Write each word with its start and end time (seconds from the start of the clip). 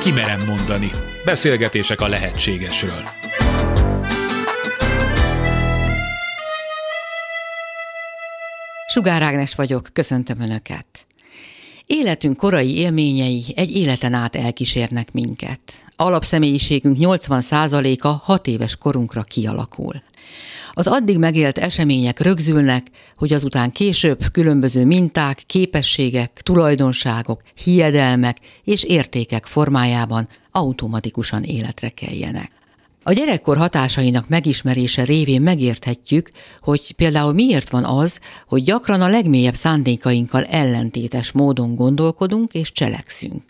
Kimerem 0.00 0.44
mondani. 0.46 0.90
Beszélgetések 1.24 2.00
a 2.00 2.08
lehetségesről. 2.08 3.02
Sugár 8.88 9.22
Ágnes 9.22 9.54
vagyok, 9.54 9.88
köszöntöm 9.92 10.40
Önöket. 10.40 10.86
Életünk 11.86 12.36
korai 12.36 12.76
élményei 12.76 13.44
egy 13.56 13.76
életen 13.76 14.12
át 14.12 14.36
elkísérnek 14.36 15.12
minket. 15.12 15.60
Alapszemélyiségünk 16.00 16.96
80%-a 17.00 18.08
hat 18.08 18.46
éves 18.46 18.76
korunkra 18.76 19.22
kialakul. 19.22 20.02
Az 20.72 20.86
addig 20.86 21.18
megélt 21.18 21.58
események 21.58 22.20
rögzülnek, 22.20 22.86
hogy 23.16 23.32
azután 23.32 23.72
később 23.72 24.18
különböző 24.32 24.84
minták, 24.84 25.42
képességek, 25.46 26.40
tulajdonságok, 26.42 27.42
hiedelmek 27.64 28.36
és 28.64 28.82
értékek 28.82 29.46
formájában 29.46 30.28
automatikusan 30.50 31.42
életre 31.42 31.88
keljenek. 31.88 32.50
A 33.02 33.12
gyerekkor 33.12 33.56
hatásainak 33.56 34.28
megismerése 34.28 35.04
révén 35.04 35.42
megérthetjük, 35.42 36.30
hogy 36.60 36.92
például 36.92 37.32
miért 37.32 37.70
van 37.70 37.84
az, 37.84 38.20
hogy 38.46 38.62
gyakran 38.62 39.00
a 39.00 39.08
legmélyebb 39.08 39.54
szándékainkkal 39.54 40.44
ellentétes 40.44 41.32
módon 41.32 41.74
gondolkodunk 41.74 42.52
és 42.52 42.72
cselekszünk. 42.72 43.42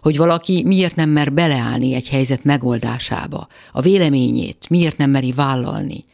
Hogy 0.00 0.16
valaki 0.16 0.62
miért 0.66 0.96
nem 0.96 1.10
mer 1.10 1.32
beleállni 1.32 1.94
egy 1.94 2.08
helyzet 2.08 2.44
megoldásába, 2.44 3.48
a 3.72 3.80
véleményét 3.80 4.68
miért 4.68 4.96
nem 4.96 5.10
meri 5.10 5.32
vállalni, 5.32 6.04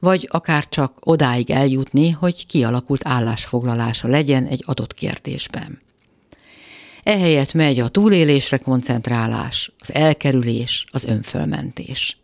vagy 0.00 0.28
akár 0.30 0.68
csak 0.68 0.92
odáig 1.00 1.50
eljutni, 1.50 2.10
hogy 2.10 2.46
kialakult 2.46 3.02
állásfoglalása 3.04 4.08
legyen 4.08 4.46
egy 4.46 4.62
adott 4.66 4.94
kérdésben. 4.94 5.78
Ehelyett 7.02 7.54
megy 7.54 7.80
a 7.80 7.88
túlélésre 7.88 8.56
koncentrálás, 8.56 9.72
az 9.78 9.94
elkerülés, 9.94 10.84
az 10.90 11.04
önfölmentés. 11.04 12.18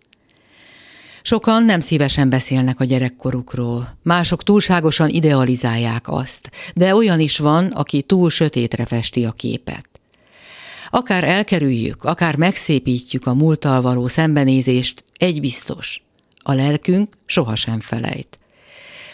Sokan 1.23 1.65
nem 1.65 1.81
szívesen 1.81 2.29
beszélnek 2.29 2.81
a 2.81 2.85
gyerekkorukról, 2.85 3.99
mások 4.03 4.43
túlságosan 4.43 5.09
idealizálják 5.09 6.09
azt, 6.09 6.51
de 6.75 6.95
olyan 6.95 7.21
is 7.21 7.39
van, 7.39 7.67
aki 7.67 8.03
túl 8.03 8.31
sötétre 8.31 8.85
festi 8.85 9.25
a 9.25 9.33
képet. 9.33 9.89
Akár 10.95 11.25
elkerüljük, 11.25 12.05
akár 12.05 12.37
megszépítjük 12.37 13.27
a 13.27 13.35
múlttal 13.35 13.81
való 13.81 14.09
szembenézést, 14.09 15.05
egy 15.17 15.41
biztos, 15.41 16.03
a 16.43 16.53
lelkünk 16.53 17.17
sohasem 17.27 17.81
felejt. 17.81 18.39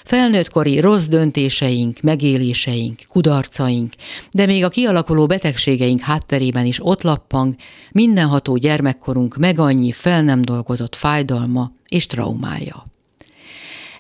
Felnőttkori 0.05 0.81
rossz 0.81 1.07
döntéseink, 1.07 2.01
megéléseink, 2.01 3.01
kudarcaink, 3.09 3.93
de 4.31 4.47
még 4.47 4.65
a 4.65 4.69
kialakuló 4.69 5.27
betegségeink 5.27 6.01
hátterében 6.01 6.67
is 6.67 6.87
ott 6.87 7.03
lappang 7.03 7.55
mindenható 7.93 8.57
gyermekkorunk 8.57 9.37
meg 9.37 9.59
annyi 9.59 9.93
fel 9.93 10.23
nem 10.23 10.43
dolgozott 10.43 10.97
fájdalma 10.97 11.73
és 11.89 12.07
traumája. 12.07 12.83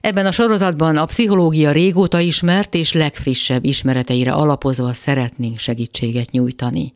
Ebben 0.00 0.27
a 0.27 0.33
sorozatban 0.33 0.97
a 0.97 1.05
pszichológia 1.05 1.72
régóta 1.72 2.19
ismert 2.19 2.75
és 2.75 2.92
legfrissebb 2.92 3.65
ismereteire 3.65 4.33
alapozva 4.33 4.92
szeretnénk 4.92 5.59
segítséget 5.59 6.31
nyújtani. 6.31 6.94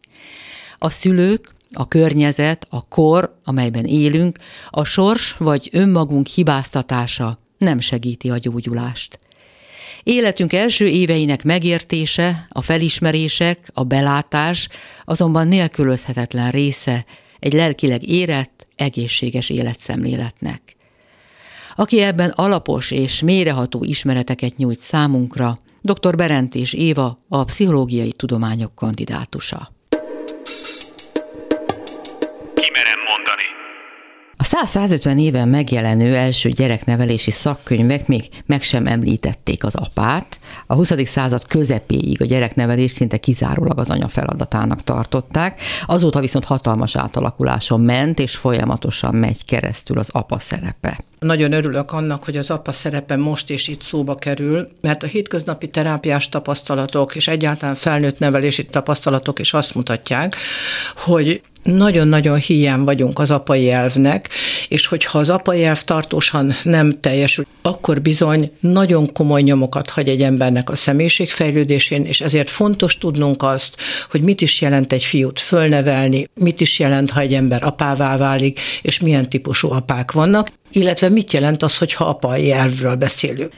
A 0.79 0.91
szülők, 0.91 1.53
a 1.73 1.89
környezet, 1.89 2.67
a 2.71 2.89
kor, 2.89 3.39
amelyben 3.45 3.85
élünk, 3.85 4.39
a 4.71 4.85
sors 4.85 5.33
vagy 5.39 5.69
önmagunk 5.73 6.27
hibáztatása 6.27 7.39
nem 7.59 7.81
segíti 7.81 8.31
a 8.31 8.39
gyógyulást. 8.39 9.19
Életünk 10.03 10.53
első 10.53 10.87
éveinek 10.87 11.45
megértése, 11.45 12.47
a 12.49 12.61
felismerések, 12.61 13.71
a 13.75 13.85
belátás 13.85 14.69
azonban 15.05 15.49
nélkülözhetetlen 15.49 16.51
része 16.51 17.05
egy 17.39 17.53
lelkileg 17.53 18.09
érett, 18.09 18.67
egészséges 18.77 19.51
életszemléletnek. 19.51 20.77
Aki 21.77 22.01
ebben 22.01 22.31
alapos 22.31 22.91
és 22.91 23.23
méreható 23.23 23.85
ismereteket 23.85 24.57
nyújt 24.57 24.79
számunkra, 24.79 25.59
dr. 25.83 26.17
Berentés 26.17 26.73
Éva, 26.73 27.25
a 27.29 27.45
pszichológiai 27.45 28.13
tudományok 28.13 28.75
kandidátusa. 28.75 29.74
A 34.37 34.45
100-150 34.45 35.21
éven 35.21 35.49
megjelenő 35.49 36.15
első 36.17 36.49
gyereknevelési 36.49 37.31
szakkönyvek 37.31 38.07
még 38.07 38.29
meg 38.47 38.63
sem 38.63 38.87
említették 38.87 39.65
az 39.65 39.75
apát. 39.75 40.41
A 40.67 40.75
20. 40.75 40.93
század 41.05 41.47
közepéig 41.47 42.23
a 42.23 42.25
gyereknevelés 42.25 42.91
szinte 42.91 43.17
kizárólag 43.17 43.79
az 43.79 43.91
anya 43.91 44.09
feladatának 44.09 44.83
tartották. 44.83 45.61
Azóta 45.87 46.21
viszont 46.21 46.45
hatalmas 46.45 46.97
átalakuláson 46.97 47.81
ment, 47.81 48.19
és 48.19 48.37
folyamatosan 48.37 49.15
megy 49.15 49.45
keresztül 49.45 49.99
az 49.99 50.09
apa 50.13 50.39
szerepe. 50.39 50.99
Nagyon 51.19 51.53
örülök 51.53 51.93
annak, 51.93 52.25
hogy 52.25 52.37
az 52.37 52.51
apa 52.51 52.73
szerepe 52.73 53.17
most 53.17 53.51
és 53.51 53.69
itt 53.69 53.83
szóba 53.83 54.15
kerül, 54.15 54.69
mert 54.81 55.03
a 55.03 55.07
hétköznapi 55.07 55.69
terápiás 55.69 56.29
tapasztalatok 56.29 57.15
és 57.15 57.29
egyáltalán 57.29 57.75
felnőtt 57.75 58.19
nevelési 58.19 58.65
tapasztalatok 58.65 59.39
is 59.39 59.53
azt 59.53 59.75
mutatják, 59.75 60.37
hogy 60.97 61.41
nagyon-nagyon 61.65 62.39
hiány 62.39 62.81
vagyunk 62.81 63.19
az 63.19 63.31
apai 63.31 63.71
elvnek, 63.71 64.29
és 64.69 64.87
hogyha 64.87 65.19
az 65.19 65.31
apai 65.31 65.65
elv 65.65 65.83
tartósan 65.83 66.55
nem 66.63 67.01
teljesül, 67.01 67.47
akkor 67.63 68.01
bizony 68.03 68.51
nagyon 68.61 69.13
komoly 69.13 69.43
nyomokat 69.43 69.91
hagy 69.91 70.09
egy 70.09 70.23
embernek 70.23 70.71
a 70.71 70.77
személyiségfejlődésén, 70.77 72.05
és 72.05 72.21
ezért 72.21 72.51
fontos 72.51 72.99
tudnunk 72.99 73.43
azt, 73.43 73.77
hogy 74.11 74.21
mit 74.21 74.41
is 74.41 74.61
jelent 74.61 74.93
egy 74.93 75.05
fiút 75.05 75.41
fölnevelni, 75.41 76.29
mit 76.35 76.61
is 76.61 76.79
jelent, 76.79 77.11
ha 77.11 77.21
egy 77.21 77.35
ember 77.35 77.65
apává 77.65 78.17
válik, 78.17 78.61
és 78.83 79.01
milyen 79.01 79.29
típusú 79.29 79.73
apák 79.73 80.13
vannak, 80.13 80.51
illetve 80.73 81.09
mit 81.09 81.33
jelent 81.33 81.63
az, 81.63 81.79
hogyha 81.79 82.05
apai 82.05 82.53
elvről 82.53 82.95
beszélünk. 82.95 83.53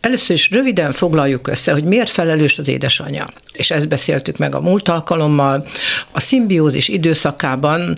Először 0.00 0.36
is 0.36 0.50
röviden 0.50 0.92
foglaljuk 0.92 1.48
össze, 1.48 1.72
hogy 1.72 1.84
miért 1.84 2.10
felelős 2.10 2.58
az 2.58 2.68
édesanyja. 2.68 3.26
És 3.52 3.70
ezt 3.70 3.88
beszéltük 3.88 4.36
meg 4.36 4.54
a 4.54 4.60
múlt 4.60 4.88
alkalommal. 4.88 5.66
A 6.12 6.20
szimbiózis 6.20 6.88
időszakában 6.88 7.96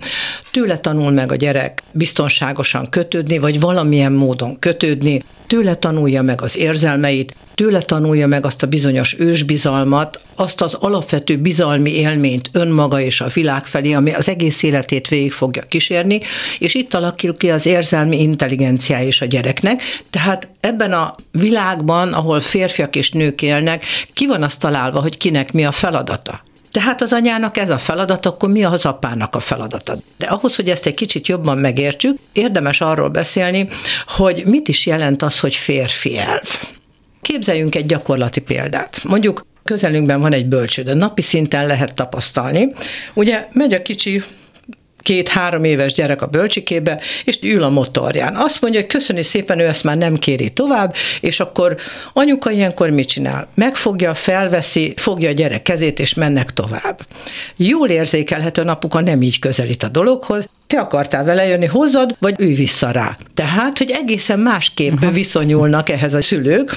tőle 0.50 0.78
tanul 0.78 1.10
meg 1.10 1.32
a 1.32 1.36
gyerek 1.36 1.82
biztonságosan 1.92 2.88
kötődni, 2.88 3.38
vagy 3.38 3.60
valamilyen 3.60 4.12
módon 4.12 4.58
kötődni, 4.58 5.22
tőle 5.46 5.74
tanulja 5.74 6.22
meg 6.22 6.42
az 6.42 6.56
érzelmeit, 6.56 7.34
tőle 7.54 7.80
tanulja 7.82 8.26
meg 8.26 8.46
azt 8.46 8.62
a 8.62 8.66
bizonyos 8.66 9.16
ősbizalmat, 9.18 10.20
azt 10.34 10.60
az 10.60 10.74
alapvető 10.74 11.36
bizalmi 11.36 11.90
élményt 11.90 12.50
önmaga 12.52 13.00
és 13.00 13.20
a 13.20 13.26
világ 13.34 13.64
felé, 13.64 13.92
ami 13.92 14.12
az 14.12 14.28
egész 14.28 14.62
életét 14.62 15.08
végig 15.08 15.32
fogja 15.32 15.62
kísérni, 15.62 16.20
és 16.58 16.74
itt 16.74 16.94
alakul 16.94 17.36
ki 17.36 17.50
az 17.50 17.66
érzelmi 17.66 18.20
intelligenciája 18.20 19.06
is 19.06 19.20
a 19.20 19.26
gyereknek. 19.26 19.82
Tehát 20.10 20.48
ebben 20.60 20.92
a 20.92 21.14
világban, 21.30 22.12
ahol 22.12 22.40
férfiak 22.40 22.96
és 22.96 23.10
nők 23.10 23.42
élnek, 23.42 23.84
ki 24.12 24.26
van 24.26 24.42
azt 24.42 24.60
találva, 24.60 25.00
hogy 25.00 25.16
kinek 25.16 25.41
mi 25.50 25.64
a 25.64 25.72
feladata. 25.72 26.42
Tehát 26.70 27.02
az 27.02 27.12
anyának 27.12 27.56
ez 27.56 27.70
a 27.70 27.78
feladat, 27.78 28.26
akkor 28.26 28.50
mi 28.50 28.64
az 28.64 28.86
apának 28.86 29.34
a 29.34 29.40
feladata? 29.40 29.96
De 30.18 30.26
ahhoz, 30.26 30.56
hogy 30.56 30.68
ezt 30.68 30.86
egy 30.86 30.94
kicsit 30.94 31.28
jobban 31.28 31.58
megértsük, 31.58 32.18
érdemes 32.32 32.80
arról 32.80 33.08
beszélni, 33.08 33.68
hogy 34.06 34.42
mit 34.46 34.68
is 34.68 34.86
jelent 34.86 35.22
az, 35.22 35.40
hogy 35.40 35.54
férfi 35.54 36.18
elv. 36.18 36.48
Képzeljünk 37.22 37.74
egy 37.74 37.86
gyakorlati 37.86 38.40
példát. 38.40 39.00
Mondjuk 39.04 39.46
közelünkben 39.64 40.20
van 40.20 40.32
egy 40.32 40.46
bölcsőde, 40.46 40.94
napi 40.94 41.22
szinten 41.22 41.66
lehet 41.66 41.94
tapasztalni. 41.94 42.72
Ugye 43.14 43.48
megy 43.52 43.72
a 43.72 43.82
kicsi 43.82 44.22
két-három 45.02 45.64
éves 45.64 45.92
gyerek 45.92 46.22
a 46.22 46.26
bölcsikébe, 46.26 47.00
és 47.24 47.38
ül 47.42 47.62
a 47.62 47.68
motorján. 47.68 48.36
Azt 48.36 48.60
mondja, 48.60 48.80
hogy 48.80 48.88
köszöni 48.88 49.22
szépen, 49.22 49.58
ő 49.58 49.66
ezt 49.66 49.84
már 49.84 49.96
nem 49.96 50.16
kéri 50.16 50.50
tovább, 50.50 50.94
és 51.20 51.40
akkor 51.40 51.76
anyuka 52.12 52.50
ilyenkor 52.50 52.90
mit 52.90 53.08
csinál? 53.08 53.48
Megfogja, 53.54 54.14
felveszi, 54.14 54.92
fogja 54.96 55.28
a 55.28 55.32
gyerek 55.32 55.62
kezét, 55.62 56.00
és 56.00 56.14
mennek 56.14 56.52
tovább. 56.52 57.00
Jól 57.56 57.88
érzékelhető 57.88 58.62
apuka 58.62 59.00
nem 59.00 59.22
így 59.22 59.38
közelít 59.38 59.82
a 59.82 59.88
dologhoz, 59.88 60.48
te 60.72 60.80
akartál 60.80 61.24
vele 61.24 61.46
jönni, 61.46 61.66
hozod, 61.66 62.16
vagy 62.18 62.34
ő 62.38 62.54
vissza 62.54 62.90
rá. 62.90 63.16
Tehát, 63.34 63.78
hogy 63.78 63.90
egészen 63.90 64.38
másképp 64.38 64.92
uh-huh. 64.92 65.12
viszonyulnak 65.12 65.88
ehhez 65.88 66.14
a 66.14 66.22
szülők. 66.22 66.72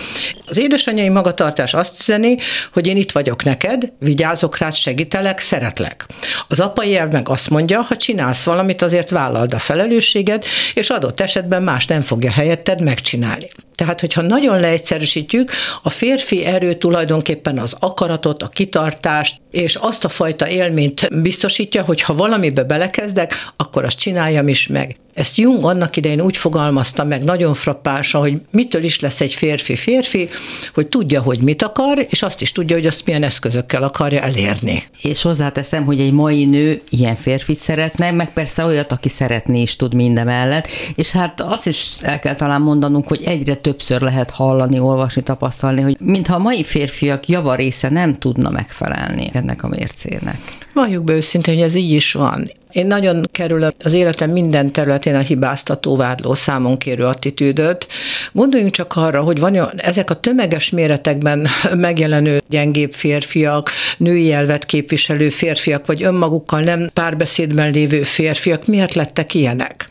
Az 0.46 0.58
édesanyai 0.58 1.10
magatartás 1.10 1.74
azt 1.74 2.00
üzeni, 2.00 2.38
hogy 2.74 2.88
én 2.88 2.98
itt 2.98 3.12
vagyok 3.12 3.44
neked, 3.44 3.94
vigyázok 4.00 4.58
rád, 4.58 4.74
segítelek, 4.74 5.40
szeretlek. 5.40 6.06
Az 6.48 6.60
apai 6.60 6.98
elv 6.98 7.12
meg 7.12 7.30
azt 7.30 7.50
mondja, 7.50 7.82
ha 7.82 7.96
csinálsz 7.96 8.46
valamit, 8.46 8.82
azért 8.82 9.10
vállald 9.10 9.54
a 9.54 9.60
felelősséget, 9.60 10.46
és 10.74 10.90
adott 10.90 11.20
esetben 11.20 11.64
más 11.64 11.86
nem 11.86 12.02
fogja 12.02 12.32
helyetted 12.32 12.82
megcsinálni. 12.82 13.48
Tehát, 13.76 14.00
hogyha 14.00 14.22
nagyon 14.22 14.60
leegyszerűsítjük, 14.60 15.52
a 15.84 15.90
férfi 15.90 16.46
erő 16.46 16.74
tulajdonképpen 16.74 17.60
az 17.60 17.76
akaratot, 17.80 18.44
a 18.44 18.48
kitartást, 18.48 19.42
és 19.52 19.76
azt 19.76 20.06
a 20.06 20.10
fajta 20.10 20.50
élményt 20.50 21.22
biztosítja, 21.22 21.84
hogy 21.84 22.02
ha 22.02 22.16
valamibe 22.16 22.64
belekezdek, 22.64 23.52
akkor 23.56 23.84
azt 23.84 23.98
csináljam 23.98 24.48
is 24.48 24.68
meg. 24.68 24.98
Ezt 25.16 25.38
Jung 25.38 25.66
annak 25.66 25.98
idején 25.98 26.22
úgy 26.22 26.38
fogalmazta 26.38 27.04
meg 27.04 27.24
nagyon 27.24 27.54
frappásan, 27.54 28.22
hogy 28.22 28.42
mitől 28.52 28.84
is 28.84 29.00
lesz 29.00 29.22
egy 29.22 29.34
férfi 29.34 29.76
férfi, 29.76 30.30
hogy 30.74 30.88
tudja, 30.88 31.22
hogy 31.22 31.40
mit 31.40 31.62
akar, 31.62 32.06
és 32.10 32.22
azt 32.22 32.42
is 32.42 32.52
tudja, 32.52 32.76
hogy 32.76 32.86
azt 32.86 33.06
milyen 33.06 33.24
eszközökkel 33.24 33.84
akarja 33.84 34.22
elérni. 34.22 34.84
És 35.02 35.22
hozzáteszem, 35.22 35.86
hogy 35.86 36.00
egy 36.00 36.12
mai 36.12 36.46
nő 36.46 36.82
ilyen 36.90 37.16
férfit 37.16 37.58
szeretne, 37.58 38.12
meg 38.12 38.34
persze 38.34 38.66
olyat, 38.66 38.92
aki 38.92 39.10
szeretni 39.10 39.62
is 39.62 39.76
tud 39.76 39.94
minden 39.94 40.26
mellett, 40.26 40.68
és 40.96 41.12
hát 41.12 41.42
azt 41.42 41.68
is 41.68 41.96
el 42.02 42.20
kell 42.20 42.36
talán 42.36 42.62
mondanunk, 42.62 43.08
hogy 43.08 43.22
egyre 43.26 43.56
többször 43.56 44.02
lehet 44.02 44.30
hallani, 44.30 44.80
olvasni, 44.80 45.24
tapasztalni, 45.24 45.82
hogy 45.82 45.98
mintha 46.00 46.36
a 46.36 46.40
mai 46.40 46.64
férfiak 46.64 47.28
javarésze 47.28 47.90
nem 47.90 48.18
tudna 48.18 48.50
megfelelni 48.50 49.30
ennek 49.34 49.64
a 49.64 49.68
mércének. 49.68 50.40
Valljuk 50.74 51.04
be 51.04 51.14
őszintén, 51.14 51.54
hogy 51.54 51.64
ez 51.64 51.76
így 51.76 51.92
is 51.92 52.14
van. 52.14 52.52
Én 52.76 52.88
nagyon 52.88 53.24
kerülöm 53.32 53.70
az 53.84 53.94
életem 53.94 54.32
minden 54.32 54.72
területén 54.72 55.16
a 55.16 55.20
hibáztató, 55.20 55.96
vádló, 55.96 56.34
számon 56.34 56.78
kérő 56.78 57.04
attitűdöt. 57.04 57.88
Gondoljunk 58.32 58.74
csak 58.74 58.96
arra, 58.96 59.22
hogy 59.22 59.40
van 59.40 59.80
ezek 59.80 60.10
a 60.10 60.20
tömeges 60.20 60.70
méretekben 60.70 61.48
megjelenő 61.74 62.42
gyengébb 62.50 62.94
férfiak, 62.94 63.70
női 63.98 64.34
elvet 64.34 64.66
képviselő 64.66 65.30
férfiak, 65.30 65.86
vagy 65.86 66.04
önmagukkal 66.04 66.62
nem 66.62 66.90
párbeszédben 66.94 67.72
lévő 67.72 68.04
férfiak, 68.04 68.68
miért 68.68 68.94
lettek 68.94 69.34
ilyenek? 69.34 69.90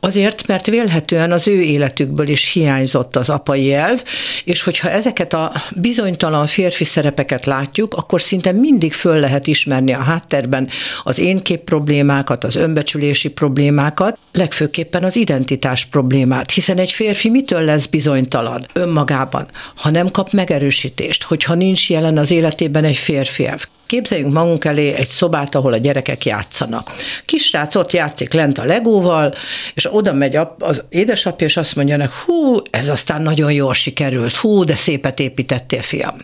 Azért, 0.00 0.46
mert 0.46 0.66
vélhetően 0.66 1.32
az 1.32 1.48
ő 1.48 1.60
életükből 1.60 2.28
is 2.28 2.52
hiányzott 2.52 3.16
az 3.16 3.30
apai 3.30 3.72
elv, 3.72 4.02
és 4.44 4.62
hogyha 4.62 4.90
ezeket 4.90 5.34
a 5.34 5.52
bizonytalan 5.76 6.46
férfi 6.46 6.84
szerepeket 6.84 7.44
látjuk, 7.44 7.94
akkor 7.94 8.22
szinte 8.22 8.52
mindig 8.52 8.92
föl 8.92 9.18
lehet 9.18 9.46
ismerni 9.46 9.92
a 9.92 10.02
háttérben 10.02 10.68
az 11.02 11.18
én 11.18 11.42
kép 11.42 11.64
problémák, 11.64 12.23
problémákat, 12.24 12.44
az 12.44 12.56
önbecsülési 12.56 13.28
problémákat, 13.28 14.18
legfőképpen 14.32 15.04
az 15.04 15.16
identitás 15.16 15.84
problémát, 15.84 16.50
hiszen 16.50 16.78
egy 16.78 16.90
férfi 16.92 17.30
mitől 17.30 17.60
lesz 17.60 17.86
bizonytalan 17.86 18.66
önmagában, 18.72 19.46
ha 19.74 19.90
nem 19.90 20.10
kap 20.10 20.32
megerősítést, 20.32 21.22
hogyha 21.22 21.54
nincs 21.54 21.90
jelen 21.90 22.18
az 22.18 22.30
életében 22.30 22.84
egy 22.84 22.96
férfi 22.96 23.46
elv. 23.46 23.64
Képzeljünk 23.86 24.32
magunk 24.32 24.64
elé 24.64 24.92
egy 24.92 25.06
szobát, 25.06 25.54
ahol 25.54 25.72
a 25.72 25.76
gyerekek 25.76 26.24
játszanak. 26.24 26.92
Kisrác 27.24 27.74
ott 27.74 27.92
játszik 27.92 28.32
lent 28.32 28.58
a 28.58 28.64
legóval, 28.64 29.34
és 29.74 29.94
oda 29.94 30.12
megy 30.12 30.38
az 30.58 30.82
édesapja, 30.88 31.46
és 31.46 31.56
azt 31.56 31.76
mondja 31.76 31.96
neki, 31.96 32.12
hú, 32.24 32.56
ez 32.70 32.88
aztán 32.88 33.22
nagyon 33.22 33.52
jól 33.52 33.74
sikerült, 33.74 34.34
hú, 34.34 34.64
de 34.64 34.74
szépet 34.74 35.20
építettél, 35.20 35.82
fiam. 35.82 36.16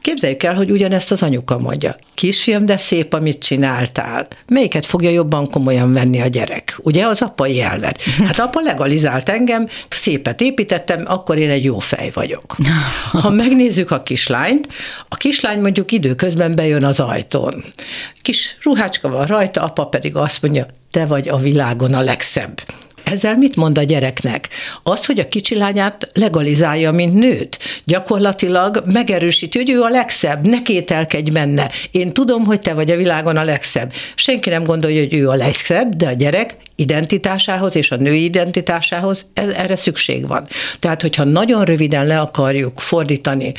Képzeljük 0.00 0.42
el, 0.42 0.54
hogy 0.54 0.70
ugyanezt 0.70 1.10
az 1.10 1.22
anyuka 1.22 1.58
mondja. 1.58 1.96
Kisfiam, 2.14 2.64
de 2.64 2.76
szép, 2.76 3.12
amit 3.12 3.38
csináltál. 3.38 4.26
Melyiket 4.48 4.86
fogja 4.86 5.10
jobban 5.10 5.50
komolyan 5.50 5.92
venni 5.92 6.20
a 6.20 6.26
gyerek? 6.26 6.78
Ugye 6.78 7.06
az 7.06 7.22
apai 7.22 7.60
elvet. 7.60 8.02
Hát 8.02 8.38
apa 8.38 8.60
legalizált 8.60 9.28
engem, 9.28 9.68
szépet 9.88 10.40
építettem, 10.40 11.04
akkor 11.06 11.38
én 11.38 11.50
egy 11.50 11.64
jó 11.64 11.78
fej 11.78 12.10
vagyok. 12.14 12.56
Ha 13.10 13.30
megnézzük 13.30 13.90
a 13.90 14.02
kislányt, 14.02 14.68
a 15.08 15.16
kislány 15.16 15.60
mondjuk 15.60 15.92
időközben 15.92 16.54
bejön 16.54 16.84
az 16.84 17.00
ajtón. 17.00 17.64
Kis 18.22 18.56
ruhácska 18.62 19.08
van 19.08 19.26
rajta, 19.26 19.62
apa 19.62 19.84
pedig 19.84 20.16
azt 20.16 20.42
mondja, 20.42 20.66
te 20.90 21.06
vagy 21.06 21.28
a 21.28 21.36
világon 21.36 21.94
a 21.94 22.00
legszebb. 22.00 22.60
Ezzel 23.04 23.36
mit 23.36 23.56
mond 23.56 23.78
a 23.78 23.82
gyereknek? 23.82 24.48
Az, 24.82 25.06
hogy 25.06 25.18
a 25.18 25.28
kicsi 25.28 25.56
lányát 25.56 26.08
legalizálja, 26.14 26.92
mint 26.92 27.14
nőt. 27.14 27.58
Gyakorlatilag 27.84 28.82
megerősíti, 28.86 29.58
hogy 29.58 29.70
ő 29.70 29.82
a 29.82 29.88
legszebb, 29.88 30.46
ne 30.46 30.62
kételkedj 30.62 31.30
benne. 31.30 31.70
Én 31.90 32.12
tudom, 32.12 32.44
hogy 32.44 32.60
te 32.60 32.74
vagy 32.74 32.90
a 32.90 32.96
világon 32.96 33.36
a 33.36 33.44
legszebb. 33.44 33.92
Senki 34.14 34.48
nem 34.48 34.64
gondolja, 34.64 35.00
hogy 35.00 35.14
ő 35.14 35.28
a 35.28 35.34
legszebb, 35.34 35.94
de 35.94 36.06
a 36.06 36.12
gyerek 36.12 36.56
identitásához 36.80 37.76
és 37.76 37.90
a 37.90 37.96
női 37.96 38.24
identitásához 38.24 39.26
ez, 39.34 39.48
erre 39.48 39.76
szükség 39.76 40.26
van. 40.26 40.46
Tehát, 40.78 41.02
hogyha 41.02 41.24
nagyon 41.24 41.64
röviden 41.64 42.06
le 42.06 42.20
akarjuk 42.20 42.80
fordítani, 42.80 43.52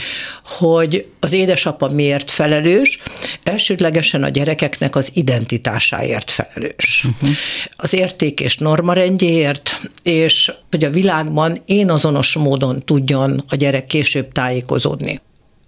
hogy 0.45 1.09
az 1.19 1.33
édesapa 1.33 1.89
miért 1.89 2.31
felelős, 2.31 2.97
elsődlegesen 3.43 4.23
a 4.23 4.29
gyerekeknek 4.29 4.95
az 4.95 5.09
identitásáért 5.13 6.31
felelős. 6.31 7.05
Uh-huh. 7.07 7.35
Az 7.75 7.93
érték 7.93 8.39
és 8.39 8.57
normarendjéért, 8.57 9.81
és 10.03 10.51
hogy 10.71 10.83
a 10.83 10.89
világban 10.89 11.61
én 11.65 11.89
azonos 11.89 12.33
módon 12.33 12.83
tudjon 12.85 13.43
a 13.49 13.55
gyerek 13.55 13.85
később 13.85 14.31
tájékozódni. 14.31 15.19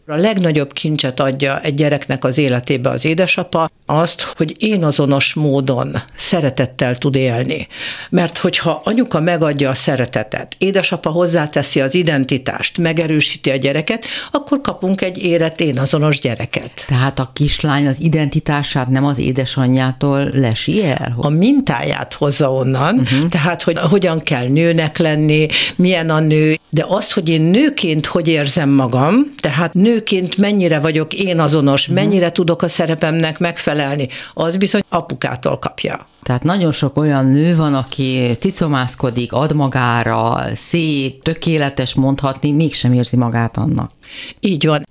A 0.08 0.16
legnagyobb 0.16 0.74
kincset 0.74 1.20
adja 1.20 1.60
egy 1.62 1.76
gyereknek 1.76 2.24
az 2.24 2.38
életébe 2.38 2.90
az 2.90 3.06
édesapa, 3.06 3.70
azt, 3.86 4.22
hogy 4.22 4.56
én 4.58 4.84
azonos 4.84 5.34
módon 5.34 5.98
szeretettel 6.16 6.98
tud 6.98 7.16
élni. 7.16 7.68
Mert 8.10 8.38
hogyha 8.38 8.82
anyuka 8.84 9.20
megadja 9.20 9.70
a 9.70 9.74
szeretetet, 9.74 10.56
édesapa 10.58 11.10
hozzáteszi 11.10 11.82
az 11.82 11.96
identitást, 11.96 12.78
megerősíti 12.78 13.50
a 13.50 13.56
gyereket, 13.56 14.06
akkor 14.32 14.62
kapunk 14.62 15.02
egy 15.02 15.18
érett 15.18 15.60
én 15.60 15.80
azonos 15.80 16.20
gyereket. 16.20 16.86
Tehát 16.88 17.20
a 17.20 17.30
kislány 17.34 17.88
az 17.88 18.02
identitását 18.02 18.90
nem 18.90 19.06
az 19.06 19.20
édesanyjától 19.20 20.30
lesi 20.34 20.86
el? 20.86 21.14
A 21.18 21.30
mintáját 21.30 22.14
hozza 22.14 22.52
onnan, 22.52 22.96
uh-huh. 22.96 23.30
tehát 23.30 23.62
hogy 23.62 23.78
hogyan 23.78 24.20
kell 24.20 24.48
nőnek 24.48 24.98
lenni, 24.98 25.48
milyen 25.76 26.10
a 26.10 26.20
nő, 26.20 26.58
de 26.70 26.86
azt, 26.88 27.14
hogy 27.14 27.30
én 27.30 27.42
nőként 27.42 28.06
hogy 28.06 28.28
érzem 28.28 28.70
magam, 28.70 29.34
tehát 29.40 29.74
nő 29.74 29.93
nőként 29.94 30.38
mennyire 30.38 30.80
vagyok 30.80 31.14
én 31.14 31.40
azonos, 31.40 31.86
mhm. 31.88 31.96
mennyire 31.96 32.32
tudok 32.32 32.62
a 32.62 32.68
szerepemnek 32.68 33.40
megfelelni, 33.40 34.08
az 34.34 34.58
bizony 34.58 34.82
apukától 34.90 35.58
kapja. 35.60 36.08
Tehát 36.22 36.44
nagyon 36.44 36.72
sok 36.72 36.98
olyan 36.98 37.26
nő 37.26 37.56
van, 37.56 37.74
aki 37.74 38.38
ticomászkodik, 38.40 39.34
ad 39.34 39.56
magára, 39.56 40.42
szép, 40.54 41.24
tökéletes 41.24 41.94
mondhatni, 41.94 42.52
mégsem 42.52 42.94
érzi 42.94 43.16
magát 43.16 43.58
annak. 43.58 43.92
Így 44.40 44.66
van 44.66 44.84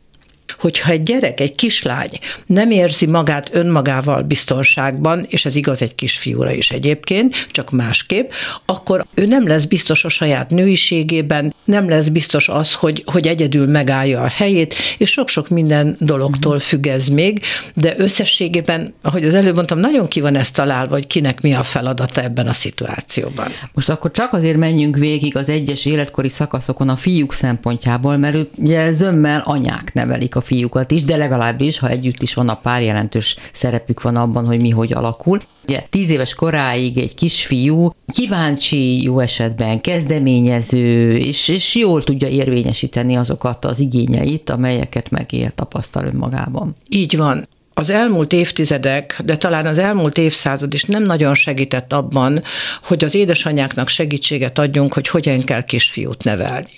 hogyha 0.63 0.91
egy 0.91 1.03
gyerek, 1.03 1.41
egy 1.41 1.55
kislány 1.55 2.11
nem 2.47 2.71
érzi 2.71 3.07
magát 3.07 3.51
önmagával 3.53 4.23
biztonságban, 4.23 5.27
és 5.29 5.45
ez 5.45 5.57
igaz 5.57 5.83
egy 5.83 5.95
kisfiúra 5.95 6.53
is 6.53 6.71
egyébként, 6.71 7.47
csak 7.51 7.71
másképp, 7.71 8.31
akkor 8.65 9.07
ő 9.15 9.27
nem 9.27 9.47
lesz 9.47 9.65
biztos 9.65 10.05
a 10.05 10.09
saját 10.09 10.51
nőiségében, 10.51 11.55
nem 11.65 11.89
lesz 11.89 12.09
biztos 12.09 12.49
az, 12.49 12.75
hogy, 12.75 13.03
hogy 13.07 13.27
egyedül 13.27 13.67
megállja 13.67 14.21
a 14.21 14.27
helyét, 14.27 14.75
és 14.99 15.11
sok-sok 15.11 15.49
minden 15.49 15.97
dologtól 15.99 16.59
függ 16.59 16.87
ez 16.87 17.07
még, 17.07 17.41
de 17.75 17.95
összességében, 17.97 18.95
ahogy 19.03 19.25
az 19.25 19.35
előbb 19.35 19.55
mondtam, 19.55 19.79
nagyon 19.79 20.09
ki 20.09 20.21
van 20.21 20.37
ezt 20.37 20.55
találva, 20.55 20.95
hogy 20.95 21.07
kinek 21.07 21.41
mi 21.41 21.53
a 21.53 21.63
feladata 21.63 22.23
ebben 22.23 22.47
a 22.47 22.53
szituációban. 22.53 23.51
Most 23.73 23.89
akkor 23.89 24.11
csak 24.11 24.33
azért 24.33 24.57
menjünk 24.57 24.97
végig 24.97 25.37
az 25.37 25.49
egyes 25.49 25.85
életkori 25.85 26.29
szakaszokon 26.29 26.89
a 26.89 26.97
fiúk 26.97 27.33
szempontjából, 27.33 28.17
mert 28.17 28.37
ugye 28.57 28.93
zömmel 28.93 29.43
anyák 29.45 29.93
nevelik 29.95 30.37
a 30.37 30.41
fiúkat 30.53 30.91
is, 30.91 31.05
de 31.05 31.17
legalábbis, 31.17 31.79
ha 31.79 31.89
együtt 31.89 32.23
is 32.23 32.35
van 32.35 32.49
a 32.49 32.55
pár, 32.55 32.83
jelentős 32.83 33.37
szerepük 33.53 34.03
van 34.03 34.17
abban, 34.17 34.47
hogy 34.47 34.61
mi 34.61 34.71
hogy 34.71 34.93
alakul. 34.93 35.41
Ugye 35.69 35.85
tíz 35.91 36.11
éves 36.11 36.35
koráig 36.35 36.99
egy 36.99 37.15
kisfiú 37.15 37.95
kíváncsi, 38.13 39.03
jó 39.03 39.19
esetben 39.19 39.81
kezdeményező, 39.81 41.17
és, 41.17 41.49
és 41.49 41.75
jól 41.75 42.03
tudja 42.03 42.29
érvényesíteni 42.29 43.17
azokat 43.17 43.65
az 43.65 43.81
igényeit, 43.81 44.51
amelyeket 44.51 45.11
megér, 45.11 45.55
tapasztal 45.55 46.05
önmagában. 46.05 46.77
Így 46.89 47.17
van 47.17 47.49
az 47.75 47.91
elmúlt 47.91 48.33
évtizedek, 48.33 49.21
de 49.25 49.37
talán 49.37 49.67
az 49.67 49.79
elmúlt 49.79 50.19
évszázad 50.19 50.75
is 50.75 50.85
nem 50.85 51.03
nagyon 51.03 51.35
segített 51.35 51.93
abban, 51.93 52.43
hogy 52.83 53.05
az 53.05 53.15
édesanyáknak 53.15 53.89
segítséget 53.89 54.59
adjunk, 54.59 54.93
hogy 54.93 55.09
hogyan 55.09 55.45
kell 55.45 55.65
kisfiút 55.65 56.25
nevelni. 56.25 56.75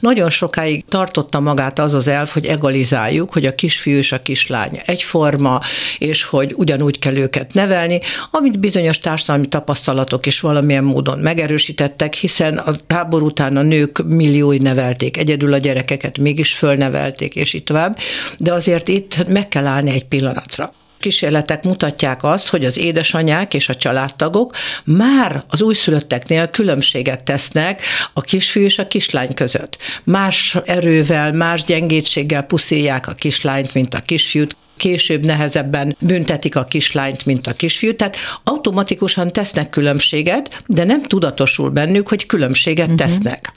Nagyon 0.00 0.30
sokáig 0.30 0.84
tartotta 0.88 1.40
magát 1.40 1.78
az 1.78 1.94
az 1.94 2.08
elf, 2.08 2.32
hogy 2.32 2.46
egalizáljuk, 2.46 3.32
hogy 3.32 3.46
a 3.46 3.54
kisfiú 3.54 3.96
és 3.96 4.12
a 4.12 4.22
kislány 4.22 4.80
egyforma, 4.86 5.60
és 5.98 6.22
hogy 6.22 6.52
ugyanúgy 6.56 6.98
kell 6.98 7.16
őket 7.16 7.54
nevelni, 7.54 8.00
amit 8.30 8.60
bizonyos 8.60 8.98
társadalmi 8.98 9.46
tapasztalatok 9.46 10.26
is 10.26 10.40
valamilyen 10.40 10.84
módon 10.84 11.18
megerősítettek, 11.18 12.14
hiszen 12.14 12.58
a 12.58 12.76
tábor 12.86 13.22
után 13.22 13.56
a 13.56 13.62
nők 13.62 14.04
milliói 14.06 14.58
nevelték, 14.58 15.16
egyedül 15.16 15.52
a 15.52 15.58
gyerekeket 15.58 16.18
mégis 16.18 16.54
fölnevelték, 16.54 17.34
és 17.34 17.54
itt 17.54 17.64
tovább, 17.64 17.98
de 18.38 18.52
azért 18.52 18.88
itt 18.88 19.28
meg 19.28 19.48
kell 19.48 19.66
állni 19.66 19.90
egy 19.90 20.04
pillanat 20.04 20.35
pillanatra. 20.36 20.72
Kísérletek 20.98 21.62
mutatják 21.62 22.24
azt, 22.24 22.48
hogy 22.48 22.64
az 22.64 22.78
édesanyák 22.78 23.54
és 23.54 23.68
a 23.68 23.74
családtagok 23.74 24.54
már 24.84 25.44
az 25.48 25.62
újszülötteknél 25.62 26.48
különbséget 26.48 27.24
tesznek 27.24 27.82
a 28.12 28.20
kisfiú 28.20 28.62
és 28.62 28.78
a 28.78 28.86
kislány 28.86 29.34
között. 29.34 29.78
Más 30.04 30.56
erővel, 30.64 31.32
más 31.32 31.64
gyengétséggel 31.64 32.42
puszíják 32.42 33.08
a 33.08 33.12
kislányt, 33.12 33.74
mint 33.74 33.94
a 33.94 34.00
kisfiút, 34.00 34.56
később 34.76 35.24
nehezebben 35.24 35.96
büntetik 35.98 36.56
a 36.56 36.64
kislányt, 36.64 37.24
mint 37.24 37.46
a 37.46 37.52
kisfiút, 37.52 37.96
tehát 37.96 38.16
automatikusan 38.44 39.32
tesznek 39.32 39.70
különbséget, 39.70 40.62
de 40.66 40.84
nem 40.84 41.02
tudatosul 41.02 41.70
bennük, 41.70 42.08
hogy 42.08 42.26
különbséget 42.26 42.90
uh-huh. 42.90 43.00
tesznek. 43.00 43.52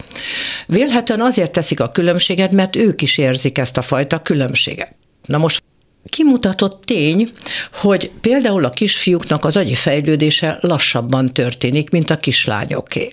Vélhetően 0.68 1.22
azért 1.22 1.52
teszik 1.52 1.80
a 1.80 1.92
különbséget, 1.92 2.52
mert 2.52 2.76
ők 2.76 3.02
is 3.02 3.18
érzik 3.18 3.58
ezt 3.58 3.78
a 3.78 3.82
fajta 3.82 4.22
különbséget. 4.22 4.96
Na 5.26 5.38
most 5.38 5.62
kimutatott 6.10 6.86
tény, 6.86 7.32
hogy 7.74 8.12
például 8.22 8.66
a 8.66 8.70
kisfiúknak 8.70 9.46
az 9.46 9.58
agyi 9.58 9.76
fejlődése 9.76 10.58
lassabban 10.62 11.34
történik, 11.34 11.90
mint 11.90 12.10
a 12.10 12.20
kislányoké. 12.20 13.10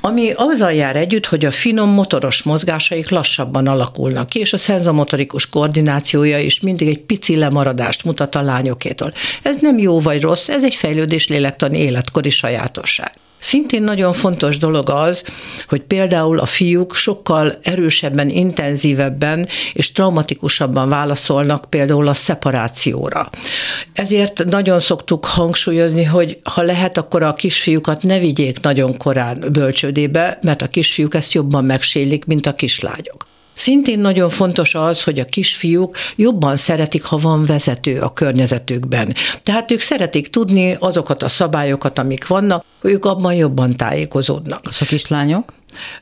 Ami 0.00 0.30
azzal 0.36 0.72
jár 0.72 0.96
együtt, 0.96 1.26
hogy 1.26 1.44
a 1.44 1.50
finom 1.50 1.90
motoros 1.90 2.42
mozgásaik 2.42 3.08
lassabban 3.08 3.66
alakulnak 3.66 4.28
ki, 4.28 4.38
és 4.38 4.52
a 4.52 4.58
szenzomotorikus 4.58 5.48
koordinációja 5.48 6.38
is 6.38 6.60
mindig 6.60 6.88
egy 6.88 7.00
pici 7.00 7.36
lemaradást 7.36 8.04
mutat 8.04 8.34
a 8.34 8.42
lányokétól. 8.42 9.12
Ez 9.42 9.56
nem 9.60 9.78
jó 9.78 10.00
vagy 10.00 10.20
rossz, 10.20 10.48
ez 10.48 10.64
egy 10.64 10.74
fejlődés 10.74 11.28
lélektani 11.28 11.78
életkori 11.78 12.30
sajátosság. 12.30 13.21
Szintén 13.42 13.82
nagyon 13.82 14.12
fontos 14.12 14.58
dolog 14.58 14.90
az, 14.90 15.24
hogy 15.66 15.80
például 15.82 16.38
a 16.38 16.46
fiúk 16.46 16.94
sokkal 16.94 17.58
erősebben, 17.62 18.28
intenzívebben 18.28 19.48
és 19.72 19.92
traumatikusabban 19.92 20.88
válaszolnak 20.88 21.64
például 21.68 22.08
a 22.08 22.14
szeparációra. 22.14 23.30
Ezért 23.92 24.44
nagyon 24.44 24.80
szoktuk 24.80 25.24
hangsúlyozni, 25.24 26.04
hogy 26.04 26.38
ha 26.42 26.62
lehet, 26.62 26.96
akkor 26.96 27.22
a 27.22 27.34
kisfiúkat 27.34 28.02
ne 28.02 28.18
vigyék 28.18 28.60
nagyon 28.60 28.96
korán 28.96 29.44
bölcsődébe, 29.52 30.38
mert 30.42 30.62
a 30.62 30.68
kisfiúk 30.68 31.14
ezt 31.14 31.32
jobban 31.32 31.64
megsélik, 31.64 32.24
mint 32.24 32.46
a 32.46 32.54
kislányok. 32.54 33.31
Szintén 33.54 33.98
nagyon 33.98 34.28
fontos 34.28 34.74
az, 34.74 35.02
hogy 35.02 35.18
a 35.18 35.24
kisfiúk 35.24 35.96
jobban 36.16 36.56
szeretik, 36.56 37.04
ha 37.04 37.16
van 37.16 37.46
vezető 37.46 38.00
a 38.00 38.12
környezetükben. 38.12 39.14
Tehát 39.42 39.70
ők 39.70 39.80
szeretik 39.80 40.30
tudni 40.30 40.76
azokat 40.78 41.22
a 41.22 41.28
szabályokat, 41.28 41.98
amik 41.98 42.26
vannak, 42.26 42.64
ők 42.80 43.04
abban 43.04 43.34
jobban 43.34 43.76
tájékozódnak. 43.76 44.60
És 44.68 44.80
a 44.80 44.84
kislányok? 44.84 45.52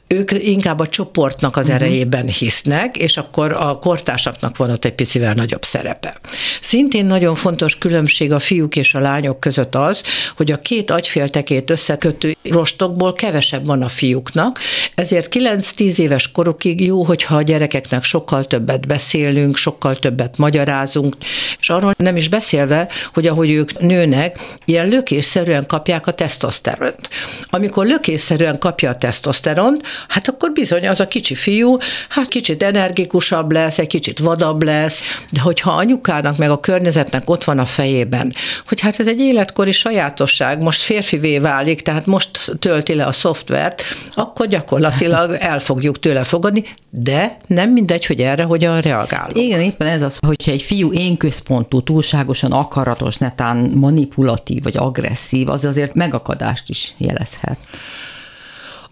Ők 0.06 0.30
inkább 0.32 0.78
a 0.78 0.86
csoportnak 0.86 1.56
az 1.56 1.68
uh-huh. 1.68 1.82
erejében 1.82 2.26
hisznek, 2.26 2.96
és 2.96 3.16
akkor 3.16 3.52
a 3.52 3.78
kortársaknak 3.78 4.56
van 4.56 4.70
ott 4.70 4.84
egy 4.84 4.92
picivel 4.92 5.34
nagyobb 5.34 5.64
szerepe. 5.64 6.16
Szintén 6.60 7.04
nagyon 7.04 7.34
fontos 7.34 7.78
különbség 7.78 8.32
a 8.32 8.38
fiúk 8.38 8.76
és 8.76 8.94
a 8.94 9.00
lányok 9.00 9.40
között 9.40 9.74
az, 9.74 10.02
hogy 10.36 10.52
a 10.52 10.60
két 10.60 10.90
agyféltekét 10.90 11.70
összekötő 11.70 12.36
rostokból 12.42 13.12
kevesebb 13.12 13.66
van 13.66 13.82
a 13.82 13.88
fiúknak, 13.88 14.58
ezért 14.94 15.34
9-10 15.38 15.98
éves 15.98 16.32
korukig 16.32 16.80
jó, 16.86 17.02
hogyha 17.02 17.36
a 17.36 17.42
gyerekeknek 17.42 18.04
sokkal 18.04 18.44
többet 18.44 18.86
beszélünk, 18.86 19.56
sokkal 19.56 19.96
többet 19.96 20.36
magyarázunk, 20.36 21.16
és 21.60 21.70
arról 21.70 21.94
nem 21.96 22.16
is 22.16 22.28
beszélve, 22.28 22.88
hogy 23.12 23.26
ahogy 23.26 23.50
ők 23.50 23.78
nőnek, 23.78 24.38
ilyen 24.64 24.88
lökésszerűen 24.88 25.66
kapják 25.66 26.06
a 26.06 26.12
tesztoszteront. 26.12 27.08
Amikor 27.50 27.86
lökésszerűen 27.86 28.58
kapja 28.58 28.90
a 28.90 28.96
tesztoszteront, 28.96 29.58
testoszteron, 29.60 29.80
hát 30.08 30.28
akkor 30.28 30.52
bizony 30.52 30.88
az 30.88 31.00
a 31.00 31.08
kicsi 31.08 31.34
fiú, 31.34 31.76
hát 32.08 32.28
kicsit 32.28 32.62
energikusabb 32.62 33.52
lesz, 33.52 33.78
egy 33.78 33.86
kicsit 33.86 34.18
vadabb 34.18 34.62
lesz, 34.62 35.02
de 35.30 35.40
hogyha 35.40 35.70
anyukának 35.70 36.36
meg 36.36 36.50
a 36.50 36.60
környezetnek 36.60 37.30
ott 37.30 37.44
van 37.44 37.58
a 37.58 37.66
fejében, 37.66 38.34
hogy 38.68 38.80
hát 38.80 38.98
ez 39.00 39.08
egy 39.08 39.20
életkori 39.20 39.72
sajátosság, 39.72 40.62
most 40.62 40.80
férfivé 40.80 41.38
válik, 41.38 41.82
tehát 41.82 42.06
most 42.06 42.52
tölti 42.58 42.94
le 42.94 43.04
a 43.04 43.12
szoftvert, 43.12 43.82
akkor 44.14 44.46
gyakorlatilag 44.46 45.36
el 45.50 45.58
fogjuk 45.58 45.98
tőle 45.98 46.24
fogadni, 46.24 46.64
de 46.90 47.36
nem 47.46 47.70
mindegy, 47.70 48.06
hogy 48.06 48.20
erre 48.20 48.42
hogyan 48.42 48.80
reagálunk. 48.80 49.38
Igen, 49.38 49.60
éppen 49.60 49.86
ez 49.86 50.02
az, 50.02 50.18
hogyha 50.26 50.50
egy 50.50 50.62
fiú 50.62 50.92
én 50.92 51.16
központú, 51.16 51.82
túlságosan 51.82 52.52
akaratos, 52.52 53.16
netán 53.16 53.70
manipulatív 53.74 54.62
vagy 54.62 54.76
agresszív, 54.76 55.48
az 55.48 55.64
azért 55.64 55.94
megakadást 55.94 56.68
is 56.68 56.94
jelezhet. 56.98 57.58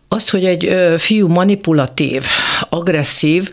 Az, 0.09 0.31
hogy 0.31 0.45
egy 0.45 0.75
fiú 0.99 1.29
manipulatív, 1.29 2.25
agresszív, 2.69 3.51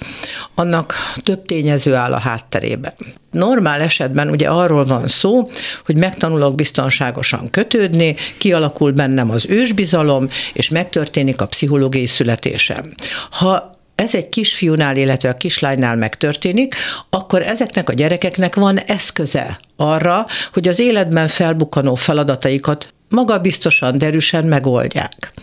annak 0.55 0.93
több 1.23 1.45
tényező 1.45 1.93
áll 1.93 2.13
a 2.13 2.19
hátterében. 2.19 2.93
Normál 3.31 3.81
esetben 3.81 4.29
ugye 4.29 4.47
arról 4.47 4.85
van 4.85 5.07
szó, 5.07 5.49
hogy 5.85 5.97
megtanulok 5.97 6.55
biztonságosan 6.55 7.49
kötődni, 7.49 8.15
kialakul 8.37 8.91
bennem 8.91 9.29
az 9.29 9.45
ősbizalom, 9.49 10.29
és 10.53 10.69
megtörténik 10.69 11.41
a 11.41 11.47
pszichológiai 11.47 12.07
születésem. 12.07 12.93
Ha 13.31 13.73
ez 13.95 14.15
egy 14.15 14.29
kisfiúnál, 14.29 14.97
illetve 14.97 15.29
a 15.29 15.37
kislánynál 15.37 15.95
megtörténik, 15.95 16.75
akkor 17.09 17.41
ezeknek 17.41 17.89
a 17.89 17.93
gyerekeknek 17.93 18.55
van 18.55 18.77
eszköze 18.77 19.59
arra, 19.75 20.25
hogy 20.53 20.67
az 20.67 20.79
életben 20.79 21.27
felbukkanó 21.27 21.95
feladataikat 21.95 22.93
magabiztosan, 23.09 23.97
derűsen 23.97 24.45
megoldják. 24.45 25.33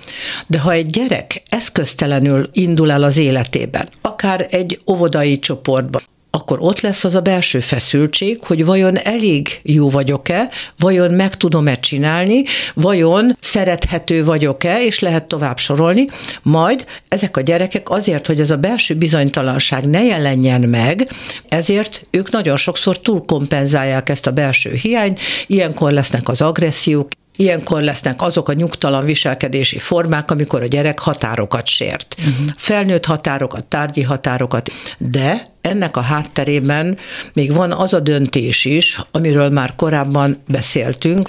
De 0.47 0.59
ha 0.59 0.73
egy 0.73 0.87
gyerek 0.87 1.43
eszköztelenül 1.49 2.49
indul 2.53 2.91
el 2.91 3.03
az 3.03 3.17
életében, 3.17 3.89
akár 4.01 4.47
egy 4.51 4.81
óvodai 4.87 5.39
csoportban, 5.39 6.03
akkor 6.35 6.59
ott 6.61 6.81
lesz 6.81 7.05
az 7.05 7.15
a 7.15 7.21
belső 7.21 7.61
feszültség, 7.61 8.41
hogy 8.43 8.65
vajon 8.65 8.99
elég 8.99 9.61
jó 9.63 9.91
vagyok-e, 9.91 10.49
vajon 10.79 11.11
meg 11.11 11.37
tudom-e 11.37 11.81
csinálni, 11.81 12.43
vajon 12.75 13.37
szerethető 13.41 14.25
vagyok-e, 14.25 14.85
és 14.85 14.99
lehet 14.99 15.25
tovább 15.25 15.59
sorolni, 15.59 16.07
majd 16.43 16.85
ezek 17.09 17.37
a 17.37 17.41
gyerekek 17.41 17.91
azért, 17.91 18.27
hogy 18.27 18.41
ez 18.41 18.51
a 18.51 18.57
belső 18.57 18.95
bizonytalanság 18.95 19.85
ne 19.85 20.05
jelenjen 20.05 20.61
meg, 20.61 21.09
ezért 21.49 22.07
ők 22.11 22.31
nagyon 22.31 22.57
sokszor 22.57 23.01
túlkompenzálják 23.01 24.09
ezt 24.09 24.27
a 24.27 24.31
belső 24.31 24.75
hiányt, 24.75 25.21
ilyenkor 25.47 25.93
lesznek 25.93 26.29
az 26.29 26.43
agressziók, 26.43 27.09
Ilyenkor 27.37 27.83
lesznek 27.83 28.23
azok 28.23 28.49
a 28.49 28.53
nyugtalan 28.53 29.05
viselkedési 29.05 29.79
formák, 29.79 30.31
amikor 30.31 30.63
a 30.63 30.67
gyerek 30.67 30.99
határokat 30.99 31.67
sért. 31.67 32.15
Uh-huh. 32.19 32.47
Felnőtt 32.57 33.05
határokat, 33.05 33.65
tárgyi 33.65 34.03
határokat, 34.03 34.71
de 34.99 35.47
ennek 35.61 35.97
a 35.97 36.01
hátterében 36.01 36.99
még 37.33 37.53
van 37.53 37.73
az 37.73 37.93
a 37.93 38.01
döntés 38.01 38.65
is, 38.65 39.01
amiről 39.11 39.49
már 39.49 39.75
korábban 39.77 40.43
beszéltünk, 40.49 41.29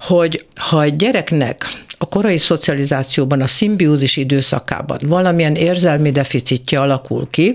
hogy 0.00 0.46
ha 0.54 0.82
egy 0.82 0.96
gyereknek 0.96 1.66
a 2.02 2.08
korai 2.08 2.38
szocializációban, 2.38 3.40
a 3.40 3.46
szimbiózis 3.46 4.16
időszakában 4.16 4.98
valamilyen 5.06 5.54
érzelmi 5.54 6.10
deficitje 6.10 6.78
alakul 6.78 7.28
ki, 7.30 7.54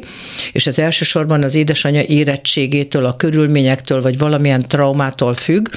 és 0.52 0.68
ez 0.68 0.80
elsősorban 0.80 1.44
az 1.44 1.56
édesanyja 1.56 2.02
érettségétől, 2.02 3.06
a 3.06 3.16
körülményektől, 3.16 4.02
vagy 4.02 4.18
valamilyen 4.18 4.68
traumától 4.68 5.34
függ, 5.34 5.68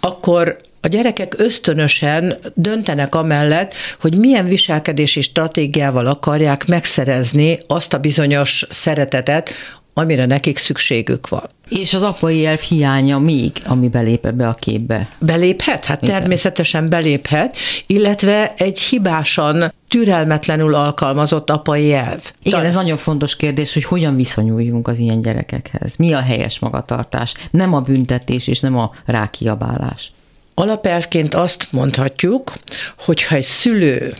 akkor 0.00 0.56
a 0.86 0.88
gyerekek 0.88 1.34
ösztönösen 1.38 2.38
döntenek 2.54 3.14
amellett, 3.14 3.74
hogy 4.00 4.16
milyen 4.16 4.46
viselkedési 4.46 5.20
stratégiával 5.20 6.06
akarják 6.06 6.66
megszerezni 6.66 7.58
azt 7.66 7.92
a 7.92 7.98
bizonyos 7.98 8.66
szeretetet, 8.70 9.50
amire 9.94 10.26
nekik 10.26 10.56
szükségük 10.58 11.28
van. 11.28 11.46
És 11.68 11.94
az 11.94 12.02
apai 12.02 12.46
elf 12.46 12.68
hiánya 12.68 13.18
még, 13.18 13.52
ami 13.64 13.88
belép 13.88 14.26
ebbe 14.26 14.48
a 14.48 14.52
képbe? 14.52 15.08
Beléphet? 15.18 15.84
Hát 15.84 16.02
Igen. 16.02 16.18
természetesen 16.18 16.88
beléphet, 16.88 17.56
illetve 17.86 18.54
egy 18.56 18.78
hibásan 18.78 19.72
türelmetlenül 19.88 20.74
alkalmazott 20.74 21.50
apai 21.50 21.92
elv. 21.92 22.32
Igen, 22.42 22.64
ez 22.64 22.74
nagyon 22.74 22.96
fontos 22.96 23.36
kérdés, 23.36 23.72
hogy 23.72 23.84
hogyan 23.84 24.16
viszonyuljunk 24.16 24.88
az 24.88 24.98
ilyen 24.98 25.22
gyerekekhez. 25.22 25.96
Mi 25.96 26.12
a 26.12 26.20
helyes 26.20 26.58
magatartás? 26.58 27.34
Nem 27.50 27.74
a 27.74 27.80
büntetés 27.80 28.46
és 28.46 28.60
nem 28.60 28.78
a 28.78 28.90
rákiabálás. 29.06 30.12
Alapelvként 30.58 31.34
azt 31.34 31.68
mondhatjuk, 31.70 32.52
hogy 32.98 33.22
ha 33.22 33.34
egy 33.34 33.44
szülő 33.44 34.14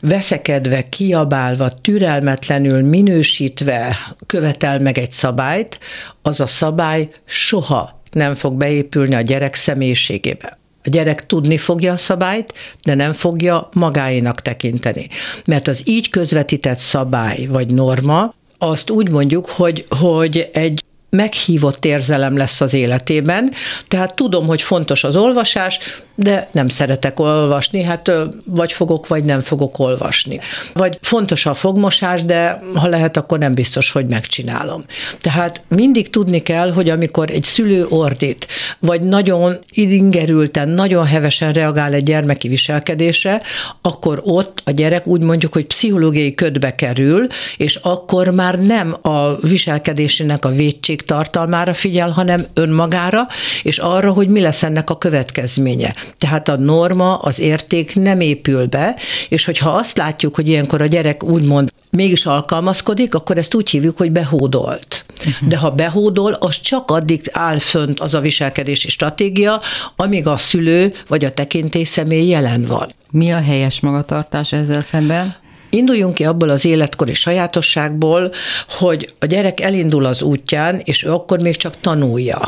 veszekedve, 0.00 0.88
kiabálva, 0.88 1.80
türelmetlenül, 1.80 2.82
minősítve 2.82 3.96
követel 4.26 4.80
meg 4.80 4.98
egy 4.98 5.10
szabályt, 5.10 5.78
az 6.22 6.40
a 6.40 6.46
szabály 6.46 7.08
soha 7.24 8.02
nem 8.10 8.34
fog 8.34 8.54
beépülni 8.54 9.14
a 9.14 9.20
gyerek 9.20 9.54
személyiségébe. 9.54 10.58
A 10.84 10.88
gyerek 10.88 11.26
tudni 11.26 11.56
fogja 11.56 11.92
a 11.92 11.96
szabályt, 11.96 12.52
de 12.82 12.94
nem 12.94 13.12
fogja 13.12 13.68
magáénak 13.72 14.42
tekinteni. 14.42 15.08
Mert 15.44 15.68
az 15.68 15.82
így 15.84 16.10
közvetített 16.10 16.78
szabály 16.78 17.46
vagy 17.46 17.72
norma, 17.72 18.34
azt 18.58 18.90
úgy 18.90 19.10
mondjuk, 19.10 19.48
hogy, 19.48 19.86
hogy 19.88 20.48
egy 20.52 20.82
meghívott 21.10 21.84
érzelem 21.84 22.36
lesz 22.36 22.60
az 22.60 22.74
életében, 22.74 23.52
tehát 23.88 24.14
tudom, 24.14 24.46
hogy 24.46 24.62
fontos 24.62 25.04
az 25.04 25.16
olvasás, 25.16 25.78
de 26.14 26.48
nem 26.52 26.68
szeretek 26.68 27.20
olvasni, 27.20 27.82
hát 27.82 28.12
vagy 28.44 28.72
fogok, 28.72 29.06
vagy 29.06 29.24
nem 29.24 29.40
fogok 29.40 29.78
olvasni. 29.78 30.40
Vagy 30.74 30.98
fontos 31.02 31.46
a 31.46 31.54
fogmosás, 31.54 32.24
de 32.24 32.60
ha 32.74 32.88
lehet, 32.88 33.16
akkor 33.16 33.38
nem 33.38 33.54
biztos, 33.54 33.90
hogy 33.90 34.06
megcsinálom. 34.06 34.84
Tehát 35.20 35.62
mindig 35.68 36.10
tudni 36.10 36.42
kell, 36.42 36.72
hogy 36.72 36.88
amikor 36.88 37.30
egy 37.30 37.44
szülő 37.44 37.86
ordít, 37.88 38.46
vagy 38.78 39.02
nagyon 39.02 39.58
idingerülten, 39.70 40.68
nagyon 40.68 41.06
hevesen 41.06 41.52
reagál 41.52 41.92
egy 41.92 42.02
gyermeki 42.02 42.48
viselkedésre, 42.48 43.42
akkor 43.82 44.20
ott 44.24 44.62
a 44.64 44.70
gyerek 44.70 45.06
úgy 45.06 45.22
mondjuk, 45.22 45.52
hogy 45.52 45.66
pszichológiai 45.66 46.34
ködbe 46.34 46.74
kerül, 46.74 47.26
és 47.56 47.76
akkor 47.76 48.28
már 48.28 48.58
nem 48.58 48.96
a 49.02 49.36
viselkedésének 49.46 50.44
a 50.44 50.50
védség 50.50 50.99
tartalmára 51.04 51.74
figyel, 51.74 52.10
hanem 52.10 52.46
önmagára, 52.54 53.26
és 53.62 53.78
arra, 53.78 54.12
hogy 54.12 54.28
mi 54.28 54.40
lesz 54.40 54.62
ennek 54.62 54.90
a 54.90 54.98
következménye. 54.98 55.94
Tehát 56.18 56.48
a 56.48 56.56
norma, 56.56 57.16
az 57.16 57.40
érték 57.40 57.94
nem 57.94 58.20
épül 58.20 58.66
be, 58.66 58.96
és 59.28 59.44
hogyha 59.44 59.70
azt 59.70 59.96
látjuk, 59.96 60.34
hogy 60.34 60.48
ilyenkor 60.48 60.80
a 60.80 60.86
gyerek 60.86 61.24
úgymond 61.24 61.72
mégis 61.90 62.26
alkalmazkodik, 62.26 63.14
akkor 63.14 63.38
ezt 63.38 63.54
úgy 63.54 63.70
hívjuk, 63.70 63.96
hogy 63.96 64.12
behódolt. 64.12 65.04
Uh-huh. 65.18 65.48
De 65.48 65.56
ha 65.56 65.70
behódol, 65.70 66.32
az 66.32 66.60
csak 66.60 66.90
addig 66.90 67.20
áll 67.32 67.58
fönt 67.58 68.00
az 68.00 68.14
a 68.14 68.20
viselkedési 68.20 68.88
stratégia, 68.88 69.60
amíg 69.96 70.26
a 70.26 70.36
szülő 70.36 70.92
vagy 71.08 71.24
a 71.24 71.30
tekintély 71.30 71.84
személy 71.84 72.28
jelen 72.28 72.64
van. 72.64 72.88
Mi 73.10 73.32
a 73.32 73.40
helyes 73.42 73.80
magatartás 73.80 74.52
ezzel 74.52 74.82
szemben? 74.82 75.36
Induljunk 75.70 76.14
ki 76.14 76.24
abból 76.24 76.48
az 76.48 76.64
életkori 76.64 77.14
sajátosságból, 77.14 78.32
hogy 78.68 79.14
a 79.18 79.26
gyerek 79.26 79.60
elindul 79.60 80.04
az 80.04 80.22
útján, 80.22 80.80
és 80.84 81.04
ő 81.04 81.12
akkor 81.12 81.38
még 81.38 81.56
csak 81.56 81.80
tanulja 81.80 82.40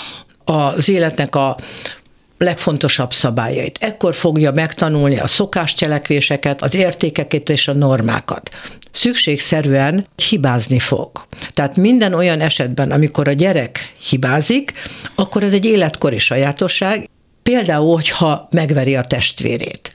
az 0.44 0.88
életnek 0.88 1.36
a 1.36 1.56
legfontosabb 2.38 3.12
szabályait. 3.12 3.78
Ekkor 3.80 4.14
fogja 4.14 4.52
megtanulni 4.52 5.18
a 5.18 5.26
szokáscselekvéseket, 5.26 6.62
az 6.62 6.74
értékeket 6.74 7.48
és 7.48 7.68
a 7.68 7.74
normákat. 7.74 8.50
Szükségszerűen 8.90 10.06
hibázni 10.28 10.78
fog. 10.78 11.10
Tehát 11.52 11.76
minden 11.76 12.14
olyan 12.14 12.40
esetben, 12.40 12.90
amikor 12.90 13.28
a 13.28 13.32
gyerek 13.32 13.92
hibázik, 14.08 14.72
akkor 15.14 15.42
ez 15.42 15.52
egy 15.52 15.64
életkori 15.64 16.18
sajátosság, 16.18 17.08
Például, 17.42 17.94
hogyha 17.94 18.48
megveri 18.50 18.96
a 18.96 19.02
testvérét, 19.02 19.92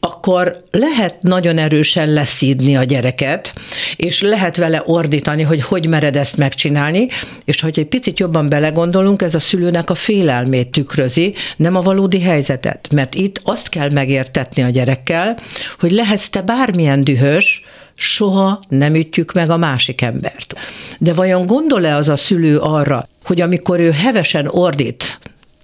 akkor 0.00 0.64
lehet 0.70 1.22
nagyon 1.22 1.58
erősen 1.58 2.12
leszídni 2.12 2.76
a 2.76 2.84
gyereket, 2.84 3.52
és 3.96 4.22
lehet 4.22 4.56
vele 4.56 4.82
ordítani, 4.86 5.42
hogy 5.42 5.62
hogy 5.62 5.86
mered 5.86 6.16
ezt 6.16 6.36
megcsinálni, 6.36 7.08
és 7.44 7.60
hogy 7.60 7.78
egy 7.78 7.86
picit 7.86 8.18
jobban 8.18 8.48
belegondolunk, 8.48 9.22
ez 9.22 9.34
a 9.34 9.38
szülőnek 9.38 9.90
a 9.90 9.94
félelmét 9.94 10.70
tükrözi, 10.70 11.34
nem 11.56 11.76
a 11.76 11.82
valódi 11.82 12.20
helyzetet. 12.20 12.88
Mert 12.92 13.14
itt 13.14 13.40
azt 13.44 13.68
kell 13.68 13.90
megértetni 13.90 14.62
a 14.62 14.70
gyerekkel, 14.70 15.38
hogy 15.78 15.90
lehetsz 15.90 16.28
te 16.28 16.42
bármilyen 16.42 17.04
dühös, 17.04 17.64
soha 17.94 18.62
nem 18.68 18.94
ütjük 18.94 19.32
meg 19.32 19.50
a 19.50 19.56
másik 19.56 20.00
embert. 20.00 20.54
De 20.98 21.12
vajon 21.12 21.46
gondol-e 21.46 21.96
az 21.96 22.08
a 22.08 22.16
szülő 22.16 22.58
arra, 22.58 23.08
hogy 23.24 23.40
amikor 23.40 23.80
ő 23.80 23.90
hevesen 23.90 24.46
ordít, 24.46 25.18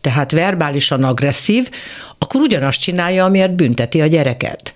tehát 0.06 0.32
verbálisan 0.32 1.04
agresszív, 1.04 1.70
akkor 2.18 2.40
ugyanazt 2.40 2.80
csinálja, 2.80 3.24
amiért 3.24 3.54
bünteti 3.54 4.00
a 4.00 4.06
gyereket. 4.06 4.72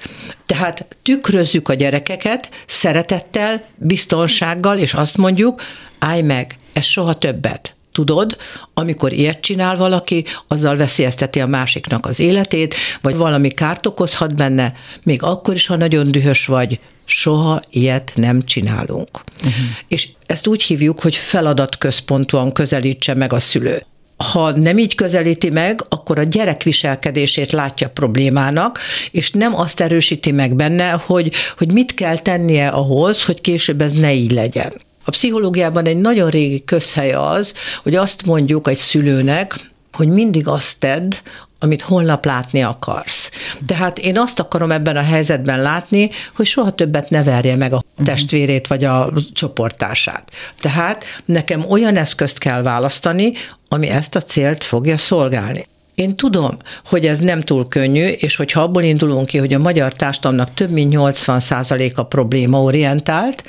Tehát 0.47 0.87
tükrözzük 1.03 1.69
a 1.69 1.75
gyerekeket 1.75 2.49
szeretettel, 2.67 3.61
biztonsággal, 3.77 4.79
és 4.79 4.95
azt 4.95 5.17
mondjuk, 5.17 5.63
állj 5.99 6.21
meg, 6.23 6.59
ez 6.73 6.85
soha 6.85 7.15
többet. 7.15 7.75
Tudod, 7.93 8.37
amikor 8.75 9.13
ilyet 9.13 9.41
csinál 9.41 9.77
valaki, 9.77 10.25
azzal 10.49 10.77
veszélyezteti 10.77 11.41
a 11.41 11.47
másiknak 11.47 12.07
az 12.07 12.21
életét, 12.21 12.75
vagy 13.01 13.17
valami 13.17 13.51
kárt 13.51 13.87
okozhat 13.87 14.35
benne, 14.35 14.73
még 15.03 15.23
akkor 15.23 15.55
is, 15.55 15.67
ha 15.67 15.77
nagyon 15.77 16.11
dühös 16.11 16.47
vagy, 16.47 16.81
soha 17.05 17.63
ilyet 17.71 18.13
nem 18.15 18.45
csinálunk. 18.45 19.11
Uh-huh. 19.39 19.53
És 19.89 20.09
ezt 20.27 20.47
úgy 20.47 20.63
hívjuk, 20.63 21.01
hogy 21.01 21.17
feladatközpontúan 21.17 22.53
közelítse 22.53 23.15
meg 23.15 23.33
a 23.33 23.41
szülő 23.41 23.85
ha 24.25 24.51
nem 24.51 24.79
így 24.79 24.95
közelíti 24.95 25.51
meg, 25.51 25.85
akkor 25.89 26.19
a 26.19 26.23
gyerek 26.23 26.63
viselkedését 26.63 27.53
látja 27.53 27.89
problémának, 27.89 28.79
és 29.11 29.31
nem 29.31 29.55
azt 29.57 29.81
erősíti 29.81 30.31
meg 30.31 30.55
benne, 30.57 30.91
hogy, 30.91 31.33
hogy 31.59 31.73
mit 31.73 31.95
kell 31.95 32.19
tennie 32.19 32.69
ahhoz, 32.69 33.25
hogy 33.25 33.41
később 33.41 33.81
ez 33.81 33.93
ne 33.93 34.13
így 34.13 34.31
legyen. 34.31 34.73
A 35.05 35.11
pszichológiában 35.11 35.87
egy 35.87 35.97
nagyon 35.97 36.31
régi 36.31 36.65
közhely 36.65 37.13
az, 37.13 37.55
hogy 37.83 37.95
azt 37.95 38.25
mondjuk 38.25 38.69
egy 38.69 38.77
szülőnek, 38.77 39.55
hogy 39.93 40.09
mindig 40.09 40.49
azt 40.49 40.79
tedd, 40.79 41.15
amit 41.61 41.83
holnap 41.83 42.25
látni 42.25 42.63
akarsz. 42.63 43.31
Tehát 43.67 43.99
én 43.99 44.19
azt 44.19 44.41
akarom 44.41 44.71
ebben 44.71 44.97
a 44.97 45.03
helyzetben 45.03 45.63
látni, 45.63 46.11
hogy 46.35 46.47
soha 46.47 46.71
többet 46.71 47.11
ne 47.11 47.23
verje 47.23 47.57
meg 47.57 47.73
a 47.73 47.83
mhm. 47.97 48.05
testvérét 48.05 48.67
vagy 48.67 48.85
a 48.85 49.13
csoportását. 49.33 50.31
Tehát 50.61 51.05
nekem 51.25 51.71
olyan 51.71 51.97
eszközt 51.97 52.39
kell 52.39 52.63
választani, 52.63 53.33
ami 53.69 53.89
ezt 53.89 54.15
a 54.15 54.21
célt 54.21 54.65
fogja 54.65 54.97
szolgálni. 54.97 55.67
Én 55.95 56.17
tudom, 56.17 56.57
hogy 56.85 57.07
ez 57.07 57.19
nem 57.19 57.41
túl 57.41 57.69
könnyű, 57.69 58.07
és 58.07 58.37
hogyha 58.37 58.63
abból 58.63 58.83
indulunk 58.83 59.27
ki, 59.27 59.39
hogy 59.39 59.55
a 59.55 59.59
magyar 59.59 59.93
társadalomnak 59.93 60.55
több 60.55 60.71
mint 60.71 60.95
80%-a 60.97 62.03
problémaorientált, 62.03 63.43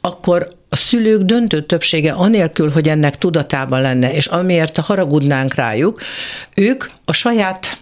akkor 0.00 0.48
a 0.68 0.76
szülők 0.76 1.22
döntő 1.22 1.62
többsége 1.62 2.12
anélkül, 2.12 2.70
hogy 2.70 2.88
ennek 2.88 3.18
tudatában 3.18 3.80
lenne, 3.80 4.12
és 4.12 4.26
amiért 4.26 4.76
haragudnánk 4.76 5.54
rájuk, 5.54 6.00
ők 6.54 6.84
a 7.04 7.12
saját 7.12 7.78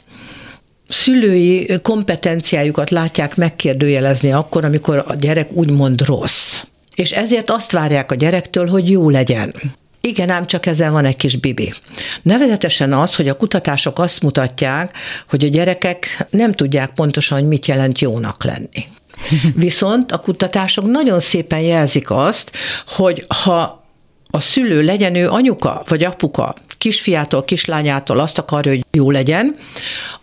szülői 0.88 1.70
kompetenciájukat 1.82 2.90
látják 2.90 3.36
megkérdőjelezni 3.36 4.32
akkor, 4.32 4.64
amikor 4.64 5.04
a 5.06 5.14
gyerek 5.14 5.52
úgymond 5.52 6.06
rossz. 6.06 6.62
És 6.94 7.12
ezért 7.12 7.50
azt 7.50 7.72
várják 7.72 8.12
a 8.12 8.14
gyerektől, 8.14 8.66
hogy 8.68 8.90
jó 8.90 9.10
legyen. 9.10 9.54
Igen, 10.00 10.30
ám 10.30 10.46
csak 10.46 10.66
ezen 10.66 10.92
van 10.92 11.04
egy 11.04 11.16
kis 11.16 11.36
bibi. 11.36 11.74
Nevezetesen 12.22 12.92
az, 12.92 13.14
hogy 13.14 13.28
a 13.28 13.36
kutatások 13.36 13.98
azt 13.98 14.22
mutatják, 14.22 14.96
hogy 15.28 15.44
a 15.44 15.48
gyerekek 15.48 16.26
nem 16.30 16.52
tudják 16.52 16.90
pontosan, 16.90 17.38
hogy 17.38 17.48
mit 17.48 17.66
jelent 17.66 17.98
jónak 17.98 18.44
lenni. 18.44 18.86
Viszont 19.54 20.12
a 20.12 20.18
kutatások 20.18 20.84
nagyon 20.84 21.20
szépen 21.20 21.60
jelzik 21.60 22.10
azt, 22.10 22.52
hogy 22.86 23.24
ha 23.44 23.84
a 24.30 24.40
szülő 24.40 24.82
legyen 24.82 25.14
ő 25.14 25.28
anyuka 25.28 25.82
vagy 25.88 26.04
apuka, 26.04 26.54
kisfiától, 26.78 27.44
kislányától 27.44 28.18
azt 28.18 28.38
akarja, 28.38 28.70
hogy 28.70 28.84
jó 28.90 29.10
legyen, 29.10 29.56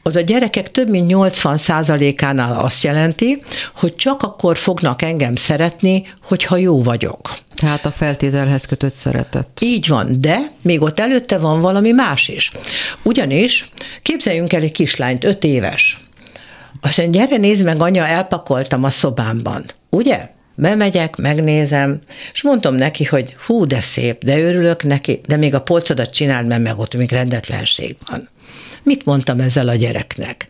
az 0.01 0.15
a 0.15 0.21
gyerekek 0.21 0.71
több 0.71 0.89
mint 0.89 1.11
80%-ánál 1.13 2.59
azt 2.59 2.83
jelenti, 2.83 3.43
hogy 3.75 3.95
csak 3.95 4.23
akkor 4.23 4.57
fognak 4.57 5.01
engem 5.01 5.35
szeretni, 5.35 6.13
hogyha 6.23 6.57
jó 6.57 6.83
vagyok. 6.83 7.37
Tehát 7.55 7.85
a 7.85 7.91
feltételhez 7.91 8.65
kötött 8.65 8.93
szeretet. 8.93 9.47
Így 9.59 9.87
van, 9.87 10.15
de 10.19 10.51
még 10.61 10.81
ott 10.81 10.99
előtte 10.99 11.37
van 11.37 11.61
valami 11.61 11.91
más 11.91 12.27
is. 12.27 12.51
Ugyanis 13.03 13.69
képzeljünk 14.01 14.53
el 14.53 14.61
egy 14.61 14.71
kislányt, 14.71 15.23
öt 15.23 15.43
éves. 15.43 16.01
Azt 16.83 16.97
mondja, 16.97 17.21
gyere, 17.21 17.37
nézd 17.37 17.63
meg, 17.63 17.81
anya, 17.81 18.07
elpakoltam 18.07 18.83
a 18.83 18.89
szobámban. 18.89 19.65
Ugye? 19.89 20.29
Bemegyek, 20.55 21.15
megnézem, 21.15 21.99
és 22.33 22.43
mondom 22.43 22.75
neki, 22.75 23.03
hogy 23.03 23.35
hú, 23.45 23.65
de 23.65 23.81
szép, 23.81 24.23
de 24.23 24.39
örülök 24.39 24.83
neki, 24.83 25.21
de 25.27 25.37
még 25.37 25.53
a 25.53 25.61
polcodat 25.61 26.09
csináld, 26.09 26.47
mert 26.47 26.61
meg 26.61 26.77
ott 26.77 26.95
még 26.95 27.11
rendetlenség 27.11 27.95
van. 28.09 28.29
Mit 28.83 29.05
mondtam 29.05 29.39
ezzel 29.39 29.67
a 29.67 29.75
gyereknek? 29.75 30.47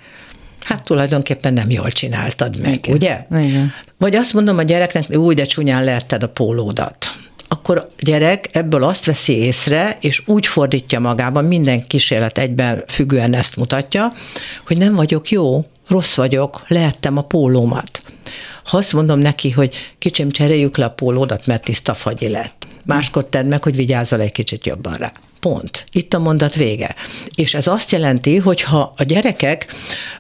Hát 0.63 0.83
tulajdonképpen 0.83 1.53
nem 1.53 1.69
jól 1.69 1.91
csináltad 1.91 2.61
meg, 2.61 2.73
Igen. 2.73 2.95
ugye? 2.95 3.25
Igen. 3.45 3.71
Vagy 3.97 4.15
azt 4.15 4.33
mondom 4.33 4.57
a 4.57 4.63
gyereknek, 4.63 5.17
úgy, 5.17 5.35
de 5.35 5.43
csúnyán 5.43 5.83
leerted 5.83 6.23
a 6.23 6.29
pólódat 6.29 7.15
akkor 7.47 7.77
a 7.77 7.87
gyerek 7.99 8.49
ebből 8.51 8.83
azt 8.83 9.05
veszi 9.05 9.33
észre, 9.37 9.97
és 10.01 10.23
úgy 10.25 10.47
fordítja 10.47 10.99
magában, 10.99 11.45
minden 11.45 11.87
kísérlet 11.87 12.37
egyben 12.37 12.83
függően 12.87 13.33
ezt 13.33 13.55
mutatja, 13.55 14.13
hogy 14.67 14.77
nem 14.77 14.95
vagyok 14.95 15.29
jó, 15.29 15.65
rossz 15.87 16.15
vagyok, 16.15 16.61
lehettem 16.67 17.17
a 17.17 17.21
pólómat. 17.21 18.01
Ha 18.63 18.77
azt 18.77 18.93
mondom 18.93 19.19
neki, 19.19 19.51
hogy 19.51 19.75
kicsim, 19.99 20.31
cseréljük 20.31 20.77
le 20.77 20.85
a 20.85 20.91
pólódat, 20.91 21.45
mert 21.45 21.63
tiszta 21.63 21.93
fagyi 21.93 22.29
lett. 22.29 22.67
Máskor 22.85 23.25
tedd 23.25 23.45
meg, 23.45 23.63
hogy 23.63 23.75
vigyázzal 23.75 24.21
egy 24.21 24.31
kicsit 24.31 24.65
jobban 24.65 24.93
rá. 24.93 25.11
Pont. 25.39 25.85
Itt 25.91 26.13
a 26.13 26.19
mondat 26.19 26.55
vége. 26.55 26.95
És 27.35 27.53
ez 27.53 27.67
azt 27.67 27.91
jelenti, 27.91 28.37
hogy 28.37 28.61
ha 28.61 28.93
a 28.97 29.03
gyerekek 29.03 29.75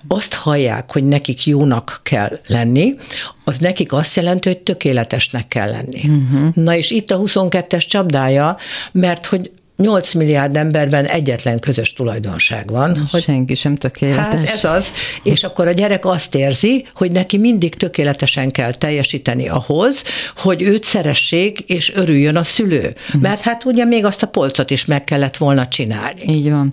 azt 0.07 0.33
hallják, 0.33 0.91
hogy 0.91 1.03
nekik 1.03 1.45
jónak 1.45 1.99
kell 2.03 2.39
lenni, 2.47 2.95
az 3.43 3.57
nekik 3.57 3.93
azt 3.93 4.15
jelenti, 4.15 4.47
hogy 4.47 4.57
tökéletesnek 4.57 5.47
kell 5.47 5.69
lenni. 5.69 6.01
Uh-huh. 6.03 6.55
Na 6.55 6.75
és 6.75 6.91
itt 6.91 7.11
a 7.11 7.19
22-es 7.19 7.87
csapdája, 7.87 8.57
mert 8.91 9.25
hogy 9.25 9.51
8 9.83 10.13
milliárd 10.13 10.57
emberben 10.57 11.05
egyetlen 11.05 11.59
közös 11.59 11.93
tulajdonság 11.93 12.71
van. 12.71 13.07
Hogy 13.11 13.21
Senki 13.21 13.55
sem 13.55 13.75
tökéletes. 13.75 14.23
Hát 14.23 14.49
ez 14.49 14.63
az, 14.63 14.91
és 15.23 15.43
akkor 15.43 15.67
a 15.67 15.71
gyerek 15.71 16.05
azt 16.05 16.35
érzi, 16.35 16.87
hogy 16.93 17.11
neki 17.11 17.37
mindig 17.37 17.75
tökéletesen 17.75 18.51
kell 18.51 18.73
teljesíteni 18.73 19.47
ahhoz, 19.47 20.03
hogy 20.37 20.61
őt 20.61 20.83
szeressék, 20.83 21.59
és 21.59 21.93
örüljön 21.95 22.35
a 22.35 22.43
szülő. 22.43 22.95
Uh-huh. 23.07 23.21
Mert 23.21 23.41
hát 23.41 23.65
ugye 23.65 23.85
még 23.85 24.05
azt 24.05 24.23
a 24.23 24.27
polcot 24.27 24.69
is 24.71 24.85
meg 24.85 25.03
kellett 25.03 25.37
volna 25.37 25.67
csinálni. 25.67 26.21
Így 26.27 26.49
van. 26.49 26.69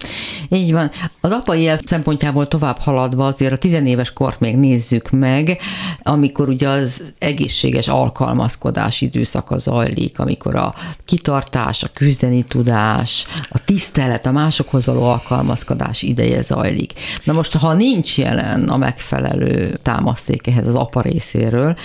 Így 0.50 0.72
van. 0.72 0.90
Az 1.20 1.30
apai 1.30 1.60
év 1.60 1.78
szempontjából 1.84 2.48
tovább 2.48 2.78
haladva 2.78 3.26
azért 3.26 3.52
a 3.52 3.56
tizenéves 3.56 4.12
kort 4.12 4.40
még 4.40 4.56
nézzük 4.56 5.10
meg, 5.10 5.58
amikor 6.02 6.48
ugye 6.48 6.68
az 6.68 7.12
egészséges 7.18 7.88
alkalmazkodás 7.88 9.00
időszaka 9.00 9.58
zajlik, 9.58 10.18
amikor 10.18 10.56
a 10.56 10.74
kitartás, 11.04 11.82
a 11.82 11.90
küzdeni 11.94 12.42
tudás, 12.42 12.99
tudás, 13.00 13.26
a 13.48 13.64
tisztelet, 13.64 14.26
a 14.26 14.30
másokhoz 14.30 14.86
való 14.86 15.02
alkalmazkodás 15.02 16.02
ideje 16.02 16.42
zajlik. 16.42 16.92
Na 17.24 17.32
most, 17.32 17.56
ha 17.56 17.72
nincs 17.72 18.18
jelen 18.18 18.68
a 18.68 18.76
megfelelő 18.76 19.78
támaszték 19.82 20.46
ehhez 20.46 20.66
az 20.66 20.74
apa 20.74 21.00
részéről, 21.00 21.76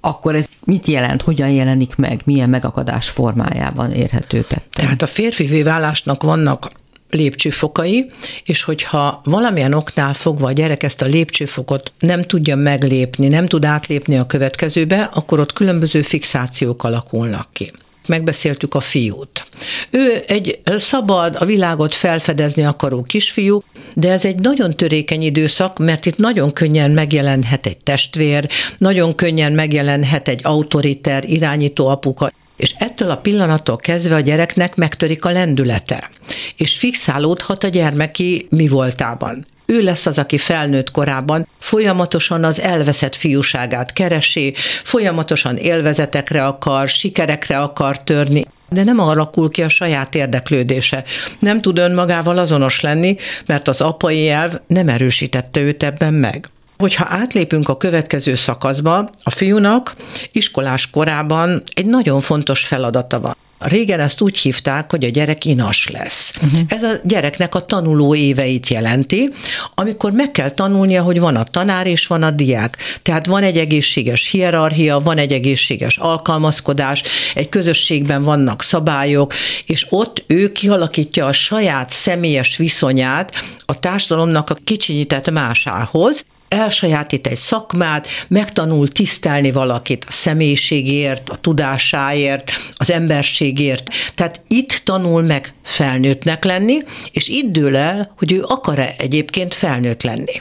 akkor 0.00 0.34
ez 0.34 0.44
mit 0.64 0.86
jelent, 0.86 1.22
hogyan 1.22 1.50
jelenik 1.50 1.96
meg, 1.96 2.20
milyen 2.24 2.48
megakadás 2.48 3.08
formájában 3.08 3.92
érhető 3.92 4.42
tette? 4.42 4.62
Tehát 4.72 5.02
a 5.02 5.06
férfi 5.06 5.62
válásnak 5.62 6.22
vannak 6.22 6.70
lépcsőfokai, 7.10 8.10
és 8.44 8.62
hogyha 8.62 9.20
valamilyen 9.24 9.72
oknál 9.72 10.14
fogva 10.14 10.46
a 10.46 10.52
gyerek 10.52 10.82
ezt 10.82 11.02
a 11.02 11.06
lépcsőfokot 11.06 11.92
nem 11.98 12.22
tudja 12.22 12.56
meglépni, 12.56 13.28
nem 13.28 13.46
tud 13.46 13.64
átlépni 13.64 14.18
a 14.18 14.26
következőbe, 14.26 15.10
akkor 15.14 15.40
ott 15.40 15.52
különböző 15.52 16.02
fixációk 16.02 16.84
alakulnak 16.84 17.48
ki 17.52 17.72
megbeszéltük 18.08 18.74
a 18.74 18.80
fiút. 18.80 19.46
Ő 19.90 20.22
egy 20.26 20.58
szabad, 20.64 21.36
a 21.38 21.44
világot 21.44 21.94
felfedezni 21.94 22.64
akaró 22.64 23.02
kisfiú, 23.02 23.62
de 23.94 24.10
ez 24.12 24.24
egy 24.24 24.36
nagyon 24.36 24.76
törékeny 24.76 25.22
időszak, 25.22 25.78
mert 25.78 26.06
itt 26.06 26.16
nagyon 26.16 26.52
könnyen 26.52 26.90
megjelenhet 26.90 27.66
egy 27.66 27.78
testvér, 27.78 28.48
nagyon 28.78 29.14
könnyen 29.14 29.52
megjelenhet 29.52 30.28
egy 30.28 30.40
autoriter, 30.42 31.24
irányító 31.24 31.86
apuka, 31.86 32.32
és 32.56 32.74
ettől 32.78 33.10
a 33.10 33.16
pillanattól 33.16 33.76
kezdve 33.76 34.14
a 34.14 34.20
gyereknek 34.20 34.76
megtörik 34.76 35.24
a 35.24 35.30
lendülete, 35.30 36.10
és 36.56 36.76
fixálódhat 36.78 37.64
a 37.64 37.68
gyermeki 37.68 38.46
mi 38.50 38.68
voltában 38.68 39.46
ő 39.72 39.82
lesz 39.82 40.06
az, 40.06 40.18
aki 40.18 40.38
felnőtt 40.38 40.90
korában 40.90 41.48
folyamatosan 41.58 42.44
az 42.44 42.60
elveszett 42.60 43.14
fiúságát 43.14 43.92
keresi, 43.92 44.54
folyamatosan 44.84 45.56
élvezetekre 45.56 46.46
akar, 46.46 46.88
sikerekre 46.88 47.58
akar 47.58 48.02
törni, 48.02 48.46
de 48.68 48.84
nem 48.84 48.98
alakul 48.98 49.50
ki 49.50 49.62
a 49.62 49.68
saját 49.68 50.14
érdeklődése. 50.14 51.04
Nem 51.38 51.60
tud 51.60 51.78
önmagával 51.78 52.38
azonos 52.38 52.80
lenni, 52.80 53.16
mert 53.46 53.68
az 53.68 53.80
apai 53.80 54.28
elv 54.28 54.52
nem 54.66 54.88
erősítette 54.88 55.60
őt 55.60 55.82
ebben 55.82 56.14
meg. 56.14 56.48
Hogyha 56.78 57.06
átlépünk 57.08 57.68
a 57.68 57.76
következő 57.76 58.34
szakaszba, 58.34 59.10
a 59.22 59.30
fiúnak 59.30 59.94
iskolás 60.32 60.90
korában 60.90 61.62
egy 61.74 61.86
nagyon 61.86 62.20
fontos 62.20 62.66
feladata 62.66 63.20
van. 63.20 63.36
Régen 63.58 64.00
ezt 64.00 64.20
úgy 64.20 64.38
hívták, 64.38 64.90
hogy 64.90 65.04
a 65.04 65.08
gyerek 65.08 65.44
inas 65.44 65.88
lesz. 65.88 66.32
Uh-huh. 66.42 66.60
Ez 66.68 66.82
a 66.82 66.92
gyereknek 67.04 67.54
a 67.54 67.66
tanuló 67.66 68.14
éveit 68.14 68.68
jelenti, 68.68 69.30
amikor 69.74 70.12
meg 70.12 70.30
kell 70.30 70.50
tanulnia, 70.50 71.02
hogy 71.02 71.20
van 71.20 71.36
a 71.36 71.44
tanár 71.44 71.86
és 71.86 72.06
van 72.06 72.22
a 72.22 72.30
diák. 72.30 72.76
Tehát 73.02 73.26
van 73.26 73.42
egy 73.42 73.56
egészséges 73.56 74.30
hierarchia, 74.30 74.98
van 74.98 75.18
egy 75.18 75.32
egészséges 75.32 75.96
alkalmazkodás, 75.96 77.02
egy 77.34 77.48
közösségben 77.48 78.22
vannak 78.22 78.62
szabályok, 78.62 79.34
és 79.66 79.86
ott 79.90 80.24
ő 80.26 80.52
kialakítja 80.52 81.26
a 81.26 81.32
saját 81.32 81.90
személyes 81.90 82.56
viszonyát 82.56 83.32
a 83.66 83.78
társadalomnak 83.78 84.50
a 84.50 84.56
kicsinyített 84.64 85.30
másához, 85.30 86.24
elsajátít 86.48 87.26
egy 87.26 87.36
szakmát, 87.36 88.06
megtanul 88.28 88.88
tisztelni 88.88 89.52
valakit 89.52 90.04
a 90.08 90.12
személyiségért, 90.12 91.28
a 91.28 91.36
tudásáért, 91.40 92.50
az 92.76 92.90
emberségért. 92.90 93.88
Tehát 94.14 94.40
itt 94.48 94.80
tanul 94.84 95.22
meg 95.22 95.52
felnőttnek 95.62 96.44
lenni, 96.44 96.78
és 97.12 97.28
itt 97.28 97.52
dől 97.52 97.76
el, 97.76 98.12
hogy 98.18 98.32
ő 98.32 98.42
akar-e 98.42 98.94
egyébként 98.98 99.54
felnőtt 99.54 100.02
lenni. 100.02 100.40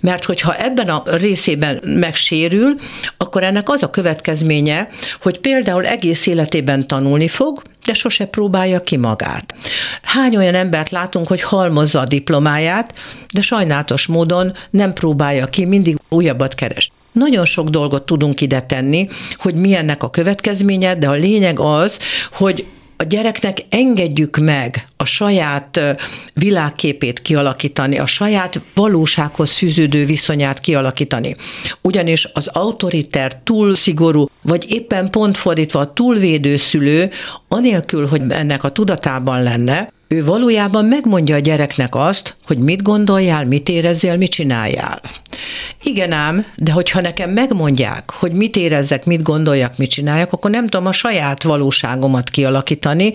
Mert 0.00 0.24
hogyha 0.24 0.54
ebben 0.56 0.88
a 0.88 1.02
részében 1.04 1.80
megsérül, 1.84 2.74
akkor 3.16 3.42
ennek 3.42 3.68
az 3.68 3.82
a 3.82 3.90
következménye, 3.90 4.88
hogy 5.22 5.38
például 5.38 5.86
egész 5.86 6.26
életében 6.26 6.86
tanulni 6.86 7.28
fog, 7.28 7.62
de 7.84 7.94
sose 7.94 8.24
próbálja 8.24 8.80
ki 8.80 8.96
magát. 8.96 9.54
Hány 10.02 10.36
olyan 10.36 10.54
embert 10.54 10.90
látunk, 10.90 11.26
hogy 11.26 11.42
halmozza 11.42 12.00
a 12.00 12.04
diplomáját, 12.04 12.98
de 13.32 13.40
sajnálatos 13.40 14.06
módon 14.06 14.52
nem 14.70 14.92
próbálja 14.92 15.46
ki, 15.46 15.64
mindig 15.64 15.96
újabbat 16.08 16.54
keres. 16.54 16.90
Nagyon 17.12 17.44
sok 17.44 17.68
dolgot 17.68 18.06
tudunk 18.06 18.40
ide 18.40 18.60
tenni, 18.62 19.08
hogy 19.36 19.54
milyennek 19.54 20.02
a 20.02 20.10
következménye, 20.10 20.94
de 20.94 21.08
a 21.08 21.12
lényeg 21.12 21.60
az, 21.60 21.98
hogy 22.32 22.66
a 23.00 23.04
gyereknek 23.04 23.58
engedjük 23.68 24.36
meg 24.36 24.86
a 24.96 25.04
saját 25.04 25.80
világképét 26.34 27.22
kialakítani, 27.22 27.98
a 27.98 28.06
saját 28.06 28.60
valósághoz 28.74 29.56
fűződő 29.56 30.04
viszonyát 30.04 30.60
kialakítani. 30.60 31.36
Ugyanis 31.80 32.28
az 32.32 32.46
autoriter 32.46 33.32
túl 33.42 33.74
szigorú, 33.74 34.24
vagy 34.42 34.66
éppen 34.68 35.10
pont 35.10 35.36
fordítva 35.36 35.80
a 35.80 35.92
túlvédő 35.92 36.56
szülő, 36.56 37.10
anélkül, 37.48 38.06
hogy 38.06 38.22
ennek 38.28 38.64
a 38.64 38.72
tudatában 38.72 39.42
lenne, 39.42 39.92
ő 40.08 40.24
valójában 40.24 40.84
megmondja 40.84 41.34
a 41.34 41.38
gyereknek 41.38 41.94
azt, 41.94 42.36
hogy 42.46 42.58
mit 42.58 42.82
gondoljál, 42.82 43.44
mit 43.44 43.68
érezzél, 43.68 44.16
mit 44.16 44.30
csináljál. 44.30 45.00
Igen 45.82 46.12
ám, 46.12 46.46
de 46.56 46.72
hogyha 46.72 47.00
nekem 47.00 47.30
megmondják, 47.30 48.10
hogy 48.10 48.32
mit 48.32 48.56
érezzek, 48.56 49.04
mit 49.04 49.22
gondoljak, 49.22 49.76
mit 49.76 49.90
csináljak, 49.90 50.32
akkor 50.32 50.50
nem 50.50 50.66
tudom 50.66 50.86
a 50.86 50.92
saját 50.92 51.42
valóságomat 51.42 52.30
kialakítani, 52.30 53.12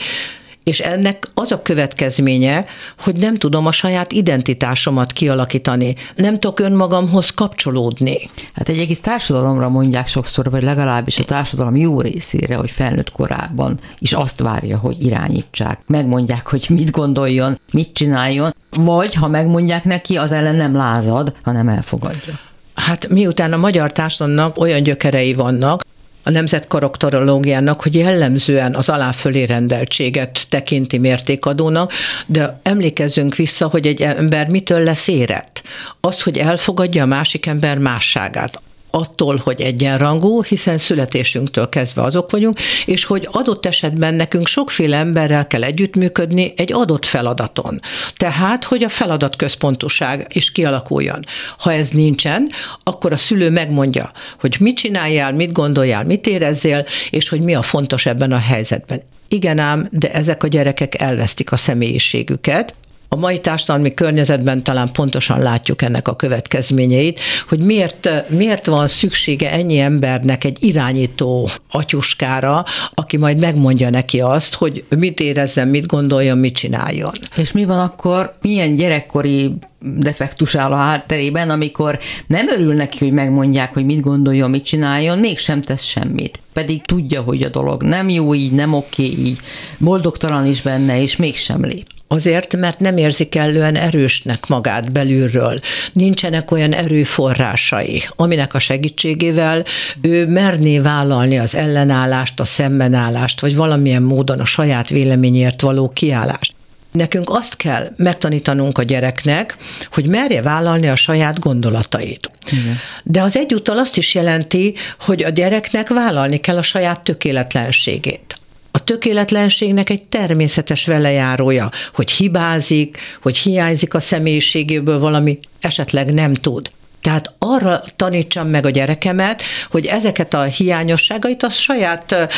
és 0.64 0.80
ennek 0.80 1.28
az 1.34 1.52
a 1.52 1.62
következménye, 1.62 2.66
hogy 3.00 3.16
nem 3.16 3.38
tudom 3.38 3.66
a 3.66 3.72
saját 3.72 4.12
identitásomat 4.12 5.12
kialakítani, 5.12 5.96
nem 6.16 6.40
tudok 6.40 6.60
önmagamhoz 6.60 7.30
kapcsolódni. 7.30 8.30
Hát 8.54 8.70
egy 8.70 8.78
egész 8.78 9.00
társadalomra 9.00 9.70
mondják 9.70 10.08
sokszor, 10.08 10.50
vagy 10.50 10.64
legalábbis 10.64 11.20
a 11.20 11.24
társadalom 11.24 11.76
jó 11.76 12.02
részére, 12.02 12.56
hogy 12.56 12.72
felnőtt 12.72 13.12
korában 13.12 13.80
is 14.00 14.14
azt 14.14 14.40
várja, 14.40 14.78
hogy 14.78 15.06
irányítsák. 15.06 15.80
Megmondják, 15.88 16.48
hogy 16.48 16.66
mit 16.70 16.92
gondoljon, 16.92 17.60
mit 17.72 17.94
csináljon, 17.94 18.56
vagy 18.70 19.14
ha 19.14 19.28
megmondják 19.28 19.84
neki, 19.84 20.18
az 20.18 20.32
ellen 20.32 20.56
nem 20.56 20.76
lázad, 20.76 21.34
hanem 21.44 21.68
elfogadja. 21.68 22.40
Hát 22.76 23.08
miután 23.08 23.54
a 23.54 23.58
magyar 23.58 23.92
társadalomnak 23.92 24.58
olyan 24.58 24.84
gyökerei 24.84 25.34
vannak, 25.34 25.82
a 26.24 26.30
nemzetkarakterológiának, 26.30 27.82
hogy 27.82 27.96
jellemzően 27.96 28.76
az 28.76 28.90
aláfölé 28.90 29.44
rendeltséget 29.44 30.46
tekinti 30.50 30.98
mértékadónak, 30.98 31.92
de 32.26 32.60
emlékezzünk 32.64 33.36
vissza, 33.36 33.68
hogy 33.68 33.88
egy 33.88 34.02
ember 34.02 34.48
mitől 34.48 34.84
lesz 34.84 35.08
érett. 35.08 35.62
Az, 36.00 36.24
hogy 36.24 36.38
elfogadja 36.38 37.04
a 37.04 37.06
másik 37.06 37.46
ember 37.46 37.78
másságát 37.78 38.62
attól, 38.96 39.42
hogy 39.44 39.62
egyenrangú, 39.62 40.44
hiszen 40.44 40.78
születésünktől 40.78 41.70
kezdve 41.70 42.02
azok 42.02 42.32
vagyunk, 42.32 42.60
és 42.86 43.06
hogy 43.06 43.28
adott 43.32 43.66
esetben 43.66 44.14
nekünk 44.14 44.48
sokféle 44.48 44.98
emberrel 44.98 45.48
kell 45.48 45.64
együttműködni 45.64 46.54
egy 46.58 46.74
adott 46.74 47.06
feladaton. 47.06 47.82
Tehát, 48.16 48.64
hogy 48.64 48.84
a 48.84 48.90
feladatközpontuság 48.90 50.28
is 50.30 50.52
kialakuljon. 50.52 51.26
Ha 51.58 51.74
ez 51.74 51.90
nincsen, 51.90 52.50
akkor 52.84 53.12
a 53.12 53.18
szülő 53.18 53.50
megmondja, 53.50 54.12
hogy 54.40 54.56
mit 54.60 54.76
csináljál, 54.76 55.34
mit 55.34 55.52
gondoljál, 55.52 56.04
mit 56.04 56.28
érezzél, 56.28 56.86
és 57.10 57.30
hogy 57.30 57.42
mi 57.42 57.54
a 57.54 57.62
fontos 57.62 58.06
ebben 58.06 58.32
a 58.32 58.38
helyzetben. 58.38 59.02
Igen 59.28 59.60
ám, 59.60 59.88
de 59.92 60.12
ezek 60.12 60.44
a 60.44 60.48
gyerekek 60.48 61.02
elvesztik 61.02 61.52
a 61.52 61.58
személyiségüket, 61.58 62.76
a 63.14 63.16
mai 63.16 63.40
társadalmi 63.40 63.94
környezetben 63.94 64.64
talán 64.64 64.92
pontosan 64.92 65.40
látjuk 65.40 65.82
ennek 65.82 66.08
a 66.08 66.16
következményeit, 66.16 67.20
hogy 67.48 67.60
miért, 67.60 68.10
miért 68.30 68.66
van 68.66 68.88
szüksége 68.88 69.52
ennyi 69.52 69.80
embernek 69.80 70.44
egy 70.44 70.58
irányító 70.60 71.50
atyuskára, 71.72 72.66
aki 72.94 73.18
majd 73.18 73.38
megmondja 73.38 73.90
neki 73.90 74.22
azt, 74.22 74.56
hogy 74.56 74.84
mit 74.90 75.20
érezzen, 75.20 75.68
mit 75.68 75.86
gondoljon, 75.86 76.38
mit 76.38 76.56
csináljon. 76.56 77.12
És 77.36 77.52
mi 77.52 77.66
van 77.66 77.80
akkor, 77.80 78.34
milyen 78.42 78.76
gyerekkori 78.76 79.54
defektus 79.80 80.56
áll 80.56 80.72
a 80.72 80.76
hátterében, 80.76 81.50
amikor 81.50 82.00
nem 82.28 82.50
örül 82.50 82.74
neki, 82.74 82.98
hogy 82.98 83.14
megmondják, 83.14 83.74
hogy 83.74 83.86
mit 83.86 84.02
gondoljon, 84.02 84.50
mit 84.50 84.64
csináljon, 84.64 85.20
mégsem 85.20 85.62
tesz 85.62 85.84
semmit. 85.84 86.40
Pedig 86.54 86.82
tudja, 86.86 87.22
hogy 87.22 87.42
a 87.42 87.50
dolog 87.50 87.84
nem 87.84 88.10
jó 88.10 88.34
így, 88.34 88.52
nem 88.52 88.74
oké 88.74 89.04
így, 89.04 89.40
boldogtalan 89.78 90.46
is 90.46 90.62
benne, 90.62 91.02
és 91.02 91.16
mégsem 91.16 91.66
lép. 91.66 91.88
Azért, 92.14 92.56
mert 92.56 92.80
nem 92.80 92.98
érzi 92.98 93.30
kellően 93.30 93.76
erősnek 93.76 94.48
magát 94.48 94.92
belülről. 94.92 95.60
Nincsenek 95.94 96.52
olyan 96.52 96.74
erőforrásai, 96.74 98.04
aminek 98.16 98.54
a 98.54 98.60
segítségével 98.60 99.64
ő 100.02 100.28
merné 100.28 100.80
vállalni 100.80 101.38
az 101.38 101.56
ellenállást, 101.56 102.40
a 102.40 102.46
szembenállást, 102.46 103.40
vagy 103.40 103.56
valamilyen 103.56 104.02
módon 104.02 104.40
a 104.40 104.46
saját 104.46 104.90
véleményért 104.90 105.62
való 105.62 105.90
kiállást. 105.90 106.54
Nekünk 106.92 107.30
azt 107.30 107.56
kell 107.56 107.92
megtanítanunk 107.96 108.78
a 108.78 108.84
gyereknek, 108.84 109.58
hogy 109.92 110.06
merje 110.06 110.42
vállalni 110.42 110.88
a 110.88 110.96
saját 110.96 111.40
gondolatait. 111.40 112.32
Igen. 112.52 112.78
De 113.04 113.22
az 113.22 113.38
egyúttal 113.38 113.78
azt 113.78 113.98
is 113.98 114.16
jelenti, 114.16 114.74
hogy 115.00 115.24
a 115.24 115.30
gyereknek 115.30 115.90
vállalni 115.90 116.38
kell 116.38 116.58
a 116.58 116.62
saját 116.62 117.02
tökéletlenségét 117.02 118.38
a 118.76 118.84
tökéletlenségnek 118.84 119.90
egy 119.90 120.04
természetes 120.04 120.86
velejárója, 120.86 121.72
hogy 121.94 122.12
hibázik, 122.12 122.98
hogy 123.22 123.38
hiányzik 123.38 123.94
a 123.94 124.00
személyiségéből 124.00 125.00
valami, 125.00 125.40
esetleg 125.60 126.14
nem 126.14 126.34
tud. 126.34 126.72
Tehát 127.02 127.34
arra 127.40 127.84
tanítsam 127.96 128.48
meg 128.48 128.66
a 128.66 128.70
gyerekemet, 128.70 129.42
hogy 129.70 129.86
ezeket 129.86 130.34
a 130.34 130.44
hiányosságait 130.44 131.44
a 131.44 131.50
saját 131.50 132.30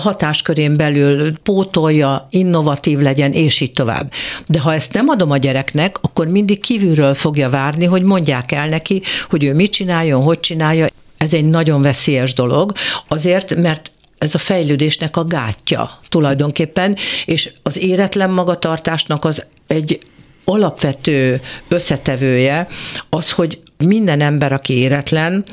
hatáskörén 0.00 0.76
belül 0.76 1.32
pótolja, 1.42 2.26
innovatív 2.30 2.98
legyen, 2.98 3.32
és 3.32 3.60
így 3.60 3.72
tovább. 3.72 4.12
De 4.46 4.60
ha 4.60 4.74
ezt 4.74 4.92
nem 4.92 5.08
adom 5.08 5.30
a 5.30 5.36
gyereknek, 5.36 5.96
akkor 6.00 6.26
mindig 6.26 6.60
kívülről 6.60 7.14
fogja 7.14 7.50
várni, 7.50 7.84
hogy 7.84 8.02
mondják 8.02 8.52
el 8.52 8.68
neki, 8.68 9.02
hogy 9.30 9.44
ő 9.44 9.54
mit 9.54 9.72
csináljon, 9.72 10.22
hogy 10.22 10.40
csinálja. 10.40 10.86
Ez 11.16 11.34
egy 11.34 11.44
nagyon 11.44 11.82
veszélyes 11.82 12.32
dolog, 12.32 12.72
azért, 13.08 13.54
mert 13.54 13.90
ez 14.24 14.34
a 14.34 14.38
fejlődésnek 14.38 15.16
a 15.16 15.24
gátja 15.24 16.00
tulajdonképpen, 16.08 16.96
és 17.24 17.50
az 17.62 17.78
éretlen 17.78 18.30
magatartásnak 18.30 19.24
az 19.24 19.44
egy 19.66 19.98
alapvető 20.44 21.40
összetevője 21.68 22.68
az, 23.10 23.30
hogy 23.30 23.58
minden 23.78 24.20
ember, 24.20 24.52
aki 24.52 24.72
éretlen, 24.72 25.44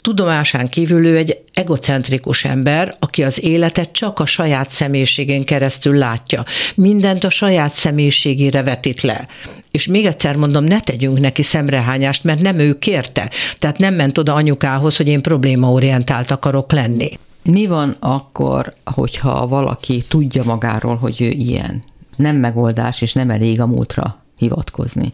tudomásán 0.00 0.68
kívül 0.68 1.06
ő 1.06 1.16
egy 1.16 1.38
egocentrikus 1.54 2.44
ember, 2.44 2.96
aki 2.98 3.22
az 3.22 3.44
életet 3.44 3.92
csak 3.92 4.18
a 4.18 4.26
saját 4.26 4.70
személyiségén 4.70 5.44
keresztül 5.44 5.96
látja. 5.96 6.44
Mindent 6.74 7.24
a 7.24 7.30
saját 7.30 7.72
személyiségére 7.72 8.62
vetít 8.62 9.00
le. 9.00 9.26
És 9.70 9.86
még 9.86 10.06
egyszer 10.06 10.36
mondom, 10.36 10.64
ne 10.64 10.80
tegyünk 10.80 11.20
neki 11.20 11.42
szemrehányást, 11.42 12.24
mert 12.24 12.40
nem 12.40 12.58
ő 12.58 12.78
kérte. 12.78 13.30
Tehát 13.58 13.78
nem 13.78 13.94
ment 13.94 14.18
oda 14.18 14.34
anyukához, 14.34 14.96
hogy 14.96 15.08
én 15.08 15.22
problémaorientált 15.22 16.30
akarok 16.30 16.72
lenni. 16.72 17.18
Mi 17.42 17.66
van 17.66 17.96
akkor, 18.00 18.72
hogyha 18.84 19.46
valaki 19.46 20.02
tudja 20.08 20.44
magáról, 20.44 20.96
hogy 20.96 21.20
ő 21.20 21.28
ilyen? 21.28 21.82
Nem 22.16 22.36
megoldás, 22.36 23.00
és 23.00 23.12
nem 23.12 23.30
elég 23.30 23.60
a 23.60 23.66
múltra 23.66 24.22
hivatkozni. 24.36 25.12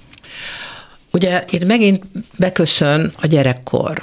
Ugye 1.12 1.44
itt 1.50 1.64
megint 1.64 2.04
beköszön 2.38 3.12
a 3.20 3.26
gyerekkor. 3.26 4.02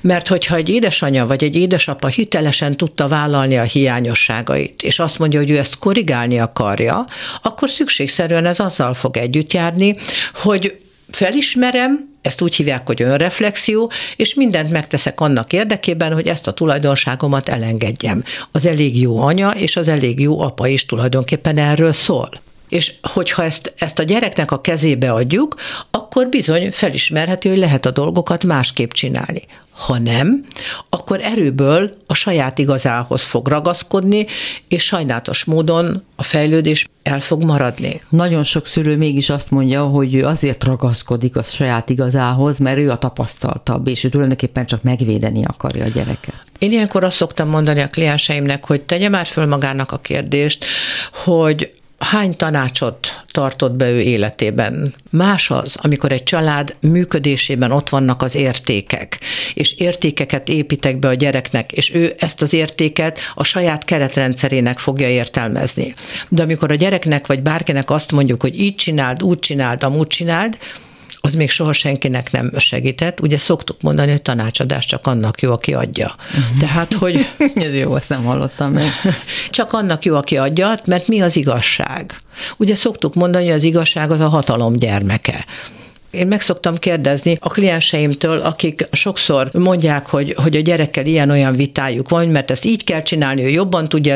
Mert 0.00 0.28
hogyha 0.28 0.56
egy 0.56 0.68
édesanyja 0.68 1.26
vagy 1.26 1.44
egy 1.44 1.56
édesapa 1.56 2.06
hitelesen 2.06 2.76
tudta 2.76 3.08
vállalni 3.08 3.56
a 3.58 3.62
hiányosságait, 3.62 4.82
és 4.82 4.98
azt 4.98 5.18
mondja, 5.18 5.38
hogy 5.38 5.50
ő 5.50 5.58
ezt 5.58 5.78
korrigálni 5.78 6.38
akarja, 6.38 7.06
akkor 7.42 7.70
szükségszerűen 7.70 8.46
ez 8.46 8.60
azzal 8.60 8.94
fog 8.94 9.16
együtt 9.16 9.52
járni, 9.52 9.96
hogy 10.34 10.78
felismerem, 11.10 12.08
ezt 12.22 12.40
úgy 12.40 12.54
hívják, 12.54 12.86
hogy 12.86 13.02
önreflexió, 13.02 13.90
és 14.16 14.34
mindent 14.34 14.70
megteszek 14.70 15.20
annak 15.20 15.52
érdekében, 15.52 16.12
hogy 16.12 16.26
ezt 16.26 16.46
a 16.46 16.52
tulajdonságomat 16.52 17.48
elengedjem. 17.48 18.22
Az 18.52 18.66
elég 18.66 19.00
jó 19.00 19.20
anya 19.20 19.50
és 19.50 19.76
az 19.76 19.88
elég 19.88 20.20
jó 20.20 20.40
apa 20.40 20.66
is 20.66 20.86
tulajdonképpen 20.86 21.58
erről 21.58 21.92
szól. 21.92 22.30
És 22.68 22.92
hogyha 23.02 23.44
ezt, 23.44 23.72
ezt 23.76 23.98
a 23.98 24.02
gyereknek 24.02 24.50
a 24.50 24.60
kezébe 24.60 25.12
adjuk, 25.12 25.54
akkor 25.90 26.26
bizony 26.26 26.72
felismerheti, 26.72 27.48
hogy 27.48 27.58
lehet 27.58 27.86
a 27.86 27.90
dolgokat 27.90 28.44
másképp 28.44 28.90
csinálni. 28.90 29.42
Ha 29.86 29.98
nem, 29.98 30.44
akkor 30.88 31.20
erőből 31.22 31.90
a 32.06 32.14
saját 32.14 32.58
igazához 32.58 33.22
fog 33.22 33.48
ragaszkodni, 33.48 34.26
és 34.68 34.84
sajnálatos 34.84 35.44
módon 35.44 36.02
a 36.16 36.22
fejlődés 36.22 36.86
el 37.02 37.20
fog 37.20 37.44
maradni. 37.44 38.00
Nagyon 38.08 38.42
sok 38.42 38.66
szülő 38.66 38.96
mégis 38.96 39.30
azt 39.30 39.50
mondja, 39.50 39.84
hogy 39.84 40.14
ő 40.14 40.24
azért 40.24 40.64
ragaszkodik 40.64 41.36
a 41.36 41.42
saját 41.42 41.90
igazához, 41.90 42.58
mert 42.58 42.78
ő 42.78 42.90
a 42.90 42.98
tapasztaltabb, 42.98 43.86
és 43.86 44.04
ő 44.04 44.08
tulajdonképpen 44.08 44.66
csak 44.66 44.82
megvédeni 44.82 45.44
akarja 45.44 45.84
a 45.84 45.88
gyereket. 45.88 46.42
Én 46.58 46.72
ilyenkor 46.72 47.04
azt 47.04 47.16
szoktam 47.16 47.48
mondani 47.48 47.80
a 47.80 47.88
klienseimnek, 47.88 48.66
hogy 48.66 48.80
tegye 48.80 49.08
már 49.08 49.26
föl 49.26 49.46
magának 49.46 49.92
a 49.92 49.98
kérdést, 49.98 50.64
hogy 51.24 51.79
hány 52.00 52.36
tanácsot 52.36 53.22
tartott 53.30 53.72
be 53.72 53.90
ő 53.90 54.00
életében. 54.00 54.94
Más 55.10 55.50
az, 55.50 55.76
amikor 55.80 56.12
egy 56.12 56.22
család 56.22 56.76
működésében 56.80 57.72
ott 57.72 57.88
vannak 57.88 58.22
az 58.22 58.34
értékek, 58.34 59.18
és 59.54 59.72
értékeket 59.72 60.48
építek 60.48 60.98
be 60.98 61.08
a 61.08 61.14
gyereknek, 61.14 61.72
és 61.72 61.94
ő 61.94 62.14
ezt 62.18 62.42
az 62.42 62.52
értéket 62.52 63.18
a 63.34 63.44
saját 63.44 63.84
keretrendszerének 63.84 64.78
fogja 64.78 65.08
értelmezni. 65.08 65.94
De 66.28 66.42
amikor 66.42 66.70
a 66.70 66.74
gyereknek 66.74 67.26
vagy 67.26 67.42
bárkinek 67.42 67.90
azt 67.90 68.12
mondjuk, 68.12 68.42
hogy 68.42 68.60
így 68.60 68.74
csináld, 68.74 69.22
úgy 69.22 69.38
csináld, 69.38 69.82
amúgy 69.82 70.06
csináld, 70.06 70.58
az 71.20 71.34
még 71.34 71.50
soha 71.50 71.72
senkinek 71.72 72.30
nem 72.30 72.52
segített. 72.56 73.20
Ugye 73.20 73.38
szoktuk 73.38 73.82
mondani, 73.82 74.10
hogy 74.10 74.22
tanácsadás 74.22 74.86
csak 74.86 75.06
annak 75.06 75.40
jó, 75.40 75.52
aki 75.52 75.74
adja. 75.74 76.14
Uh-huh. 76.28 76.58
Tehát, 76.58 76.92
hogy... 76.92 77.26
Ez 77.54 77.74
jó, 77.74 77.96
ezt 77.96 78.08
nem 78.08 78.24
hallottam 78.24 78.72
meg. 78.72 78.88
Csak 79.50 79.72
annak 79.72 80.04
jó, 80.04 80.16
aki 80.16 80.36
adja, 80.36 80.78
mert 80.84 81.06
mi 81.08 81.20
az 81.20 81.36
igazság? 81.36 82.16
Ugye 82.56 82.74
szoktuk 82.74 83.14
mondani, 83.14 83.44
hogy 83.44 83.54
az 83.54 83.62
igazság 83.62 84.10
az 84.10 84.20
a 84.20 84.28
hatalom 84.28 84.72
gyermeke. 84.72 85.44
Én 86.10 86.26
meg 86.26 86.40
szoktam 86.40 86.76
kérdezni 86.76 87.36
a 87.40 87.48
klienseimtől, 87.48 88.38
akik 88.38 88.86
sokszor 88.92 89.50
mondják, 89.52 90.06
hogy, 90.06 90.34
hogy 90.36 90.56
a 90.56 90.60
gyerekkel 90.60 91.06
ilyen-olyan 91.06 91.52
vitájuk 91.52 92.08
van, 92.08 92.28
mert 92.28 92.50
ezt 92.50 92.64
így 92.64 92.84
kell 92.84 93.02
csinálni, 93.02 93.44
ő 93.44 93.48
jobban 93.48 93.88
tudja. 93.88 94.14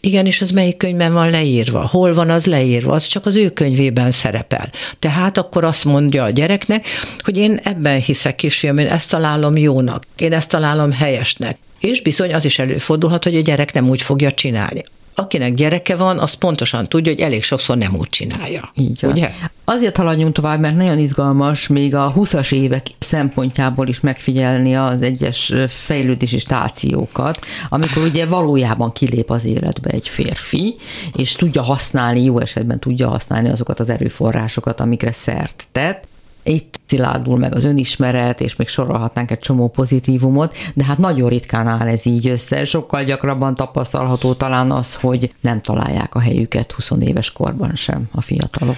Igen, 0.00 0.26
és 0.26 0.40
az 0.40 0.50
melyik 0.50 0.76
könyvben 0.76 1.12
van 1.12 1.30
leírva? 1.30 1.86
Hol 1.86 2.14
van 2.14 2.30
az 2.30 2.46
leírva? 2.46 2.92
Az 2.92 3.06
csak 3.06 3.26
az 3.26 3.36
ő 3.36 3.50
könyvében 3.50 4.10
szerepel. 4.10 4.70
Tehát 4.98 5.38
akkor 5.38 5.64
azt 5.64 5.84
mondja 5.84 6.24
a 6.24 6.30
gyereknek, 6.30 6.86
hogy 7.18 7.36
én 7.36 7.60
ebben 7.62 8.00
hiszek, 8.00 8.34
kisfiam, 8.34 8.78
én 8.78 8.86
ezt 8.86 9.10
találom 9.10 9.56
jónak, 9.56 10.04
én 10.16 10.32
ezt 10.32 10.48
találom 10.48 10.92
helyesnek. 10.92 11.58
És 11.80 12.02
bizony 12.02 12.34
az 12.34 12.44
is 12.44 12.58
előfordulhat, 12.58 13.24
hogy 13.24 13.36
a 13.36 13.40
gyerek 13.40 13.72
nem 13.72 13.88
úgy 13.88 14.02
fogja 14.02 14.32
csinálni 14.32 14.82
akinek 15.14 15.54
gyereke 15.54 15.96
van, 15.96 16.18
az 16.18 16.34
pontosan 16.34 16.88
tudja, 16.88 17.12
hogy 17.12 17.20
elég 17.20 17.42
sokszor 17.42 17.76
nem 17.76 17.96
úgy 17.96 18.08
csinálja. 18.08 18.70
Így 18.74 18.98
van. 19.00 19.10
Ugye? 19.10 19.30
Azért 19.64 19.96
haladjunk 19.96 20.34
tovább, 20.34 20.60
mert 20.60 20.76
nagyon 20.76 20.98
izgalmas 20.98 21.66
még 21.66 21.94
a 21.94 22.12
20-as 22.16 22.52
évek 22.52 22.86
szempontjából 22.98 23.88
is 23.88 24.00
megfigyelni 24.00 24.76
az 24.76 25.02
egyes 25.02 25.52
fejlődési 25.68 26.38
stációkat, 26.38 27.38
amikor 27.68 28.02
ugye 28.02 28.26
valójában 28.26 28.92
kilép 28.92 29.30
az 29.30 29.44
életbe 29.44 29.90
egy 29.90 30.08
férfi, 30.08 30.76
és 31.16 31.32
tudja 31.32 31.62
használni, 31.62 32.24
jó 32.24 32.38
esetben 32.40 32.78
tudja 32.78 33.08
használni 33.08 33.48
azokat 33.48 33.80
az 33.80 33.88
erőforrásokat, 33.88 34.80
amikre 34.80 35.12
szert 35.12 35.64
tett, 35.72 36.10
itt 36.42 36.80
szilárdul 36.86 37.38
meg 37.38 37.54
az 37.54 37.64
önismeret, 37.64 38.40
és 38.40 38.56
még 38.56 38.68
sorolhatnánk 38.68 39.30
egy 39.30 39.38
csomó 39.38 39.68
pozitívumot, 39.68 40.54
de 40.74 40.84
hát 40.84 40.98
nagyon 40.98 41.28
ritkán 41.28 41.66
áll 41.66 41.88
ez 41.88 42.06
így 42.06 42.28
össze. 42.28 42.64
Sokkal 42.64 43.04
gyakrabban 43.04 43.54
tapasztalható 43.54 44.34
talán 44.34 44.70
az, 44.70 44.94
hogy 44.94 45.34
nem 45.40 45.60
találják 45.60 46.14
a 46.14 46.20
helyüket 46.20 46.72
20 46.72 46.90
éves 47.00 47.32
korban 47.32 47.74
sem 47.74 48.08
a 48.12 48.20
fiatalok 48.20 48.76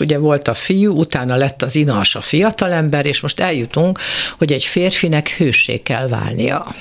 ugye 0.00 0.18
volt 0.18 0.48
a 0.48 0.54
fiú, 0.54 0.98
utána 0.98 1.36
lett 1.36 1.62
az 1.62 1.74
inas 1.74 2.14
a 2.14 2.20
fiatalember, 2.20 3.06
és 3.06 3.20
most 3.20 3.40
eljutunk, 3.40 3.98
hogy 4.38 4.52
egy 4.52 4.64
férfinek 4.64 5.28
hőssé 5.28 5.76
kell 5.76 6.08
válnia. 6.08 6.74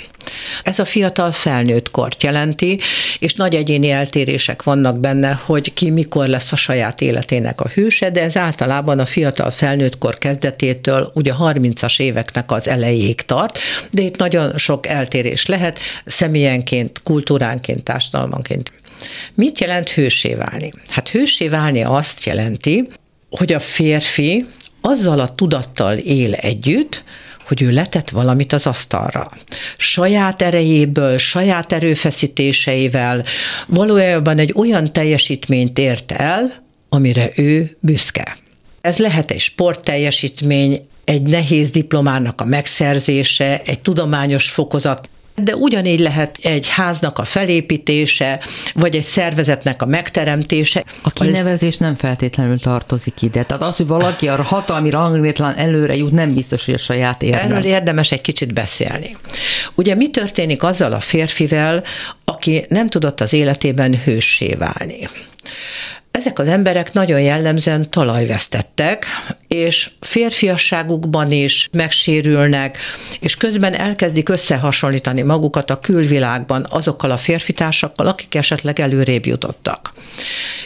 Ez 0.63 0.79
a 0.79 0.85
fiatal 0.85 1.31
felnőtt 1.31 1.91
kort 1.91 2.23
jelenti, 2.23 2.79
és 3.19 3.33
nagy 3.33 3.55
egyéni 3.55 3.89
eltérések 3.89 4.63
vannak 4.63 4.99
benne, 4.99 5.39
hogy 5.45 5.73
ki 5.73 5.89
mikor 5.89 6.27
lesz 6.27 6.51
a 6.51 6.55
saját 6.55 7.01
életének 7.01 7.61
a 7.61 7.67
hőse, 7.67 8.09
de 8.09 8.21
ez 8.21 8.37
általában 8.37 8.99
a 8.99 9.05
fiatal 9.05 9.51
felnőtt 9.51 9.97
kor 9.97 10.17
kezdetétől 10.17 11.11
ugye 11.13 11.33
30-as 11.39 11.99
éveknek 11.99 12.51
az 12.51 12.67
elejéig 12.67 13.21
tart, 13.21 13.59
de 13.91 14.01
itt 14.01 14.17
nagyon 14.17 14.57
sok 14.57 14.87
eltérés 14.87 15.45
lehet 15.45 15.79
személyenként, 16.05 17.01
kultúránként, 17.03 17.83
társadalmanként. 17.83 18.71
Mit 19.33 19.59
jelent 19.59 19.89
hősé 19.89 20.33
válni? 20.33 20.73
Hát 20.87 21.09
hősé 21.09 21.47
válni 21.47 21.83
azt 21.83 22.25
jelenti, 22.25 22.89
hogy 23.29 23.53
a 23.53 23.59
férfi 23.59 24.45
azzal 24.81 25.19
a 25.19 25.35
tudattal 25.35 25.97
él 25.97 26.33
együtt, 26.33 27.03
hogy 27.47 27.61
ő 27.61 27.71
letett 27.71 28.09
valamit 28.09 28.53
az 28.53 28.67
asztalra. 28.67 29.31
Saját 29.77 30.41
erejéből, 30.41 31.17
saját 31.17 31.71
erőfeszítéseivel 31.71 33.23
valójában 33.67 34.37
egy 34.37 34.53
olyan 34.55 34.93
teljesítményt 34.93 35.77
ért 35.79 36.11
el, 36.11 36.63
amire 36.89 37.29
ő 37.35 37.77
büszke. 37.79 38.37
Ez 38.81 38.97
lehet 38.97 39.31
egy 39.31 39.39
sportteljesítmény, 39.39 40.81
egy 41.03 41.21
nehéz 41.21 41.69
diplomának 41.69 42.41
a 42.41 42.45
megszerzése, 42.45 43.61
egy 43.65 43.79
tudományos 43.79 44.49
fokozat, 44.49 45.09
de 45.43 45.55
ugyanígy 45.55 45.99
lehet 45.99 46.37
egy 46.41 46.67
háznak 46.69 47.17
a 47.17 47.23
felépítése, 47.23 48.39
vagy 48.73 48.95
egy 48.95 49.03
szervezetnek 49.03 49.81
a 49.81 49.85
megteremtése. 49.85 50.83
A 51.03 51.09
kinevezés 51.09 51.77
nem 51.77 51.95
feltétlenül 51.95 52.59
tartozik 52.59 53.21
ide. 53.21 53.43
Tehát 53.43 53.63
az, 53.63 53.77
hogy 53.77 53.87
valaki 53.87 54.27
a 54.27 54.43
hatalmi 54.43 54.89
ranglétlen 54.89 55.55
előre 55.55 55.95
jut, 55.95 56.11
nem 56.11 56.33
biztos, 56.33 56.65
hogy 56.65 56.73
a 56.73 56.77
saját 56.77 57.21
érdem. 57.21 57.51
Erről 57.51 57.63
érdemes 57.63 58.11
egy 58.11 58.21
kicsit 58.21 58.53
beszélni. 58.53 59.15
Ugye 59.75 59.95
mi 59.95 60.09
történik 60.09 60.63
azzal 60.63 60.93
a 60.93 60.99
férfivel, 60.99 61.83
aki 62.25 62.65
nem 62.69 62.89
tudott 62.89 63.21
az 63.21 63.33
életében 63.33 64.01
hőssé 64.03 64.53
válni? 64.53 65.09
Ezek 66.19 66.39
az 66.39 66.47
emberek 66.47 66.93
nagyon 66.93 67.21
jellemzően 67.21 67.89
talajvesztettek, 67.89 69.05
és 69.47 69.89
férfiasságukban 69.99 71.31
is 71.31 71.69
megsérülnek, 71.71 72.77
és 73.19 73.35
közben 73.35 73.73
elkezdik 73.73 74.29
összehasonlítani 74.29 75.21
magukat 75.21 75.69
a 75.69 75.79
külvilágban 75.79 76.67
azokkal 76.69 77.11
a 77.11 77.17
férfitársakkal, 77.17 78.07
akik 78.07 78.35
esetleg 78.35 78.79
előrébb 78.79 79.25
jutottak. 79.25 79.93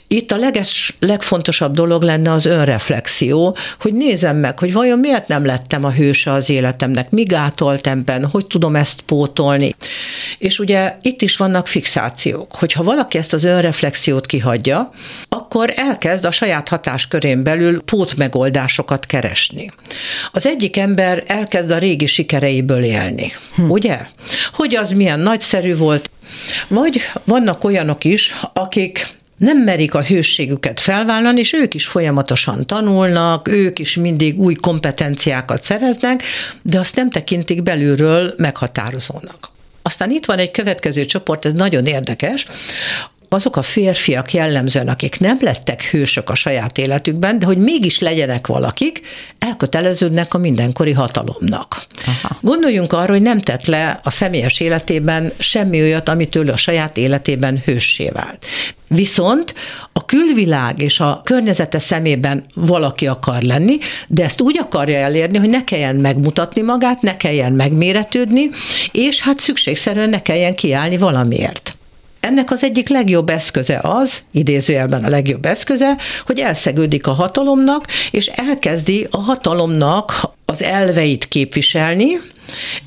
Itt 0.08 0.32
a 0.32 0.38
leges, 0.38 0.96
legfontosabb 1.00 1.74
dolog 1.74 2.02
lenne 2.02 2.32
az 2.32 2.46
önreflexió, 2.46 3.58
hogy 3.80 3.94
nézem 3.94 4.38
meg, 4.38 4.60
hogy 4.60 4.74
vajon 4.74 5.00
miért 5.00 5.28
nem 5.28 5.46
lettem 5.46 5.84
a 5.84 5.92
hőse 5.92 6.32
az 6.32 6.50
életemnek, 6.50 7.10
mi 7.10 7.24
gátolt 7.24 7.88
ebben, 7.88 8.26
hogy 8.26 8.48
tudom 8.48 8.76
ezt 8.76 9.02
pótolni. 9.02 9.76
És 10.38 10.60
ugye 10.60 10.98
itt 11.02 11.22
is 11.22 11.38
vannak 11.38 11.68
fixációk, 11.68 12.56
hogyha 12.56 12.84
valaki 12.84 13.18
ezt 13.18 13.34
az 13.34 13.44
önreflexiót 13.44 14.26
kihagyja, 14.26 14.92
akkor 15.30 15.43
akkor 15.54 15.74
elkezd 15.76 16.26
a 16.26 16.32
saját 16.32 16.70
hatáskörén 16.70 17.44
belül 17.44 17.82
pótmegoldásokat 17.82 19.06
keresni. 19.06 19.70
Az 20.32 20.48
egyik 20.48 20.78
ember 20.78 21.24
elkezd 21.28 21.72
a 21.72 21.78
régi 21.78 22.06
sikereiből 22.06 22.84
élni, 22.84 23.32
hm. 23.56 23.70
ugye? 23.70 24.00
Hogy 24.54 24.76
az 24.76 24.92
milyen 24.92 25.20
nagyszerű 25.20 25.76
volt, 25.76 26.10
vagy 26.68 27.02
vannak 27.24 27.64
olyanok 27.64 28.04
is, 28.04 28.36
akik 28.54 29.08
nem 29.38 29.58
merik 29.58 29.94
a 29.94 30.04
hősségüket 30.04 30.80
felvállalni, 30.80 31.40
és 31.40 31.54
ők 31.54 31.74
is 31.74 31.88
folyamatosan 31.88 32.66
tanulnak, 32.68 33.48
ők 33.48 33.80
is 33.80 33.96
mindig 33.96 34.40
új 34.40 34.54
kompetenciákat 34.54 35.64
szereznek, 35.64 36.24
de 36.62 36.80
azt 36.80 36.96
nem 36.96 37.10
tekintik 37.10 37.64
belülről 37.64 38.34
meghatározónak. 38.38 39.52
Aztán 39.82 40.12
itt 40.12 40.26
van 40.26 40.38
egy 40.38 40.52
következő 40.52 41.06
csoport, 41.06 41.46
ez 41.46 41.54
nagyon 41.54 41.86
érdekes, 41.86 42.46
azok 43.34 43.56
a 43.56 43.62
férfiak 43.62 44.34
jellemzően, 44.34 44.88
akik 44.88 45.20
nem 45.20 45.38
lettek 45.42 45.84
hősök 45.84 46.30
a 46.30 46.36
saját 46.36 46.78
életükben, 46.78 47.40
de 47.40 47.46
hogy 47.46 47.58
mégis 47.58 48.00
legyenek 48.00 48.48
valakik, 48.48 49.02
elköteleződnek 49.40 50.34
a 50.34 50.38
mindenkori 50.38 50.92
hatalomnak. 50.92 51.86
Aha. 52.06 52.38
Gondoljunk 52.42 52.94
arra, 52.94 53.12
hogy 53.12 53.22
nem 53.22 53.42
tett 53.42 53.66
le 53.66 54.00
a 54.04 54.10
személyes 54.10 54.60
életében 54.60 55.34
semmi 55.38 55.82
olyat, 55.82 56.10
amitől 56.10 56.50
a 56.50 56.56
saját 56.56 56.98
életében 56.98 57.62
hőssé 57.66 58.10
vált. 58.10 58.46
Viszont 58.88 59.54
a 59.94 60.06
külvilág 60.06 60.82
és 60.82 61.00
a 61.00 61.22
környezete 61.24 61.80
szemében 61.80 62.46
valaki 62.54 63.08
akar 63.08 63.42
lenni, 63.42 63.78
de 64.08 64.24
ezt 64.24 64.42
úgy 64.42 64.58
akarja 64.58 64.98
elérni, 64.98 65.38
hogy 65.38 65.50
ne 65.50 65.64
kelljen 65.64 65.96
megmutatni 65.96 66.62
magát, 66.62 67.02
ne 67.02 67.18
kelljen 67.18 67.52
megméretődni, 67.52 68.50
és 68.92 69.22
hát 69.22 69.40
szükségszerűen 69.40 70.10
ne 70.10 70.22
kelljen 70.22 70.56
kiállni 70.56 70.98
valamiért. 70.98 71.73
Ennek 72.24 72.52
az 72.52 72.64
egyik 72.64 72.90
legjobb 72.90 73.30
eszköze 73.30 73.80
az, 73.82 74.22
idézőjelben 74.32 75.04
a 75.04 75.10
legjobb 75.10 75.46
eszköze, 75.46 75.98
hogy 76.26 76.40
elszegődik 76.40 77.08
a 77.08 77.12
hatalomnak, 77.12 77.86
és 78.12 78.28
elkezdi 78.28 79.08
a 79.12 79.18
hatalomnak 79.18 80.14
az 80.46 80.64
elveit 80.64 81.28
képviselni, 81.28 82.20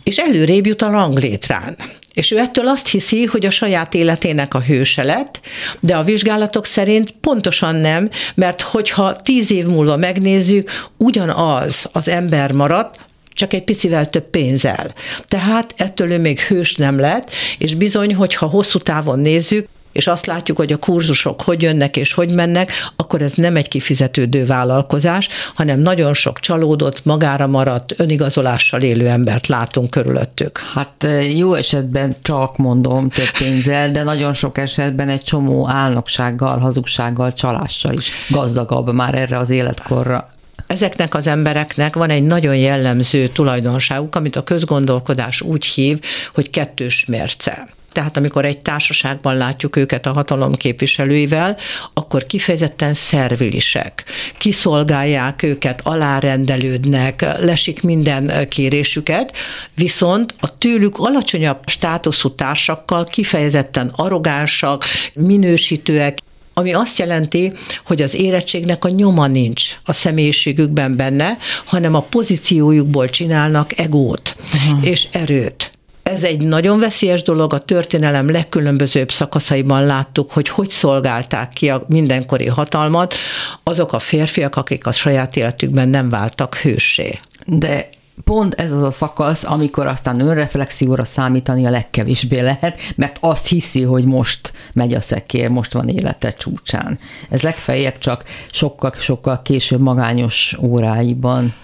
és 0.03 0.17
előrébb 0.17 0.67
jut 0.67 0.83
a 0.83 0.91
ranglétrán. 0.91 1.77
És 2.15 2.31
ő 2.31 2.39
ettől 2.39 2.69
azt 2.69 2.89
hiszi, 2.89 3.25
hogy 3.25 3.47
a 3.47 3.51
saját 3.51 3.95
életének 3.95 4.55
a 4.55 4.61
hőse 4.61 5.03
lett, 5.03 5.41
de 5.81 5.97
a 5.97 6.03
vizsgálatok 6.03 6.67
szerint 6.67 7.11
pontosan 7.11 7.75
nem, 7.75 8.11
mert 8.35 8.61
hogyha 8.61 9.17
tíz 9.17 9.51
év 9.51 9.67
múlva 9.67 9.97
megnézzük, 9.97 10.71
ugyanaz 10.97 11.89
az 11.93 12.09
ember 12.09 12.53
maradt, 12.53 13.06
csak 13.37 13.53
egy 13.53 13.65
picivel 13.65 14.11
több 14.11 14.31
pénzzel. 14.31 14.95
Tehát 15.29 15.75
ettől 15.77 16.11
ő 16.11 16.19
még 16.19 16.41
hős 16.41 16.75
nem 16.75 16.99
lett, 16.99 17.31
és 17.59 17.75
bizony, 17.75 18.15
hogyha 18.15 18.47
hosszú 18.47 18.79
távon 18.79 19.19
nézzük, 19.19 19.69
és 19.97 20.07
azt 20.07 20.27
látjuk, 20.27 20.57
hogy 20.57 20.73
a 20.73 20.77
kurzusok 20.77 21.43
hogy 21.43 21.63
jönnek 21.63 21.97
és 21.97 22.13
hogy 22.13 22.35
mennek, 22.35 22.73
akkor 22.97 23.23
ez 23.23 23.33
nem 23.33 23.57
egy 23.57 23.69
kifizetődő 23.69 24.47
vállalkozás, 24.47 25.29
hanem 25.55 25.79
nagyon 25.79 26.15
sok 26.15 26.41
csalódott, 26.41 27.05
magára 27.05 27.47
maradt, 27.47 27.95
önigazolással 27.97 28.83
élő 28.83 29.09
embert 29.09 29.47
látunk 29.47 29.91
körülöttük. 29.91 30.59
Hát 30.75 31.07
jó 31.37 31.55
esetben 31.55 32.17
csak 32.23 32.57
mondom 32.57 33.11
több 33.11 33.31
pénzzel, 33.39 33.91
de 33.91 34.03
nagyon 34.03 34.33
sok 34.33 34.59
esetben 34.59 35.09
egy 35.09 35.23
csomó 35.23 35.69
álnoksággal, 35.69 36.59
hazugsággal, 36.59 37.33
csalással 37.33 37.93
is 37.93 38.11
gazdagabb 38.29 38.93
már 38.93 39.15
erre 39.15 39.39
az 39.39 39.51
életkorra 39.51 40.29
ezeknek 40.67 41.15
az 41.15 41.27
embereknek 41.27 41.95
van 41.95 42.11
egy 42.11 42.23
nagyon 42.23 42.57
jellemző 42.57 43.29
tulajdonságuk, 43.29 44.15
amit 44.15 44.37
a 44.37 44.45
közgondolkodás 44.45 45.41
úgy 45.41 45.65
hív, 45.65 46.01
hogy 46.35 46.51
kettős 46.51 47.05
mérce. 47.05 47.69
Tehát 47.97 48.17
amikor 48.17 48.45
egy 48.45 48.59
társaságban 48.59 49.37
látjuk 49.37 49.77
őket 49.77 50.07
a 50.07 50.13
hatalom 50.13 50.55
képviselőivel, 50.55 51.57
akkor 51.95 52.27
kifejezetten 52.27 52.95
szervilisek, 52.95 54.05
kiszolgálják 54.39 55.43
őket, 55.43 55.81
alárendelődnek, 55.85 57.21
lesik 57.39 57.83
minden 57.83 58.49
kérésüket, 58.49 59.33
viszont 59.75 60.35
a 60.41 60.59
tőlük 60.59 60.99
alacsonyabb 60.99 61.59
státuszú 61.67 62.35
társakkal 62.35 63.05
kifejezetten 63.05 63.93
arrogánsak, 63.97 64.85
minősítőek, 65.15 66.19
ami 66.59 66.73
azt 66.73 66.99
jelenti, 66.99 67.53
hogy 67.85 68.03
az 68.03 68.15
érettségnek 68.15 68.85
a 68.85 68.89
nyoma 68.89 69.27
nincs 69.27 69.77
a 69.85 69.93
személyiségükben 69.93 70.97
benne, 70.97 71.39
hanem 71.65 71.95
a 71.95 72.01
pozíciójukból 72.01 73.09
csinálnak 73.09 73.79
egót 73.79 74.37
Aha. 74.53 74.79
és 74.83 75.07
erőt. 75.11 75.71
Ez 76.03 76.23
egy 76.23 76.41
nagyon 76.41 76.79
veszélyes 76.79 77.23
dolog, 77.23 77.55
a 77.55 77.59
történelem 77.59 78.31
legkülönbözőbb 78.31 79.11
szakaszaiban 79.11 79.87
láttuk, 79.87 80.31
hogy 80.31 80.49
hogy 80.49 80.71
szolgálták 80.71 81.49
ki 81.53 81.69
a 81.69 81.85
mindenkori 81.89 82.47
hatalmat 82.47 83.15
azok 83.63 83.93
a 83.93 83.99
férfiak, 83.99 84.57
akik 84.57 84.87
a 84.87 84.93
saját 84.93 85.37
életükben 85.37 85.89
nem 85.89 86.11
váltak 86.11 86.57
hősé. 86.57 87.19
De 87.47 87.89
pont 88.31 88.55
ez 88.55 88.73
az 88.73 88.83
a 88.83 88.91
szakasz, 88.91 89.45
amikor 89.45 89.87
aztán 89.87 90.21
önreflexióra 90.21 91.05
számítani 91.05 91.67
a 91.67 91.71
legkevésbé 91.71 92.41
lehet, 92.41 92.81
mert 92.97 93.17
azt 93.21 93.47
hiszi, 93.47 93.83
hogy 93.83 94.05
most 94.05 94.53
megy 94.73 94.95
a 94.95 95.01
szekér, 95.01 95.51
most 95.51 95.73
van 95.73 95.89
élete 95.89 96.33
csúcsán. 96.33 96.99
Ez 97.31 97.41
legfeljebb 97.41 97.99
csak 97.99 98.25
sokkal-sokkal 98.51 99.43
később 99.43 99.81
magányos 99.81 100.57
óráiban 100.63 101.55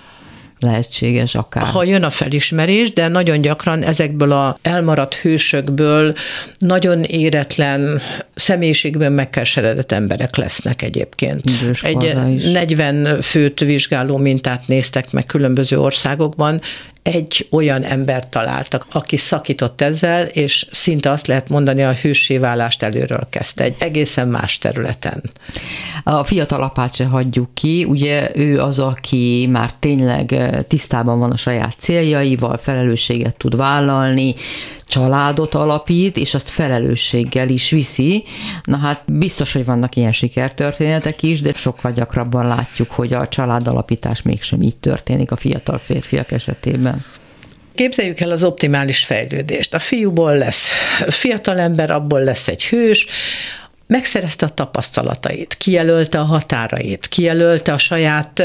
lehetséges 0.62 1.34
akár. 1.34 1.64
Ha 1.64 1.84
jön 1.84 2.02
a 2.02 2.10
felismerés, 2.10 2.92
de 2.92 3.08
nagyon 3.08 3.40
gyakran 3.40 3.82
ezekből 3.82 4.32
a 4.32 4.58
elmaradt 4.62 5.14
hősökből 5.14 6.14
nagyon 6.58 7.02
éretlen 7.02 8.00
személyiségben 8.34 9.12
megkeseredett 9.12 9.92
emberek 9.92 10.36
lesznek 10.36 10.82
egyébként. 10.82 11.42
Egy 11.82 12.14
is. 12.34 12.44
40 12.44 13.20
főt 13.20 13.60
vizsgáló 13.60 14.16
mintát 14.16 14.66
néztek 14.66 15.10
meg 15.10 15.26
különböző 15.26 15.80
országokban, 15.80 16.60
egy 17.02 17.46
olyan 17.50 17.82
embert 17.82 18.28
találtak, 18.28 18.86
aki 18.92 19.16
szakított 19.16 19.80
ezzel, 19.80 20.24
és 20.24 20.66
szinte 20.70 21.10
azt 21.10 21.26
lehet 21.26 21.48
mondani, 21.48 21.82
a 21.82 21.92
hősé 21.92 22.38
válást 22.38 22.82
előről 22.82 23.26
kezdte 23.30 23.64
egy 23.64 23.76
egészen 23.78 24.28
más 24.28 24.58
területen. 24.58 25.22
A 26.04 26.24
fiatal 26.24 26.62
apát 26.62 26.94
se 26.94 27.04
hagyjuk 27.04 27.54
ki, 27.54 27.84
ugye 27.84 28.30
ő 28.34 28.60
az, 28.60 28.78
aki 28.78 29.48
már 29.50 29.72
tényleg 29.78 30.34
tisztában 30.68 31.18
van 31.18 31.30
a 31.30 31.36
saját 31.36 31.74
céljaival, 31.78 32.56
felelősséget 32.56 33.36
tud 33.36 33.56
vállalni, 33.56 34.34
családot 34.92 35.54
alapít, 35.54 36.16
és 36.16 36.34
azt 36.34 36.50
felelősséggel 36.50 37.48
is 37.48 37.70
viszi. 37.70 38.24
Na 38.64 38.76
hát 38.76 39.02
biztos, 39.12 39.52
hogy 39.52 39.64
vannak 39.64 39.96
ilyen 39.96 40.12
sikertörténetek 40.12 41.22
is, 41.22 41.40
de 41.40 41.52
sokkal 41.56 41.92
gyakrabban 41.92 42.46
látjuk, 42.46 42.90
hogy 42.90 43.12
a 43.12 43.28
családalapítás 43.28 44.22
mégsem 44.22 44.62
így 44.62 44.76
történik 44.76 45.30
a 45.30 45.36
fiatal 45.36 45.78
férfiak 45.78 46.32
esetében. 46.32 47.04
Képzeljük 47.74 48.20
el 48.20 48.30
az 48.30 48.44
optimális 48.44 49.04
fejlődést. 49.04 49.74
A 49.74 49.78
fiúból 49.78 50.36
lesz 50.36 50.70
fiatalember, 51.08 51.90
abból 51.90 52.20
lesz 52.20 52.48
egy 52.48 52.64
hős, 52.64 53.06
megszerezte 53.86 54.46
a 54.46 54.48
tapasztalatait, 54.48 55.54
kijelölte 55.54 56.20
a 56.20 56.24
határait, 56.24 57.08
kijelölte 57.08 57.72
a 57.72 57.78
saját 57.78 58.42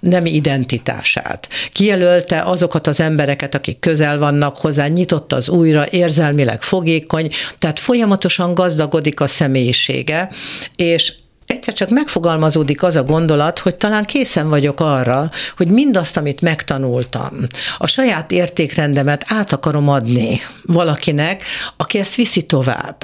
nemi 0.00 0.34
identitását, 0.34 1.48
kijelölte 1.72 2.42
azokat 2.42 2.86
az 2.86 3.00
embereket, 3.00 3.54
akik 3.54 3.78
közel 3.78 4.18
vannak 4.18 4.56
hozzá, 4.56 4.86
nyitott 4.86 5.32
az 5.32 5.48
újra, 5.48 5.86
érzelmileg 5.90 6.62
fogékony, 6.62 7.30
tehát 7.58 7.78
folyamatosan 7.78 8.54
gazdagodik 8.54 9.20
a 9.20 9.26
személyisége, 9.26 10.30
és 10.76 11.12
egyszer 11.54 11.74
csak 11.74 11.88
megfogalmazódik 11.88 12.82
az 12.82 12.96
a 12.96 13.02
gondolat, 13.02 13.58
hogy 13.58 13.74
talán 13.74 14.04
készen 14.04 14.48
vagyok 14.48 14.80
arra, 14.80 15.30
hogy 15.56 15.68
mindazt, 15.68 16.16
amit 16.16 16.40
megtanultam, 16.40 17.32
a 17.78 17.86
saját 17.86 18.30
értékrendemet 18.30 19.24
át 19.28 19.52
akarom 19.52 19.88
adni 19.88 20.40
valakinek, 20.62 21.42
aki 21.76 21.98
ezt 21.98 22.14
viszi 22.14 22.42
tovább. 22.42 22.96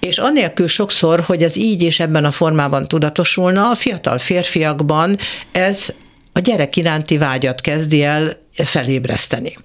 És 0.00 0.18
annélkül 0.18 0.66
sokszor, 0.66 1.20
hogy 1.20 1.42
ez 1.42 1.56
így 1.56 1.82
és 1.82 2.00
ebben 2.00 2.24
a 2.24 2.30
formában 2.30 2.88
tudatosulna, 2.88 3.70
a 3.70 3.74
fiatal 3.74 4.18
férfiakban 4.18 5.18
ez 5.52 5.92
a 6.32 6.38
gyerek 6.38 6.76
iránti 6.76 7.18
vágyat 7.18 7.60
kezdi 7.60 8.02
el 8.02 8.36
felébreszteni. 8.54 9.56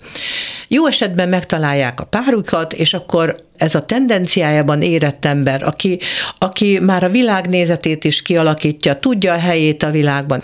Jó 0.67 0.87
esetben 0.87 1.29
megtalálják 1.29 1.99
a 1.99 2.05
párukat, 2.05 2.73
és 2.73 2.93
akkor 2.93 3.44
ez 3.57 3.75
a 3.75 3.85
tendenciájában 3.85 4.81
érett 4.81 5.25
ember, 5.25 5.63
aki, 5.63 5.99
aki 6.37 6.79
már 6.79 7.03
a 7.03 7.09
világnézetét 7.09 8.03
is 8.03 8.21
kialakítja, 8.21 8.99
tudja 8.99 9.33
a 9.33 9.39
helyét 9.39 9.83
a 9.83 9.91
világban, 9.91 10.43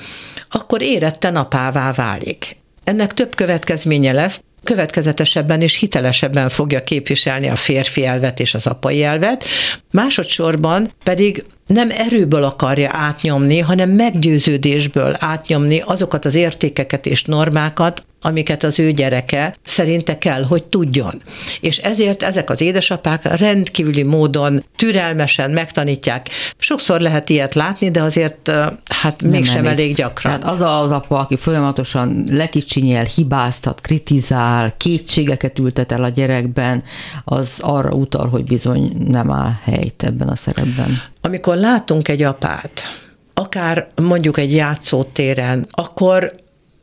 akkor 0.49 0.81
éretten 0.81 1.35
apává 1.35 1.91
válik. 1.91 2.55
Ennek 2.83 3.13
több 3.13 3.35
következménye 3.35 4.11
lesz, 4.11 4.43
következetesebben 4.63 5.61
és 5.61 5.77
hitelesebben 5.77 6.49
fogja 6.49 6.83
képviselni 6.83 7.47
a 7.47 7.55
férfi 7.55 8.05
elvet 8.05 8.39
és 8.39 8.53
az 8.53 8.67
apai 8.67 9.03
elvet, 9.03 9.45
másodszorban 9.91 10.91
pedig 11.03 11.43
nem 11.71 11.89
erőből 11.89 12.43
akarja 12.43 12.89
átnyomni, 12.91 13.59
hanem 13.59 13.89
meggyőződésből 13.89 15.15
átnyomni 15.19 15.83
azokat 15.85 16.25
az 16.25 16.35
értékeket 16.35 17.05
és 17.05 17.23
normákat, 17.23 18.03
amiket 18.21 18.63
az 18.63 18.79
ő 18.79 18.91
gyereke 18.91 19.57
szerinte 19.63 20.17
kell, 20.17 20.43
hogy 20.43 20.63
tudjon. 20.63 21.21
És 21.61 21.77
ezért 21.77 22.23
ezek 22.23 22.49
az 22.49 22.61
édesapák 22.61 23.37
rendkívüli 23.37 24.03
módon 24.03 24.63
türelmesen 24.75 25.51
megtanítják. 25.51 26.27
Sokszor 26.57 26.99
lehet 26.99 27.29
ilyet 27.29 27.53
látni, 27.53 27.91
de 27.91 28.01
azért 28.01 28.51
hát 28.89 29.21
mégsem 29.21 29.65
elég. 29.65 29.79
elég 29.79 29.95
gyakran. 29.95 30.39
Tehát 30.39 30.55
az 30.55 30.85
az 30.85 30.91
apa, 30.91 31.19
aki 31.19 31.37
folyamatosan 31.37 32.23
lekicsinyel, 32.29 33.03
hibáztat, 33.03 33.81
kritizál, 33.81 34.73
kétségeket 34.77 35.59
ültet 35.59 35.91
el 35.91 36.03
a 36.03 36.09
gyerekben, 36.09 36.83
az 37.23 37.51
arra 37.59 37.89
utal, 37.89 38.27
hogy 38.27 38.43
bizony 38.43 38.91
nem 39.07 39.31
áll 39.31 39.51
helyt 39.63 40.03
ebben 40.03 40.27
a 40.27 40.35
szerepben. 40.35 41.01
Amikor 41.23 41.55
látunk 41.61 42.07
egy 42.07 42.21
apát, 42.21 42.81
akár 43.33 43.87
mondjuk 43.95 44.37
egy 44.37 44.53
játszótéren, 44.53 45.67
akkor 45.71 46.35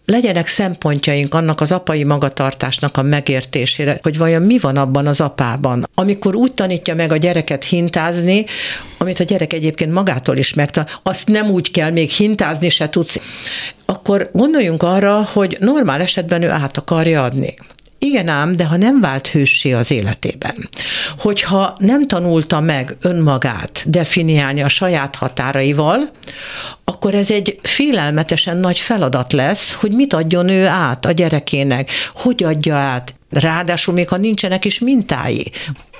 legyenek 0.05 0.47
szempontjaink 0.47 1.35
annak 1.35 1.61
az 1.61 1.73
apai 1.73 2.05
magatartásnak 2.05 2.97
a 2.97 3.03
megértésére, 3.03 3.99
hogy 4.03 4.19
vajon 4.19 4.43
mi 4.43 4.59
van 4.59 4.77
abban 4.77 5.07
az 5.07 5.21
apában. 5.21 5.89
Amikor 5.95 6.35
úgy 6.35 6.53
tanítja 6.53 6.95
meg 6.95 7.13
a 7.13 7.17
gyereket 7.17 7.65
hintázni, 7.65 8.45
amit 8.99 9.21
a 9.21 9.25
gyerek 9.25 9.53
egyébként 9.53 9.93
magától 9.93 10.37
is 10.37 10.55
megtanul, 10.55 10.91
azt 11.03 11.29
nem 11.29 11.51
úgy 11.51 11.71
kell 11.71 11.91
még 11.91 12.11
hintázni 12.11 12.69
se 12.69 12.89
tudsz, 12.89 13.21
akkor 13.87 14.31
gondoljunk 14.33 14.83
arra, 14.83 15.29
hogy 15.33 15.57
normál 15.61 16.01
esetben 16.01 16.43
ő 16.43 16.51
át 16.51 16.77
akarja 16.77 17.23
adni. 17.23 17.55
Igen 17.99 18.29
ám, 18.29 18.57
de 18.57 18.65
ha 18.65 18.77
nem 18.77 19.01
vált 19.01 19.27
hőssé 19.27 19.73
az 19.73 19.91
életében, 19.91 20.69
hogyha 21.19 21.77
nem 21.79 22.07
tanulta 22.07 22.61
meg 22.61 22.97
önmagát 23.01 23.83
definiálni 23.87 24.63
a 24.63 24.69
saját 24.69 25.17
határaival, 25.17 26.11
akkor 26.85 27.15
ez 27.15 27.31
egy 27.31 27.59
félelmetesen 27.63 28.57
nagy 28.57 28.79
feladat 28.79 29.33
lesz, 29.33 29.73
hogy 29.73 29.93
mit 29.93 30.13
adjon 30.13 30.49
ő 30.49 30.67
át 30.67 31.05
a 31.07 31.13
gyerekének, 31.13 31.91
hogy 32.15 32.43
adja 32.43 32.77
át, 32.77 33.15
ráadásul 33.31 33.95
még 33.95 34.09
ha 34.09 34.17
nincsenek 34.17 34.65
is 34.65 34.79
mintái, 34.79 35.53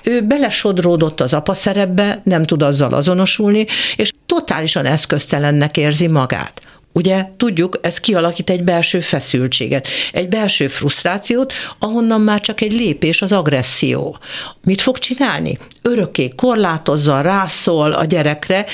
ő 0.03 0.23
belesodródott 0.23 1.21
az 1.21 1.35
apa 1.35 1.55
szerepbe, 1.55 2.21
nem 2.25 2.45
tud 2.45 2.63
azzal 2.63 2.95
azonosulni, 2.95 3.67
és 3.97 4.13
totálisan 4.27 4.87
eszköztelennek 4.87 5.77
érzi 5.77 6.07
magát. 6.07 6.63
Ugye 6.93 7.27
tudjuk, 7.37 7.79
ez 7.83 8.01
kialakít 8.01 8.51
egy 8.51 8.65
belső 8.65 9.01
feszültséget, 9.01 9.89
egy 10.13 10.29
belső 10.29 10.67
frusztrációt, 10.67 11.53
ahonnan 11.79 12.21
már 12.21 12.41
csak 12.41 12.61
egy 12.61 12.73
lépés 12.73 13.23
az 13.23 13.33
agresszió. 13.33 14.19
Mit 14.63 14.81
fog 14.81 14.99
csinálni? 14.99 15.59
Örökké 15.83 16.29
korlátozza, 16.29 17.21
rászól 17.21 17.93
a 17.93 18.05
gyerekre, 18.05 18.67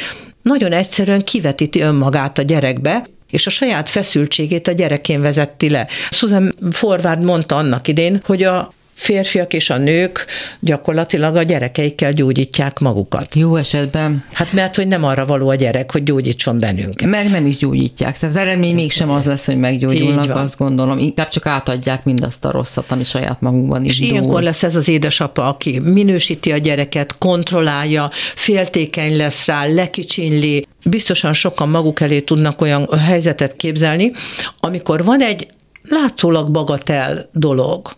nagyon 0.42 0.72
egyszerűen 0.72 1.24
kivetíti 1.24 1.80
önmagát 1.80 2.38
a 2.38 2.42
gyerekbe, 2.42 3.06
és 3.30 3.46
a 3.46 3.50
saját 3.50 3.88
feszültségét 3.88 4.68
a 4.68 4.72
gyerekén 4.72 5.20
vezetti 5.20 5.70
le. 5.70 5.86
Susan 6.10 6.54
Forward 6.70 7.22
mondta 7.22 7.56
annak 7.56 7.88
idén, 7.88 8.22
hogy 8.24 8.42
a 8.42 8.73
férfiak 8.94 9.52
és 9.52 9.70
a 9.70 9.76
nők 9.76 10.26
gyakorlatilag 10.60 11.36
a 11.36 11.42
gyerekeikkel 11.42 12.12
gyógyítják 12.12 12.78
magukat. 12.78 13.34
Jó 13.34 13.56
esetben. 13.56 14.24
Hát 14.32 14.52
mert, 14.52 14.76
hogy 14.76 14.86
nem 14.86 15.04
arra 15.04 15.26
való 15.26 15.48
a 15.48 15.54
gyerek, 15.54 15.92
hogy 15.92 16.02
gyógyítson 16.02 16.60
bennünket. 16.60 17.08
Meg 17.08 17.30
nem 17.30 17.46
is 17.46 17.56
gyógyítják. 17.56 18.18
Tehát 18.18 18.34
az 18.34 18.40
eredmény 18.42 18.74
mégsem 18.74 19.10
az 19.10 19.24
lesz, 19.24 19.46
hogy 19.46 19.58
meggyógyulnak, 19.58 20.36
azt 20.36 20.58
gondolom. 20.58 20.98
Inkább 20.98 21.28
csak 21.28 21.46
átadják 21.46 22.04
mindazt 22.04 22.44
a 22.44 22.50
rosszat, 22.50 22.92
ami 22.92 23.04
saját 23.04 23.40
magunkban 23.40 23.84
is 23.84 23.90
És 23.90 23.98
dúl. 23.98 24.08
ilyenkor 24.08 24.42
lesz 24.42 24.62
ez 24.62 24.76
az 24.76 24.88
édesapa, 24.88 25.48
aki 25.48 25.78
minősíti 25.78 26.52
a 26.52 26.56
gyereket, 26.56 27.18
kontrollálja, 27.18 28.10
féltékeny 28.34 29.16
lesz 29.16 29.46
rá, 29.46 29.66
lekicsinli, 29.66 30.66
biztosan 30.84 31.32
sokan 31.32 31.68
maguk 31.68 32.00
elé 32.00 32.20
tudnak 32.20 32.60
olyan 32.60 32.88
helyzetet 32.98 33.56
képzelni, 33.56 34.12
amikor 34.60 35.04
van 35.04 35.20
egy 35.20 35.46
látszólag 35.88 36.50
bagatel 36.50 37.28
dolog. 37.32 37.90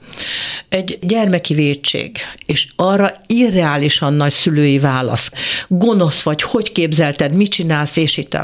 Egy 0.69 0.99
gyermeki 1.03 1.55
vétség, 1.55 2.17
és 2.47 2.67
arra 2.77 3.11
irreálisan 3.27 4.13
nagy 4.13 4.33
szülői 4.33 4.79
válasz. 4.79 5.31
Gonosz 5.69 6.23
vagy, 6.23 6.43
hogy 6.43 6.73
képzelted, 6.73 7.35
mit 7.35 7.51
csinálsz, 7.51 7.97
és 7.97 8.17
itt 8.17 8.37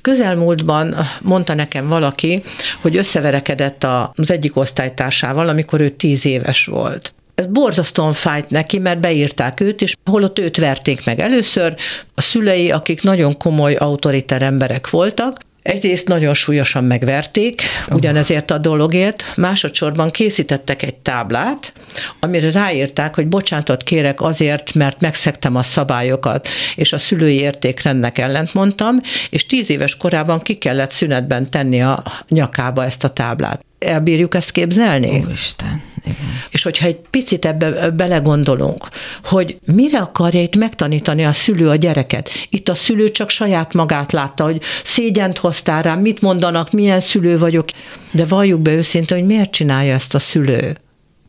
közelmúltban 0.00 0.96
mondta 1.22 1.54
nekem 1.54 1.88
valaki, 1.88 2.42
hogy 2.80 2.96
összeverekedett 2.96 3.86
az 4.14 4.30
egyik 4.30 4.56
osztálytársával, 4.56 5.48
amikor 5.48 5.80
ő 5.80 5.88
tíz 5.90 6.26
éves 6.26 6.64
volt. 6.64 7.14
Ez 7.34 7.46
borzasztóan 7.46 8.12
fájt 8.12 8.50
neki, 8.50 8.78
mert 8.78 9.00
beírták 9.00 9.60
őt, 9.60 9.82
és 9.82 9.94
holott 10.04 10.38
őt 10.38 10.56
verték 10.56 11.04
meg 11.04 11.20
először. 11.20 11.74
A 12.14 12.20
szülei, 12.20 12.70
akik 12.70 13.02
nagyon 13.02 13.36
komoly 13.36 13.74
autoriter 13.74 14.42
emberek 14.42 14.90
voltak, 14.90 15.40
Egyrészt 15.66 16.08
nagyon 16.08 16.34
súlyosan 16.34 16.84
megverték, 16.84 17.62
ugyanezért 17.90 18.50
a 18.50 18.58
dologért, 18.58 19.24
másodszorban 19.36 20.10
készítettek 20.10 20.82
egy 20.82 20.94
táblát, 20.94 21.72
amire 22.20 22.50
ráírták, 22.50 23.14
hogy 23.14 23.26
bocsánatot 23.26 23.82
kérek 23.82 24.20
azért, 24.20 24.74
mert 24.74 25.00
megszektem 25.00 25.56
a 25.56 25.62
szabályokat, 25.62 26.48
és 26.74 26.92
a 26.92 26.98
szülői 26.98 27.40
értékrendnek 27.40 28.18
ellent 28.18 28.54
mondtam, 28.54 29.00
és 29.30 29.46
tíz 29.46 29.70
éves 29.70 29.96
korában 29.96 30.42
ki 30.42 30.54
kellett 30.54 30.92
szünetben 30.92 31.50
tenni 31.50 31.82
a 31.82 32.02
nyakába 32.28 32.84
ezt 32.84 33.04
a 33.04 33.10
táblát. 33.10 33.64
Elbírjuk 33.78 34.34
ezt 34.34 34.50
képzelni? 34.50 35.18
Úristen. 35.26 35.82
Igen. 36.04 36.42
Hogyha 36.66 36.86
egy 36.86 36.98
picit 37.10 37.44
ebbe 37.44 37.90
belegondolunk, 37.90 38.88
hogy 39.24 39.58
mire 39.64 39.98
akarja 39.98 40.40
itt 40.40 40.56
megtanítani 40.56 41.24
a 41.24 41.32
szülő 41.32 41.68
a 41.68 41.74
gyereket. 41.74 42.30
Itt 42.50 42.68
a 42.68 42.74
szülő 42.74 43.10
csak 43.10 43.30
saját 43.30 43.72
magát 43.72 44.12
látta, 44.12 44.44
hogy 44.44 44.60
szégyent 44.84 45.38
hoztál 45.38 45.82
rám, 45.82 46.00
mit 46.00 46.20
mondanak, 46.20 46.70
milyen 46.70 47.00
szülő 47.00 47.38
vagyok. 47.38 47.64
De 48.12 48.24
valljuk 48.24 48.60
be 48.60 48.72
őszintén, 48.72 49.18
hogy 49.18 49.26
miért 49.26 49.50
csinálja 49.50 49.94
ezt 49.94 50.14
a 50.14 50.18
szülő? 50.18 50.76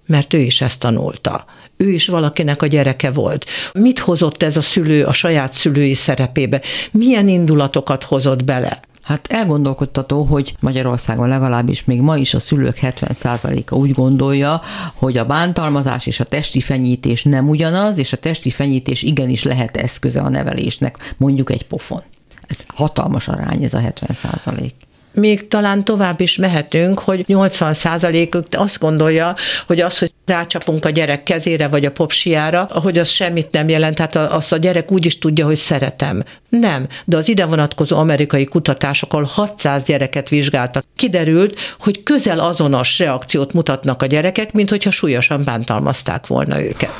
Mert 0.05 0.33
ő 0.33 0.37
is 0.37 0.61
ezt 0.61 0.79
tanulta 0.79 1.45
ő 1.77 1.89
is 1.89 2.07
valakinek 2.07 2.61
a 2.61 2.67
gyereke 2.67 3.11
volt. 3.11 3.45
Mit 3.73 3.99
hozott 3.99 4.43
ez 4.43 4.57
a 4.57 4.61
szülő 4.61 5.03
a 5.03 5.13
saját 5.13 5.53
szülői 5.53 5.93
szerepébe? 5.93 6.61
Milyen 6.91 7.27
indulatokat 7.27 8.03
hozott 8.03 8.43
bele? 8.43 8.79
Hát 9.07 9.27
elgondolkodtató, 9.27 10.23
hogy 10.23 10.55
Magyarországon 10.59 11.27
legalábbis 11.27 11.83
még 11.83 12.01
ma 12.01 12.17
is 12.17 12.33
a 12.33 12.39
szülők 12.39 12.77
70%-a 12.81 13.75
úgy 13.75 13.91
gondolja, 13.91 14.61
hogy 14.93 15.17
a 15.17 15.25
bántalmazás 15.25 16.05
és 16.05 16.19
a 16.19 16.23
testi 16.23 16.61
fenyítés 16.61 17.23
nem 17.23 17.49
ugyanaz, 17.49 17.97
és 17.97 18.13
a 18.13 18.17
testi 18.17 18.49
fenyítés 18.49 19.03
igenis 19.03 19.43
lehet 19.43 19.77
eszköze 19.77 20.21
a 20.21 20.29
nevelésnek, 20.29 21.13
mondjuk 21.17 21.51
egy 21.51 21.67
pofon. 21.67 22.01
Ez 22.47 22.57
hatalmas 22.67 23.27
arány, 23.27 23.63
ez 23.63 23.73
a 23.73 23.79
70 23.79 24.15
százalék 24.15 24.73
még 25.17 25.47
talán 25.47 25.83
tovább 25.83 26.19
is 26.21 26.35
mehetünk, 26.35 26.99
hogy 26.99 27.23
80 27.27 27.73
százalékuk 27.73 28.45
azt 28.51 28.79
gondolja, 28.79 29.35
hogy 29.67 29.79
az, 29.79 29.97
hogy 29.97 30.11
rácsapunk 30.25 30.85
a 30.85 30.89
gyerek 30.89 31.23
kezére 31.23 31.67
vagy 31.67 31.85
a 31.85 31.91
popsiára, 31.91 32.69
hogy 32.83 32.97
az 32.97 33.09
semmit 33.09 33.51
nem 33.51 33.69
jelent, 33.69 33.95
tehát 33.95 34.15
azt 34.15 34.53
a 34.53 34.57
gyerek 34.57 34.91
úgy 34.91 35.05
is 35.05 35.19
tudja, 35.19 35.45
hogy 35.45 35.55
szeretem. 35.55 36.23
Nem, 36.49 36.87
de 37.05 37.17
az 37.17 37.29
ide 37.29 37.45
vonatkozó 37.45 37.97
amerikai 37.97 38.45
kutatások, 38.45 39.13
ahol 39.13 39.25
600 39.25 39.83
gyereket 39.83 40.29
vizsgáltak, 40.29 40.85
kiderült, 40.95 41.59
hogy 41.79 42.03
közel 42.03 42.39
azonos 42.39 42.99
reakciót 42.99 43.53
mutatnak 43.53 44.01
a 44.01 44.05
gyerekek, 44.05 44.53
mint 44.53 44.69
hogyha 44.69 44.91
súlyosan 44.91 45.43
bántalmazták 45.43 46.27
volna 46.27 46.61
őket. 46.61 46.93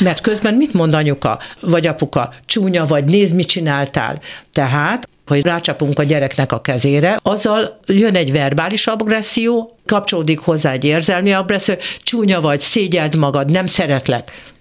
Mert 0.00 0.20
közben 0.20 0.54
mit 0.54 0.72
mond 0.72 0.94
anyuka, 0.94 1.38
vagy 1.60 1.86
apuka? 1.86 2.32
Csúnya 2.46 2.86
vagy, 2.86 3.04
nézd, 3.04 3.34
mit 3.34 3.46
csináltál. 3.46 4.18
Tehát 4.52 5.08
hogy 5.26 5.42
rácsapunk 5.42 5.98
a 5.98 6.02
gyereknek 6.02 6.52
a 6.52 6.60
kezére, 6.60 7.18
azzal 7.22 7.80
jön 7.86 8.14
egy 8.14 8.32
verbális 8.32 8.86
agresszió, 8.86 9.78
kapcsolódik 9.86 10.38
hozzá 10.38 10.72
egy 10.72 10.84
érzelmi 10.84 11.32
agresszió, 11.32 11.74
csúnya 12.02 12.40
vagy, 12.40 12.60
szégyeld 12.60 13.16
magad, 13.16 13.50
nem 13.50 13.66
szeretlek. 13.66 14.52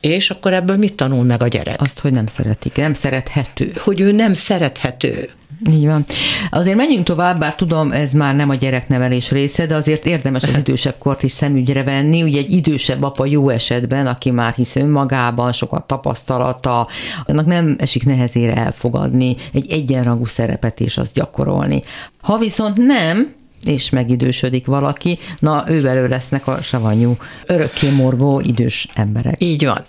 És 0.00 0.30
akkor 0.30 0.52
ebből 0.52 0.76
mit 0.76 0.94
tanul 0.94 1.24
meg 1.24 1.42
a 1.42 1.48
gyerek? 1.48 1.80
Azt, 1.80 1.98
hogy 1.98 2.12
nem 2.12 2.26
szeretik, 2.26 2.76
nem 2.76 2.94
szerethető. 2.94 3.72
Hogy 3.76 4.00
ő 4.00 4.12
nem 4.12 4.34
szerethető. 4.34 5.30
Így 5.70 5.86
van. 5.86 6.04
Azért 6.50 6.76
menjünk 6.76 7.04
tovább, 7.04 7.38
bár 7.38 7.54
tudom, 7.54 7.92
ez 7.92 8.12
már 8.12 8.36
nem 8.36 8.48
a 8.48 8.54
gyereknevelés 8.54 9.30
része, 9.30 9.66
de 9.66 9.74
azért 9.74 10.06
érdemes 10.06 10.42
az 10.42 10.56
idősebb 10.66 10.98
kort 10.98 11.22
is 11.22 11.32
szemügyre 11.32 11.82
venni. 11.82 12.22
Ugye 12.22 12.38
egy 12.38 12.50
idősebb 12.50 13.02
apa 13.02 13.26
jó 13.26 13.48
esetben, 13.48 14.06
aki 14.06 14.30
már 14.30 14.54
hisz 14.54 14.76
önmagában, 14.76 15.52
sokat 15.52 15.86
tapasztalata, 15.86 16.88
annak 17.26 17.46
nem 17.46 17.76
esik 17.78 18.04
nehezére 18.04 18.54
elfogadni 18.54 19.36
egy 19.52 19.70
egyenrangú 19.70 20.26
szerepet 20.26 20.80
és 20.80 20.96
azt 20.96 21.12
gyakorolni. 21.12 21.82
Ha 22.20 22.38
viszont 22.38 22.76
nem, 22.76 23.34
és 23.64 23.90
megidősödik 23.90 24.66
valaki, 24.66 25.18
na 25.38 25.64
ővelő 25.68 26.08
lesznek 26.08 26.46
a 26.46 26.62
savanyú, 26.62 27.16
örökké 27.46 27.90
morgó 27.90 28.40
idős 28.40 28.88
emberek. 28.94 29.42
Így 29.42 29.64
van. 29.64 29.84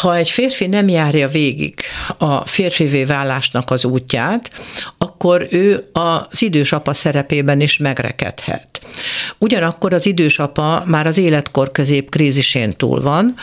Ha 0.00 0.16
egy 0.16 0.30
férfi 0.30 0.66
nem 0.66 0.88
járja 0.88 1.28
végig 1.28 1.74
a 2.18 2.46
férfivé 2.46 3.04
válásnak 3.04 3.70
az 3.70 3.84
útját, 3.84 4.50
akkor 4.98 5.46
ő 5.50 5.84
az 5.92 6.42
idős 6.42 6.72
apa 6.72 6.94
szerepében 6.94 7.60
is 7.60 7.76
megrekedhet. 7.76 8.80
Ugyanakkor 9.38 9.92
az 9.92 10.06
idős 10.06 10.38
apa 10.38 10.84
már 10.86 11.06
az 11.06 11.18
életkor 11.18 11.72
közép 11.72 12.10
krízisén 12.10 12.76
túl 12.76 13.00
van, 13.00 13.34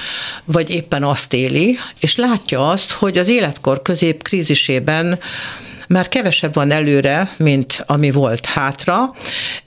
vagy 0.46 0.70
éppen 0.70 1.04
azt 1.04 1.34
éli, 1.34 1.78
és 2.00 2.16
látja 2.16 2.70
azt, 2.70 2.92
hogy 2.92 3.18
az 3.18 3.28
életkor 3.28 3.82
közép 3.82 4.24
krízisében 4.24 5.20
már 5.90 6.08
kevesebb 6.08 6.54
van 6.54 6.72
előre, 6.72 7.32
mint 7.38 7.84
ami 7.86 8.12
volt 8.12 8.46
hátra, 8.46 9.16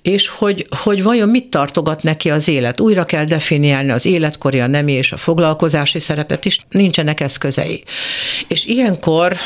és 0.03 0.29
hogy, 0.29 0.67
hogy 0.71 1.03
vajon 1.03 1.29
mit 1.29 1.51
tartogat 1.51 2.03
neki 2.03 2.31
az 2.31 2.49
élet. 2.49 2.81
Újra 2.81 3.05
kell 3.05 3.25
definiálni 3.25 3.91
az 3.91 4.07
életkori, 4.07 4.61
a 4.61 4.67
nemi 4.67 4.93
és 4.93 5.13
a 5.13 5.17
foglalkozási 5.17 5.99
szerepet 5.99 6.45
is, 6.45 6.67
nincsenek 6.71 7.21
eszközei. 7.21 7.85
És 8.49 8.65
ilyenkor 8.65 9.37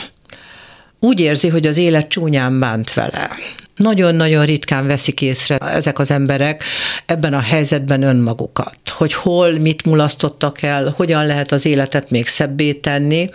úgy 0.99 1.21
érzi, 1.21 1.49
hogy 1.49 1.67
az 1.67 1.77
élet 1.77 2.09
csúnyán 2.09 2.61
bánt 2.61 2.95
vele. 2.95 3.31
Nagyon-nagyon 3.77 4.45
ritkán 4.45 4.87
veszik 4.87 5.21
észre 5.21 5.57
ezek 5.57 5.99
az 5.99 6.11
emberek 6.11 6.65
ebben 7.07 7.35
a 7.35 7.41
helyzetben 7.41 8.03
önmagukat, 8.03 8.79
hogy 8.91 9.13
hol, 9.15 9.59
mit 9.59 9.85
mulasztottak 9.85 10.63
el, 10.63 10.95
hogyan 10.97 11.27
lehet 11.27 11.53
az 11.53 11.67
életet 11.67 12.11
még 12.11 12.27
szebbé 12.27 12.73
tenni, 12.73 13.31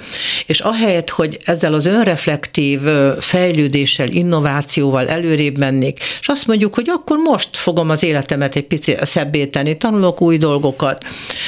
és 0.46 0.60
ahelyett, 0.60 1.10
hogy 1.10 1.40
ezzel 1.46 1.74
az 1.74 1.86
önreflektív 1.86 2.82
fejlődéssel, 3.20 4.08
innovációval 4.08 5.10
előrébb 5.10 5.58
mennék, 5.58 6.00
és 6.20 6.28
azt 6.28 6.48
mondjuk, 6.48 6.74
hogy 6.74 6.90
akkor 6.90 7.18
most 7.18 7.58
fogom 7.58 7.90
az 7.90 8.04
életemet 8.04 8.56
egy 8.56 8.68
picit 8.68 9.06
szebbé 9.06 9.46
tenni, 9.46 9.78
tanulok 9.78 10.22
új 10.22 10.38
dolgokat, 10.38 11.04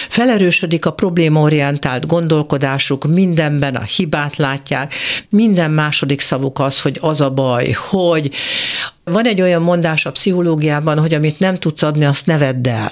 felerősödik 0.10 0.86
a 0.86 0.92
problémaorientált 0.94 2.08
gondolkodásuk, 2.08 3.04
mindenben 3.04 3.76
a 3.76 3.84
hibát 3.84 4.36
látják, 4.36 4.94
minden 5.30 5.72
második 5.72 6.22
szavuk 6.22 6.60
az, 6.60 6.82
hogy 6.82 6.98
az 7.02 7.22
a 7.22 7.30
baj, 7.30 7.72
hogy 7.72 8.32
van 9.04 9.26
egy 9.26 9.42
olyan 9.42 9.62
mondás 9.62 10.06
a 10.06 10.12
pszichológiában, 10.12 11.00
hogy 11.00 11.14
amit 11.14 11.40
nem 11.40 11.60
tudsz 11.60 11.82
adni, 11.82 12.06
azt 12.06 12.26
ne 12.26 12.38
vedd 12.38 12.68
el. 12.68 12.92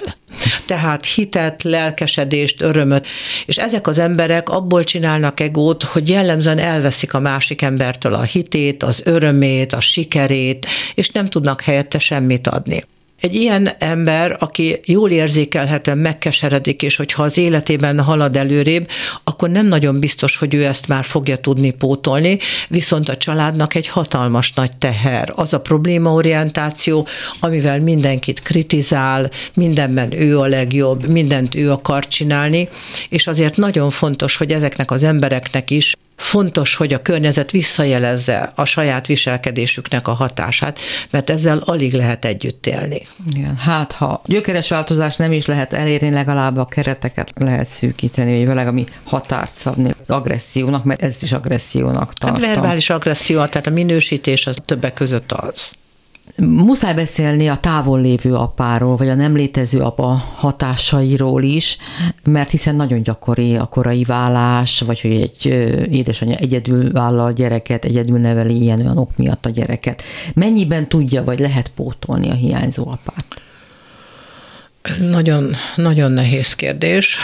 Tehát 0.66 1.06
hitet, 1.06 1.62
lelkesedést, 1.62 2.62
örömöt. 2.62 3.06
És 3.46 3.58
ezek 3.58 3.86
az 3.86 3.98
emberek 3.98 4.48
abból 4.48 4.84
csinálnak 4.84 5.40
egót, 5.40 5.82
hogy 5.82 6.08
jellemzően 6.08 6.58
elveszik 6.58 7.14
a 7.14 7.20
másik 7.20 7.62
embertől 7.62 8.14
a 8.14 8.22
hitét, 8.22 8.82
az 8.82 9.02
örömét, 9.04 9.72
a 9.72 9.80
sikerét, 9.80 10.66
és 10.94 11.10
nem 11.10 11.28
tudnak 11.28 11.60
helyette 11.60 11.98
semmit 11.98 12.46
adni. 12.46 12.82
Egy 13.22 13.34
ilyen 13.34 13.68
ember, 13.78 14.36
aki 14.38 14.80
jól 14.84 15.10
érzékelhetően 15.10 15.98
megkeseredik, 15.98 16.82
és 16.82 16.96
hogyha 16.96 17.22
az 17.22 17.38
életében 17.38 18.00
halad 18.00 18.36
előrébb, 18.36 18.88
akkor 19.24 19.50
nem 19.50 19.66
nagyon 19.66 20.00
biztos, 20.00 20.36
hogy 20.36 20.54
ő 20.54 20.64
ezt 20.64 20.88
már 20.88 21.04
fogja 21.04 21.36
tudni 21.36 21.70
pótolni, 21.70 22.38
viszont 22.68 23.08
a 23.08 23.16
családnak 23.16 23.74
egy 23.74 23.88
hatalmas 23.88 24.52
nagy 24.52 24.76
teher. 24.76 25.32
Az 25.34 25.54
a 25.54 25.60
problémaorientáció, 25.60 27.06
amivel 27.40 27.80
mindenkit 27.80 28.40
kritizál, 28.40 29.30
mindenben 29.54 30.12
ő 30.12 30.38
a 30.38 30.46
legjobb, 30.46 31.08
mindent 31.08 31.54
ő 31.54 31.70
akar 31.70 32.06
csinálni, 32.06 32.68
és 33.08 33.26
azért 33.26 33.56
nagyon 33.56 33.90
fontos, 33.90 34.36
hogy 34.36 34.52
ezeknek 34.52 34.90
az 34.90 35.02
embereknek 35.02 35.70
is 35.70 35.94
Fontos, 36.22 36.74
hogy 36.74 36.92
a 36.92 37.02
környezet 37.02 37.50
visszajelezze 37.50 38.52
a 38.54 38.64
saját 38.64 39.06
viselkedésüknek 39.06 40.08
a 40.08 40.12
hatását, 40.12 40.78
mert 41.10 41.30
ezzel 41.30 41.58
alig 41.58 41.92
lehet 41.92 42.24
együtt 42.24 42.66
élni. 42.66 43.06
Igen, 43.32 43.56
hát 43.56 43.92
ha 43.92 44.22
gyökeres 44.24 44.68
változás 44.68 45.16
nem 45.16 45.32
is 45.32 45.46
lehet 45.46 45.72
elérni, 45.72 46.10
legalább 46.10 46.56
a 46.56 46.64
kereteket 46.64 47.32
lehet 47.34 47.66
szűkíteni, 47.66 48.36
vagy 48.36 48.46
vele, 48.46 48.66
ami 48.66 48.84
határt 49.04 49.56
szabni 49.56 49.94
agressziónak, 50.06 50.84
mert 50.84 51.02
ez 51.02 51.16
is 51.20 51.32
agressziónak 51.32 52.12
tartom. 52.12 52.42
Hát 52.42 52.54
verbális 52.54 52.90
agresszió, 52.90 53.44
tehát 53.44 53.66
a 53.66 53.70
minősítés 53.70 54.46
az 54.46 54.56
többek 54.64 54.94
között 54.94 55.32
az. 55.32 55.72
Muszáj 56.36 56.94
beszélni 56.94 57.48
a 57.48 57.56
távol 57.56 58.00
lévő 58.00 58.34
apáról, 58.34 58.96
vagy 58.96 59.08
a 59.08 59.14
nem 59.14 59.36
létező 59.36 59.80
apa 59.80 60.04
hatásairól 60.34 61.42
is, 61.42 61.76
mert 62.24 62.50
hiszen 62.50 62.76
nagyon 62.76 63.02
gyakori 63.02 63.56
a 63.56 63.64
korai 63.64 64.04
vállás, 64.04 64.80
vagy 64.80 65.00
hogy 65.00 65.10
egy 65.10 65.46
édesanyja 65.90 66.36
egyedül 66.36 66.92
vállal 66.92 67.32
gyereket, 67.32 67.84
egyedül 67.84 68.18
neveli 68.18 68.60
ilyen 68.62 68.80
olyan 68.80 68.98
ok 68.98 69.16
miatt 69.16 69.46
a 69.46 69.50
gyereket. 69.50 70.02
Mennyiben 70.34 70.88
tudja, 70.88 71.24
vagy 71.24 71.38
lehet 71.38 71.68
pótolni 71.68 72.30
a 72.30 72.34
hiányzó 72.34 72.82
apát? 72.88 73.26
Ez 74.82 74.98
nagyon, 74.98 75.54
nagyon 75.76 76.12
nehéz 76.12 76.54
kérdés. 76.54 77.18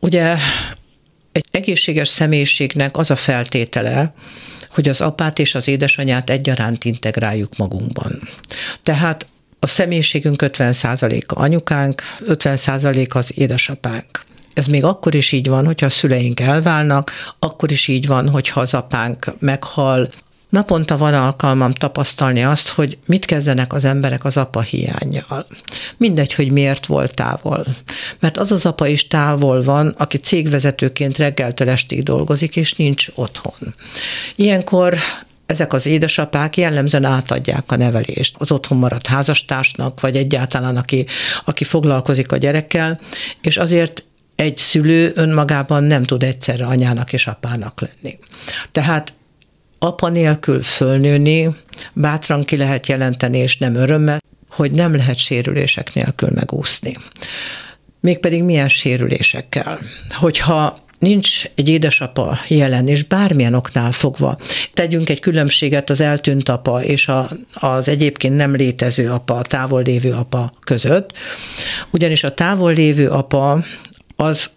Ugye 0.00 0.36
egy 1.32 1.46
egészséges 1.50 2.08
személyiségnek 2.08 2.96
az 2.96 3.10
a 3.10 3.16
feltétele, 3.16 4.14
hogy 4.72 4.88
az 4.88 5.00
apát 5.00 5.38
és 5.38 5.54
az 5.54 5.68
édesanyát 5.68 6.30
egyaránt 6.30 6.84
integráljuk 6.84 7.56
magunkban. 7.56 8.28
Tehát 8.82 9.26
a 9.58 9.66
személyiségünk 9.66 10.42
50%-a 10.46 11.40
anyukánk, 11.40 12.02
50% 12.28 13.14
az 13.14 13.32
édesapánk. 13.34 14.24
Ez 14.54 14.66
még 14.66 14.84
akkor 14.84 15.14
is 15.14 15.32
így 15.32 15.48
van, 15.48 15.66
hogyha 15.66 15.86
a 15.86 15.90
szüleink 15.90 16.40
elválnak, 16.40 17.10
akkor 17.38 17.70
is 17.70 17.88
így 17.88 18.06
van, 18.06 18.28
hogyha 18.28 18.60
az 18.60 18.74
apánk 18.74 19.32
meghal, 19.38 20.10
Naponta 20.52 20.96
van 20.96 21.14
alkalmam 21.14 21.72
tapasztalni 21.72 22.44
azt, 22.44 22.68
hogy 22.68 22.98
mit 23.06 23.24
kezdenek 23.24 23.72
az 23.72 23.84
emberek 23.84 24.24
az 24.24 24.36
apa 24.36 24.60
hiányjal. 24.60 25.46
Mindegy, 25.96 26.34
hogy 26.34 26.50
miért 26.50 26.86
volt 26.86 27.14
távol. 27.14 27.66
Mert 28.20 28.36
az 28.36 28.52
az 28.52 28.66
apa 28.66 28.86
is 28.86 29.06
távol 29.06 29.62
van, 29.62 29.94
aki 29.98 30.16
cégvezetőként 30.16 31.18
reggeltől 31.18 31.68
estig 31.68 32.02
dolgozik, 32.02 32.56
és 32.56 32.74
nincs 32.74 33.06
otthon. 33.14 33.74
Ilyenkor 34.36 34.98
ezek 35.46 35.72
az 35.72 35.86
édesapák 35.86 36.56
jellemzően 36.56 37.04
átadják 37.04 37.72
a 37.72 37.76
nevelést 37.76 38.36
az 38.38 38.50
otthon 38.50 38.78
maradt 38.78 39.06
házastársnak, 39.06 40.00
vagy 40.00 40.16
egyáltalán 40.16 40.76
aki, 40.76 41.06
aki 41.44 41.64
foglalkozik 41.64 42.32
a 42.32 42.36
gyerekkel, 42.36 43.00
és 43.40 43.56
azért 43.56 44.04
egy 44.36 44.56
szülő 44.56 45.12
önmagában 45.14 45.82
nem 45.82 46.02
tud 46.02 46.22
egyszerre 46.22 46.66
anyának 46.66 47.12
és 47.12 47.26
apának 47.26 47.80
lenni. 47.80 48.18
Tehát 48.70 49.12
apa 49.82 50.08
nélkül 50.08 50.62
fölnőni, 50.62 51.54
bátran 51.92 52.44
ki 52.44 52.56
lehet 52.56 52.86
jelenteni, 52.86 53.38
és 53.38 53.58
nem 53.58 53.74
örömmel, 53.74 54.20
hogy 54.50 54.72
nem 54.72 54.94
lehet 54.94 55.16
sérülések 55.16 55.94
nélkül 55.94 56.28
megúszni. 56.34 56.96
Mégpedig 58.00 58.42
milyen 58.42 58.68
sérülésekkel? 58.68 59.78
Hogyha 60.10 60.78
nincs 60.98 61.44
egy 61.54 61.68
édesapa 61.68 62.38
jelen, 62.48 62.88
és 62.88 63.02
bármilyen 63.02 63.54
oknál 63.54 63.92
fogva 63.92 64.38
tegyünk 64.72 65.08
egy 65.08 65.20
különbséget 65.20 65.90
az 65.90 66.00
eltűnt 66.00 66.48
apa 66.48 66.82
és 66.82 67.08
a, 67.08 67.30
az 67.54 67.88
egyébként 67.88 68.36
nem 68.36 68.54
létező 68.54 69.10
apa, 69.10 69.34
a 69.34 69.42
távol 69.42 69.82
lévő 69.82 70.12
apa 70.12 70.52
között, 70.64 71.12
ugyanis 71.90 72.24
a 72.24 72.34
távol 72.34 72.72
lévő 72.72 73.08
apa 73.08 73.64
az 74.16 74.50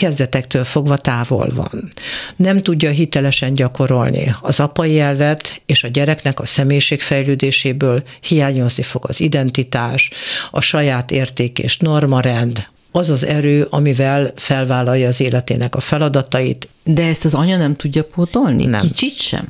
kezdetektől 0.00 0.64
fogva 0.64 0.96
távol 0.96 1.48
van. 1.54 1.92
Nem 2.36 2.62
tudja 2.62 2.90
hitelesen 2.90 3.54
gyakorolni 3.54 4.34
az 4.40 4.60
apai 4.60 5.00
elvet, 5.00 5.60
és 5.66 5.84
a 5.84 5.88
gyereknek 5.88 6.40
a 6.40 6.46
személyiségfejlődéséből 6.46 8.02
hiányozni 8.20 8.82
fog 8.82 9.04
az 9.08 9.20
identitás, 9.20 10.10
a 10.50 10.60
saját 10.60 11.10
érték 11.10 11.58
és 11.58 11.78
normarend, 11.78 12.66
az 12.92 13.10
az 13.10 13.26
erő, 13.26 13.66
amivel 13.70 14.32
felvállalja 14.36 15.08
az 15.08 15.20
életének 15.20 15.74
a 15.74 15.80
feladatait. 15.80 16.68
De 16.84 17.06
ezt 17.06 17.24
az 17.24 17.34
anya 17.34 17.56
nem 17.56 17.76
tudja 17.76 18.04
pótolni? 18.04 18.64
Nem. 18.64 18.80
Kicsit 18.80 19.16
sem? 19.16 19.48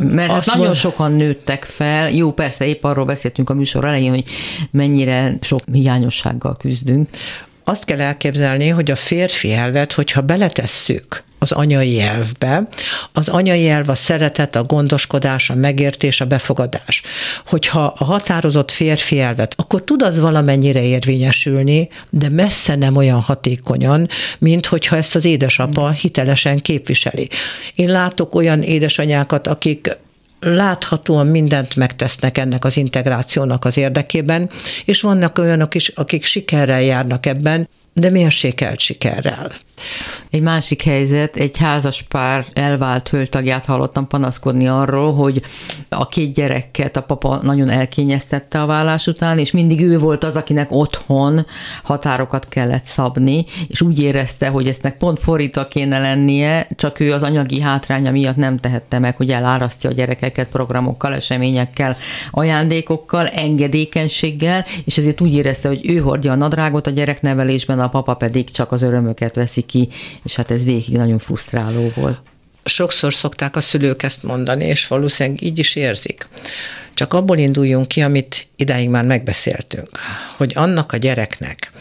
Mert 0.00 0.30
hát 0.30 0.46
nagyon 0.46 0.64
mond... 0.64 0.76
sokan 0.76 1.12
nőttek 1.12 1.64
fel, 1.64 2.10
jó, 2.10 2.32
persze 2.32 2.66
épp 2.66 2.84
arról 2.84 3.04
beszéltünk 3.04 3.50
a 3.50 3.54
műsor 3.54 3.84
elején, 3.84 4.10
hogy 4.10 4.24
mennyire 4.70 5.38
sok 5.40 5.60
hiányossággal 5.72 6.56
küzdünk 6.56 7.08
azt 7.68 7.84
kell 7.84 8.00
elképzelni, 8.00 8.68
hogy 8.68 8.90
a 8.90 8.96
férfi 8.96 9.52
elvet, 9.52 9.92
hogyha 9.92 10.20
beletesszük 10.20 11.22
az 11.38 11.52
anyai 11.52 12.00
elvbe. 12.00 12.68
Az 13.12 13.28
anyai 13.28 13.68
elv 13.68 13.88
a 13.88 13.94
szeretet, 13.94 14.56
a 14.56 14.64
gondoskodás, 14.64 15.50
a 15.50 15.54
megértés, 15.54 16.20
a 16.20 16.24
befogadás. 16.26 17.02
Hogyha 17.46 17.94
a 17.98 18.04
határozott 18.04 18.70
férfi 18.70 19.20
elvet, 19.20 19.54
akkor 19.56 19.84
tud 19.84 20.02
az 20.02 20.20
valamennyire 20.20 20.82
érvényesülni, 20.82 21.88
de 22.10 22.28
messze 22.28 22.74
nem 22.74 22.96
olyan 22.96 23.20
hatékonyan, 23.20 24.08
mint 24.38 24.66
hogyha 24.66 24.96
ezt 24.96 25.14
az 25.14 25.24
édesapa 25.24 25.90
hitelesen 25.90 26.60
képviseli. 26.62 27.28
Én 27.74 27.88
látok 27.88 28.34
olyan 28.34 28.62
édesanyákat, 28.62 29.46
akik 29.46 29.96
láthatóan 30.40 31.26
mindent 31.26 31.76
megtesznek 31.76 32.38
ennek 32.38 32.64
az 32.64 32.76
integrációnak 32.76 33.64
az 33.64 33.76
érdekében, 33.76 34.50
és 34.84 35.00
vannak 35.00 35.38
olyanok 35.38 35.74
is, 35.74 35.88
akik 35.88 36.24
sikerrel 36.24 36.82
járnak 36.82 37.26
ebben, 37.26 37.68
de 37.92 38.10
mérsékelt 38.10 38.78
sikerrel. 38.78 39.52
Egy 40.30 40.42
másik 40.42 40.82
helyzet, 40.82 41.36
egy 41.36 41.58
házas 41.58 42.02
pár 42.02 42.44
elvált 42.52 43.08
hölgytagját 43.08 43.64
hallottam 43.64 44.06
panaszkodni 44.06 44.68
arról, 44.68 45.14
hogy 45.14 45.42
a 45.88 46.08
két 46.08 46.34
gyereket 46.34 46.96
a 46.96 47.02
papa 47.02 47.40
nagyon 47.42 47.70
elkényeztette 47.70 48.62
a 48.62 48.66
vállás 48.66 49.06
után, 49.06 49.38
és 49.38 49.50
mindig 49.50 49.80
ő 49.80 49.98
volt 49.98 50.24
az, 50.24 50.36
akinek 50.36 50.72
otthon 50.72 51.46
határokat 51.82 52.48
kellett 52.48 52.84
szabni, 52.84 53.44
és 53.68 53.80
úgy 53.80 53.98
érezte, 53.98 54.48
hogy 54.48 54.68
eztnek 54.68 54.96
pont 54.96 55.18
fordítva 55.18 55.68
kéne 55.68 55.98
lennie, 55.98 56.66
csak 56.76 57.00
ő 57.00 57.12
az 57.12 57.22
anyagi 57.22 57.60
hátránya 57.60 58.10
miatt 58.10 58.36
nem 58.36 58.58
tehette 58.58 58.98
meg, 58.98 59.16
hogy 59.16 59.30
elárasztja 59.30 59.90
a 59.90 59.92
gyerekeket 59.92 60.48
programokkal, 60.48 61.14
eseményekkel, 61.14 61.96
ajándékokkal, 62.30 63.26
engedékenységgel, 63.26 64.64
és 64.84 64.98
ezért 64.98 65.20
úgy 65.20 65.32
érezte, 65.32 65.68
hogy 65.68 65.90
ő 65.90 65.98
hordja 65.98 66.32
a 66.32 66.36
nadrágot 66.36 66.86
a 66.86 66.90
gyereknevelésben, 66.90 67.80
a 67.80 67.88
papa 67.88 68.14
pedig 68.14 68.50
csak 68.50 68.72
az 68.72 68.82
örömöket 68.82 69.34
veszi 69.34 69.60
ki, 69.68 69.88
és 70.24 70.34
hát 70.34 70.50
ez 70.50 70.64
végig 70.64 70.96
nagyon 70.96 71.18
frusztráló 71.18 71.92
volt. 71.94 72.20
Sokszor 72.64 73.12
szokták 73.14 73.56
a 73.56 73.60
szülők 73.60 74.02
ezt 74.02 74.22
mondani, 74.22 74.64
és 74.64 74.86
valószínűleg 74.86 75.42
így 75.42 75.58
is 75.58 75.74
érzik. 75.74 76.28
Csak 76.94 77.14
abból 77.14 77.38
induljunk 77.38 77.88
ki, 77.88 78.00
amit 78.00 78.46
idáig 78.56 78.88
már 78.88 79.04
megbeszéltünk, 79.04 79.88
hogy 80.36 80.52
annak 80.54 80.92
a 80.92 80.96
gyereknek 80.96 81.72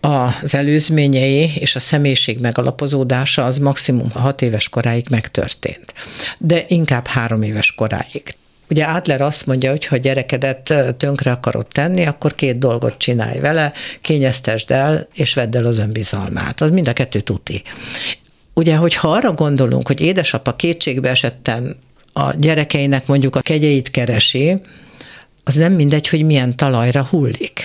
az 0.00 0.54
előzményei 0.54 1.52
és 1.54 1.76
a 1.76 1.80
személyiség 1.80 2.38
megalapozódása 2.38 3.44
az 3.44 3.58
maximum 3.58 4.10
hat 4.10 4.42
éves 4.42 4.68
koráig 4.68 5.06
megtörtént, 5.10 5.94
de 6.38 6.64
inkább 6.68 7.06
három 7.06 7.42
éves 7.42 7.72
koráig. 7.72 8.34
Ugye 8.70 8.84
Adler 8.84 9.20
azt 9.20 9.46
mondja, 9.46 9.70
hogy 9.70 9.86
ha 9.86 9.96
gyerekedet 9.96 10.74
tönkre 10.96 11.30
akarod 11.30 11.66
tenni, 11.66 12.04
akkor 12.06 12.34
két 12.34 12.58
dolgot 12.58 12.98
csinálj 12.98 13.38
vele, 13.38 13.72
kényeztesd 14.00 14.70
el, 14.70 15.08
és 15.14 15.34
vedd 15.34 15.56
el 15.56 15.66
az 15.66 15.78
önbizalmát. 15.78 16.60
Az 16.60 16.70
mind 16.70 16.88
a 16.88 16.92
kettő 16.92 17.20
tuti. 17.20 17.62
Ugye, 18.54 18.76
hogyha 18.76 19.08
arra 19.08 19.32
gondolunk, 19.32 19.86
hogy 19.86 20.00
édesapa 20.00 20.56
kétségbe 20.56 21.08
esetten 21.08 21.76
a 22.12 22.34
gyerekeinek 22.36 23.06
mondjuk 23.06 23.36
a 23.36 23.40
kegyeit 23.40 23.90
keresi, 23.90 24.60
az 25.44 25.54
nem 25.54 25.72
mindegy, 25.72 26.08
hogy 26.08 26.24
milyen 26.24 26.56
talajra 26.56 27.04
hullik. 27.04 27.60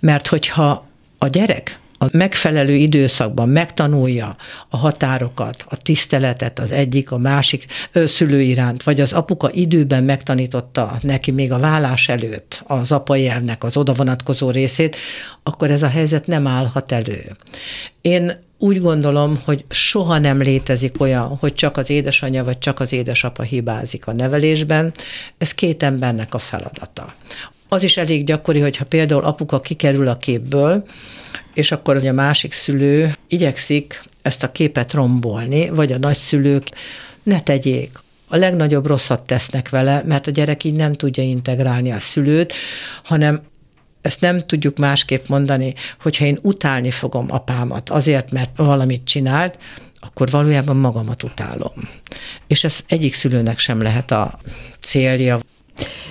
Mert 0.00 0.26
hogyha 0.26 0.88
a 1.18 1.28
gyerek 1.28 1.78
a 1.98 2.06
megfelelő 2.12 2.74
időszakban 2.74 3.48
megtanulja 3.48 4.36
a 4.68 4.76
határokat, 4.76 5.64
a 5.68 5.76
tiszteletet 5.76 6.58
az 6.58 6.70
egyik, 6.70 7.10
a 7.10 7.18
másik 7.18 7.66
szülő 7.92 8.40
iránt, 8.40 8.82
vagy 8.82 9.00
az 9.00 9.12
apuka 9.12 9.50
időben 9.52 10.04
megtanította 10.04 10.98
neki 11.02 11.30
még 11.30 11.52
a 11.52 11.58
vállás 11.58 12.08
előtt 12.08 12.62
az 12.66 12.92
apai 12.92 13.28
elvnek 13.28 13.64
az 13.64 13.76
oda 13.76 13.92
vonatkozó 13.92 14.50
részét, 14.50 14.96
akkor 15.42 15.70
ez 15.70 15.82
a 15.82 15.88
helyzet 15.88 16.26
nem 16.26 16.46
állhat 16.46 16.92
elő. 16.92 17.36
Én 18.00 18.46
úgy 18.58 18.80
gondolom, 18.80 19.40
hogy 19.44 19.64
soha 19.68 20.18
nem 20.18 20.40
létezik 20.40 21.00
olyan, 21.00 21.36
hogy 21.40 21.54
csak 21.54 21.76
az 21.76 21.90
édesanyja 21.90 22.44
vagy 22.44 22.58
csak 22.58 22.80
az 22.80 22.92
édesapa 22.92 23.42
hibázik 23.42 24.06
a 24.06 24.12
nevelésben. 24.12 24.92
Ez 25.38 25.54
két 25.54 25.82
embernek 25.82 26.34
a 26.34 26.38
feladata. 26.38 27.06
Az 27.68 27.82
is 27.82 27.96
elég 27.96 28.24
gyakori, 28.24 28.60
hogyha 28.60 28.84
például 28.84 29.24
apuka 29.24 29.60
kikerül 29.60 30.08
a 30.08 30.16
képből, 30.16 30.86
és 31.54 31.72
akkor 31.72 32.06
a 32.06 32.12
másik 32.12 32.52
szülő 32.52 33.16
igyekszik 33.28 34.02
ezt 34.22 34.42
a 34.42 34.52
képet 34.52 34.92
rombolni, 34.92 35.68
vagy 35.68 35.92
a 35.92 35.98
nagyszülők 35.98 36.68
ne 37.22 37.40
tegyék. 37.40 37.90
A 38.28 38.36
legnagyobb 38.36 38.86
rosszat 38.86 39.26
tesznek 39.26 39.68
vele, 39.68 40.02
mert 40.06 40.26
a 40.26 40.30
gyerek 40.30 40.64
így 40.64 40.74
nem 40.74 40.92
tudja 40.92 41.22
integrálni 41.22 41.92
a 41.92 41.98
szülőt, 41.98 42.52
hanem 43.04 43.42
ezt 44.00 44.20
nem 44.20 44.46
tudjuk 44.46 44.78
másképp 44.78 45.28
mondani, 45.28 45.74
hogyha 46.00 46.24
én 46.24 46.38
utálni 46.42 46.90
fogom 46.90 47.26
apámat 47.28 47.90
azért, 47.90 48.30
mert 48.30 48.50
valamit 48.56 49.04
csinált, 49.04 49.58
akkor 50.00 50.30
valójában 50.30 50.76
magamat 50.76 51.22
utálom. 51.22 51.88
És 52.46 52.64
ez 52.64 52.80
egyik 52.86 53.14
szülőnek 53.14 53.58
sem 53.58 53.82
lehet 53.82 54.10
a 54.10 54.38
célja. 54.80 55.40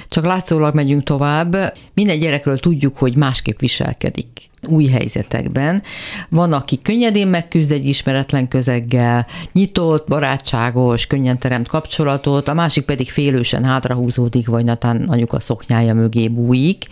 Csak 0.09 0.25
látszólag 0.25 0.73
megyünk 0.73 1.03
tovább. 1.03 1.73
Minden 1.93 2.19
gyerekről 2.19 2.59
tudjuk, 2.59 2.97
hogy 2.97 3.15
másképp 3.15 3.59
viselkedik 3.59 4.27
új 4.67 4.85
helyzetekben. 4.87 5.83
Van, 6.29 6.53
aki 6.53 6.79
könnyedén 6.81 7.27
megküzd 7.27 7.71
egy 7.71 7.85
ismeretlen 7.85 8.47
közeggel, 8.47 9.25
nyitott, 9.51 10.07
barátságos, 10.07 11.07
könnyen 11.07 11.39
teremt 11.39 11.67
kapcsolatot, 11.67 12.47
a 12.47 12.53
másik 12.53 12.85
pedig 12.85 13.11
félősen 13.11 13.63
hátrahúzódik, 13.63 14.47
vagy 14.47 14.65
natán 14.65 15.03
anyuka 15.07 15.39
szoknyája 15.39 15.93
mögé 15.93 16.27
bújik. 16.27 16.85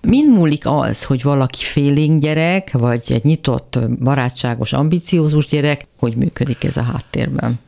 Mind 0.00 0.32
múlik 0.32 0.66
az, 0.66 1.04
hogy 1.04 1.22
valaki 1.22 1.64
félénk 1.64 2.22
gyerek, 2.22 2.72
vagy 2.72 3.02
egy 3.08 3.24
nyitott, 3.24 3.78
barátságos, 4.02 4.72
ambiciózus 4.72 5.46
gyerek, 5.46 5.86
hogy 5.98 6.16
működik 6.16 6.64
ez 6.64 6.76
a 6.76 6.82
háttérben? 6.82 7.58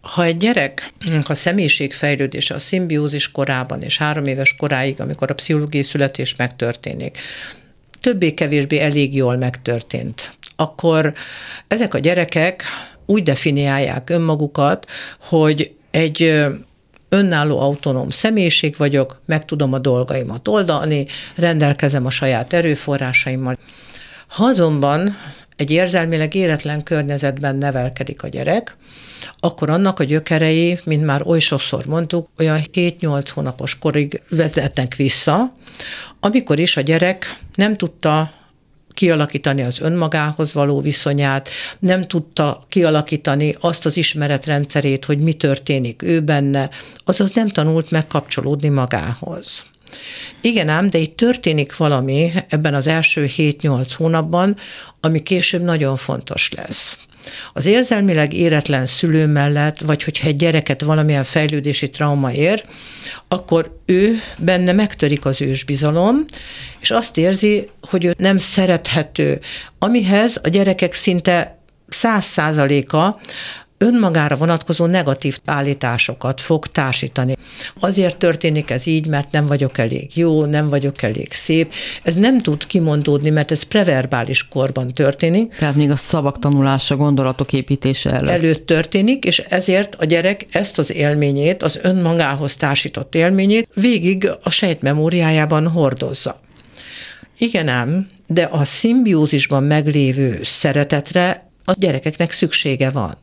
Ha 0.00 0.24
egy 0.24 0.36
gyerek 0.36 0.92
a 1.24 1.34
személyiségfejlődése 1.34 2.54
a 2.54 2.58
szimbiózis 2.58 3.32
korában 3.32 3.82
és 3.82 3.98
három 3.98 4.24
éves 4.24 4.56
koráig, 4.56 5.00
amikor 5.00 5.30
a 5.30 5.34
pszichológiai 5.34 5.82
születés 5.82 6.36
megtörténik, 6.36 7.18
többé-kevésbé 8.00 8.78
elég 8.78 9.14
jól 9.14 9.36
megtörtént, 9.36 10.34
akkor 10.56 11.12
ezek 11.68 11.94
a 11.94 11.98
gyerekek 11.98 12.62
úgy 13.06 13.22
definiálják 13.22 14.10
önmagukat, 14.10 14.86
hogy 15.18 15.72
egy 15.90 16.44
önálló 17.08 17.60
autonóm 17.60 18.10
személyiség 18.10 18.74
vagyok, 18.78 19.20
meg 19.26 19.44
tudom 19.44 19.72
a 19.72 19.78
dolgaimat 19.78 20.48
oldani, 20.48 21.06
rendelkezem 21.36 22.06
a 22.06 22.10
saját 22.10 22.52
erőforrásaimmal. 22.52 23.58
Ha 24.26 24.44
azonban 24.44 25.16
egy 25.60 25.70
érzelmileg 25.70 26.34
éretlen 26.34 26.82
környezetben 26.82 27.56
nevelkedik 27.56 28.22
a 28.22 28.28
gyerek, 28.28 28.76
akkor 29.40 29.70
annak 29.70 29.98
a 29.98 30.04
gyökerei, 30.04 30.78
mint 30.84 31.04
már 31.04 31.22
oly 31.26 31.38
sokszor 31.38 31.86
mondtuk, 31.86 32.28
olyan 32.38 32.60
7-8 32.72 33.26
hónapos 33.34 33.78
korig 33.78 34.22
vezetnek 34.28 34.94
vissza, 34.94 35.54
amikor 36.20 36.58
is 36.58 36.76
a 36.76 36.80
gyerek 36.80 37.38
nem 37.54 37.76
tudta 37.76 38.32
kialakítani 38.94 39.62
az 39.62 39.80
önmagához 39.80 40.54
való 40.54 40.80
viszonyát, 40.80 41.48
nem 41.78 42.06
tudta 42.06 42.60
kialakítani 42.68 43.56
azt 43.60 43.86
az 43.86 43.96
ismeretrendszerét, 43.96 45.04
hogy 45.04 45.18
mi 45.18 45.32
történik 45.32 46.02
ő 46.02 46.20
benne, 46.20 46.70
azaz 47.04 47.30
nem 47.32 47.48
tanult 47.48 47.90
megkapcsolódni 47.90 48.68
magához. 48.68 49.64
Igen 50.40 50.68
ám, 50.68 50.90
de 50.90 50.98
itt 50.98 51.16
történik 51.16 51.76
valami 51.76 52.32
ebben 52.48 52.74
az 52.74 52.86
első 52.86 53.30
7-8 53.36 53.90
hónapban, 53.96 54.56
ami 55.00 55.22
később 55.22 55.62
nagyon 55.62 55.96
fontos 55.96 56.50
lesz. 56.56 56.98
Az 57.52 57.66
érzelmileg 57.66 58.34
éretlen 58.34 58.86
szülő 58.86 59.26
mellett, 59.26 59.80
vagy 59.80 60.02
hogyha 60.02 60.28
egy 60.28 60.36
gyereket 60.36 60.80
valamilyen 60.82 61.24
fejlődési 61.24 61.90
trauma 61.90 62.32
ér, 62.32 62.64
akkor 63.28 63.80
ő 63.86 64.18
benne 64.38 64.72
megtörik 64.72 65.24
az 65.24 65.42
ősbizalom, 65.42 66.24
és 66.80 66.90
azt 66.90 67.16
érzi, 67.18 67.68
hogy 67.80 68.04
ő 68.04 68.14
nem 68.18 68.36
szerethető, 68.36 69.40
amihez 69.78 70.40
a 70.42 70.48
gyerekek 70.48 70.92
szinte 70.92 71.58
száz 71.88 72.24
százaléka 72.24 73.20
önmagára 73.82 74.36
vonatkozó 74.36 74.86
negatív 74.86 75.38
állításokat 75.44 76.40
fog 76.40 76.66
társítani. 76.66 77.36
Azért 77.78 78.16
történik 78.16 78.70
ez 78.70 78.86
így, 78.86 79.06
mert 79.06 79.30
nem 79.30 79.46
vagyok 79.46 79.78
elég 79.78 80.16
jó, 80.16 80.44
nem 80.44 80.68
vagyok 80.68 81.02
elég 81.02 81.32
szép. 81.32 81.72
Ez 82.02 82.14
nem 82.14 82.40
tud 82.40 82.66
kimondódni, 82.66 83.30
mert 83.30 83.50
ez 83.50 83.62
preverbális 83.62 84.48
korban 84.48 84.94
történik. 84.94 85.54
Tehát 85.54 85.74
még 85.74 85.90
a 85.90 85.96
szavak 85.96 86.38
tanulása, 86.38 86.96
gondolatok 86.96 87.52
építése 87.52 88.10
előtt. 88.10 88.30
Előtt 88.30 88.66
történik, 88.66 89.24
és 89.24 89.38
ezért 89.38 89.94
a 89.94 90.04
gyerek 90.04 90.46
ezt 90.50 90.78
az 90.78 90.92
élményét, 90.92 91.62
az 91.62 91.78
önmagához 91.82 92.56
társított 92.56 93.14
élményét 93.14 93.68
végig 93.74 94.30
a 94.42 94.50
sejtmemóriájában 94.50 95.68
hordozza. 95.68 96.40
Igen 97.38 97.68
ám, 97.68 98.08
de 98.26 98.42
a 98.42 98.64
szimbiózisban 98.64 99.62
meglévő 99.62 100.38
szeretetre 100.42 101.48
a 101.64 101.74
gyerekeknek 101.78 102.32
szüksége 102.32 102.90
van. 102.90 103.16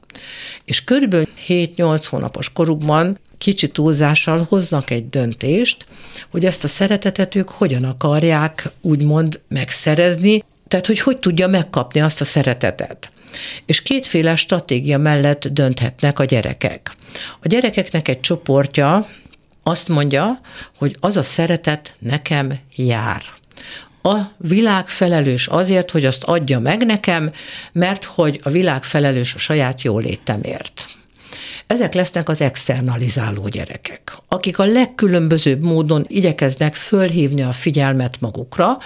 És 0.66 0.84
körülbelül 0.84 1.28
7-8 1.48 2.06
hónapos 2.10 2.54
korukban 2.54 3.20
kicsi 3.38 3.68
túlzással 3.68 4.46
hoznak 4.50 4.90
egy 4.90 5.10
döntést, 5.10 5.86
hogy 6.30 6.46
ezt 6.46 6.64
a 6.64 6.68
szeretetet 6.68 7.36
ők 7.36 7.50
hogyan 7.50 7.84
akarják 7.84 8.70
úgymond 8.82 9.40
megszerezni, 9.48 10.44
tehát 10.68 10.86
hogy 10.86 11.00
hogy 11.00 11.18
tudja 11.18 11.48
megkapni 11.48 12.00
azt 12.02 12.22
a 12.22 12.26
szeretetet. 12.26 13.12
És 13.66 13.82
kétféle 13.82 14.36
stratégia 14.36 14.98
mellett 14.98 15.48
dönthetnek 15.48 16.20
a 16.20 16.26
gyerekek. 16.26 16.92
A 17.40 17.48
gyerekeknek 17.48 18.08
egy 18.08 18.20
csoportja 18.20 19.08
azt 19.64 19.88
mondja, 19.88 20.40
hogy 20.78 20.96
az 21.00 21.18
a 21.18 21.24
szeretet 21.24 21.96
nekem 22.00 22.60
jár 22.76 23.22
a 24.10 24.32
világ 24.38 24.88
felelős 24.88 25.48
azért, 25.48 25.92
hogy 25.92 26.06
azt 26.06 26.24
adja 26.24 26.60
meg 26.60 26.86
nekem, 26.86 27.32
mert 27.72 28.04
hogy 28.04 28.40
a 28.44 28.50
világ 28.50 28.84
felelős 28.84 29.36
a 29.36 29.38
saját 29.38 29.82
jólétemért. 29.82 30.97
Ezek 31.68 31.94
lesznek 31.94 32.30
az 32.30 32.42
externalizáló 32.42 33.48
gyerekek, 33.48 34.18
akik 34.28 34.60
a 34.60 34.66
legkülönbözőbb 34.66 35.62
módon 35.62 36.06
igyekeznek 36.08 36.74
fölhívni 36.74 37.42
a 37.42 37.52
figyelmet 37.52 38.18
magukra, 38.20 38.78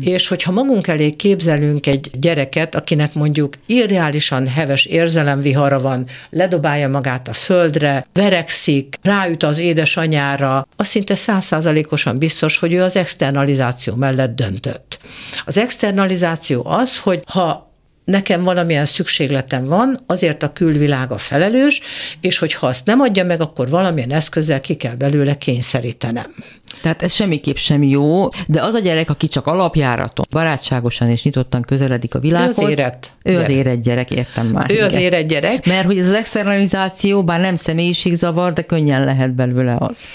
és 0.00 0.28
hogyha 0.28 0.52
magunk 0.52 0.86
elé 0.86 1.10
képzelünk 1.10 1.86
egy 1.86 2.10
gyereket, 2.12 2.74
akinek 2.74 3.14
mondjuk 3.14 3.54
irreálisan 3.66 4.48
heves 4.48 4.84
érzelemvihara 4.84 5.80
van, 5.80 6.06
ledobálja 6.30 6.88
magát 6.88 7.28
a 7.28 7.32
földre, 7.32 8.06
verekszik, 8.12 8.98
ráüt 9.02 9.42
az 9.42 9.58
édesanyára, 9.58 10.66
az 10.76 10.86
szinte 10.86 11.14
százszázalékosan 11.14 12.18
biztos, 12.18 12.58
hogy 12.58 12.72
ő 12.72 12.82
az 12.82 12.96
externalizáció 12.96 13.94
mellett 13.94 14.34
döntött. 14.34 14.98
Az 15.44 15.58
externalizáció 15.58 16.66
az, 16.66 16.98
hogy 16.98 17.22
ha 17.26 17.73
nekem 18.04 18.42
valamilyen 18.42 18.86
szükségletem 18.86 19.64
van, 19.64 19.98
azért 20.06 20.42
a 20.42 20.52
külvilág 20.52 21.12
a 21.12 21.18
felelős, 21.18 21.80
és 22.20 22.38
hogyha 22.38 22.66
azt 22.66 22.86
nem 22.86 23.00
adja 23.00 23.24
meg, 23.24 23.40
akkor 23.40 23.68
valamilyen 23.68 24.10
eszközzel 24.10 24.60
ki 24.60 24.74
kell 24.74 24.94
belőle 24.94 25.34
kényszerítenem. 25.34 26.34
Tehát 26.82 27.02
ez 27.02 27.12
semmiképp 27.12 27.56
sem 27.56 27.82
jó, 27.82 28.28
de 28.46 28.62
az 28.62 28.74
a 28.74 28.78
gyerek, 28.78 29.10
aki 29.10 29.28
csak 29.28 29.46
alapjáraton, 29.46 30.24
barátságosan 30.30 31.08
és 31.08 31.22
nyitottan 31.22 31.62
közeledik 31.62 32.14
a 32.14 32.18
világhoz. 32.18 32.58
Ő 32.58 32.62
az 32.64 32.70
érett. 32.70 33.10
Ő 33.22 33.32
gyerek. 33.32 33.46
az 33.46 33.52
érett 33.52 33.82
gyerek, 33.82 34.10
értem 34.10 34.46
már. 34.46 34.70
Ő 34.70 34.74
igen. 34.74 34.86
az 34.86 34.94
érett 34.94 35.26
gyerek. 35.26 35.66
Mert 35.66 35.86
hogy 35.86 35.98
ez 35.98 36.08
az 36.08 36.14
externalizáció, 36.14 37.24
bár 37.24 37.40
nem 37.40 37.56
személyiségzavar, 37.56 38.52
de 38.52 38.62
könnyen 38.62 39.04
lehet 39.04 39.34
belőle 39.34 39.76
az 39.78 40.06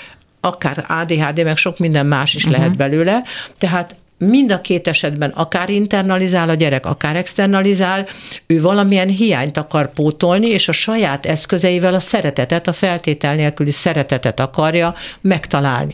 akár 0.41 0.85
ADHD, 0.87 1.43
meg 1.43 1.57
sok 1.57 1.79
minden 1.79 2.05
más 2.05 2.35
is 2.35 2.43
uh-huh. 2.43 2.59
lehet 2.59 2.77
belőle. 2.77 3.23
Tehát 3.57 3.95
mind 4.19 4.51
a 4.51 4.61
két 4.61 4.87
esetben 4.87 5.29
akár 5.29 5.69
internalizál 5.69 6.49
a 6.49 6.53
gyerek, 6.53 6.85
akár 6.85 7.15
externalizál, 7.15 8.07
ő 8.47 8.61
valamilyen 8.61 9.07
hiányt 9.07 9.57
akar 9.57 9.91
pótolni, 9.91 10.47
és 10.47 10.67
a 10.67 10.71
saját 10.71 11.25
eszközeivel 11.25 11.93
a 11.93 11.99
szeretetet, 11.99 12.67
a 12.67 12.73
feltétel 12.73 13.35
nélküli 13.35 13.71
szeretetet 13.71 14.39
akarja 14.39 14.95
megtalálni. 15.21 15.93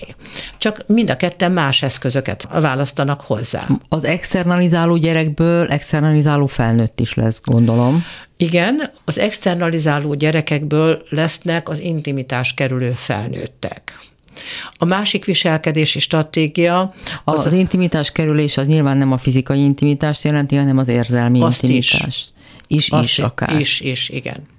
Csak 0.57 0.83
mind 0.87 1.09
a 1.09 1.15
ketten 1.15 1.51
más 1.51 1.81
eszközöket 1.81 2.47
választanak 2.51 3.21
hozzá. 3.21 3.67
Az 3.89 4.03
externalizáló 4.03 4.97
gyerekből 4.97 5.67
externalizáló 5.67 6.45
felnőtt 6.45 6.99
is 6.99 7.13
lesz, 7.13 7.41
gondolom. 7.43 8.03
Igen, 8.37 8.91
az 9.05 9.19
externalizáló 9.19 10.13
gyerekekből 10.13 11.03
lesznek 11.09 11.69
az 11.69 11.79
intimitás 11.79 12.53
kerülő 12.53 12.91
felnőttek. 12.91 13.99
A 14.77 14.85
másik 14.85 15.25
viselkedési 15.25 15.99
stratégia... 15.99 16.93
Az, 17.23 17.39
az, 17.39 17.45
az 17.45 17.53
intimitás 17.53 18.11
kerülés 18.11 18.57
az 18.57 18.67
nyilván 18.67 18.97
nem 18.97 19.11
a 19.11 19.17
fizikai 19.17 19.59
intimitást 19.59 20.23
jelenti, 20.23 20.55
hanem 20.55 20.77
az 20.77 20.87
érzelmi 20.87 21.41
azt 21.41 21.63
intimitást. 21.63 22.29
Is, 22.67 22.77
is, 22.77 22.89
azt 22.89 23.09
is 23.09 23.19
akár. 23.19 23.59
Is, 23.59 23.81
is, 23.81 24.09
igen. 24.09 24.53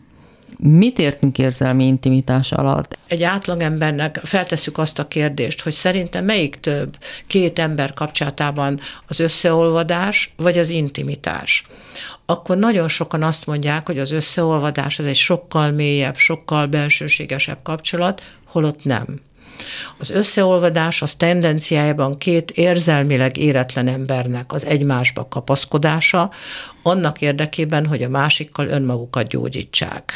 Mit 0.58 0.98
értünk 0.98 1.38
érzelmi 1.38 1.84
intimitás 1.84 2.52
alatt? 2.52 2.98
Egy 3.08 3.22
átlagembernek 3.22 4.20
feltesszük 4.24 4.78
azt 4.78 4.98
a 4.98 5.08
kérdést, 5.08 5.60
hogy 5.60 5.72
szerintem 5.72 6.24
melyik 6.24 6.56
több 6.60 6.96
két 7.26 7.58
ember 7.58 7.94
kapcsolatában 7.94 8.80
az 9.06 9.20
összeolvadás 9.20 10.32
vagy 10.36 10.58
az 10.58 10.70
intimitás. 10.70 11.64
Akkor 12.26 12.56
nagyon 12.56 12.88
sokan 12.88 13.22
azt 13.22 13.46
mondják, 13.46 13.86
hogy 13.86 13.98
az 13.98 14.10
összeolvadás 14.10 14.98
az 14.98 15.06
egy 15.06 15.16
sokkal 15.16 15.70
mélyebb, 15.70 16.16
sokkal 16.16 16.66
belsőségesebb 16.66 17.58
kapcsolat, 17.62 18.22
holott 18.44 18.84
nem. 18.84 19.20
Az 19.98 20.11
összeolvadás 20.11 21.02
az 21.02 21.14
tendenciájában 21.14 22.18
két 22.18 22.50
érzelmileg 22.50 23.36
éretlen 23.36 23.88
embernek 23.88 24.52
az 24.52 24.64
egymásba 24.64 25.28
kapaszkodása, 25.28 26.30
annak 26.82 27.20
érdekében, 27.20 27.86
hogy 27.86 28.02
a 28.02 28.09
másikkal 28.09 28.66
önmagukat 28.66 29.28
gyógyítsák. 29.28 30.12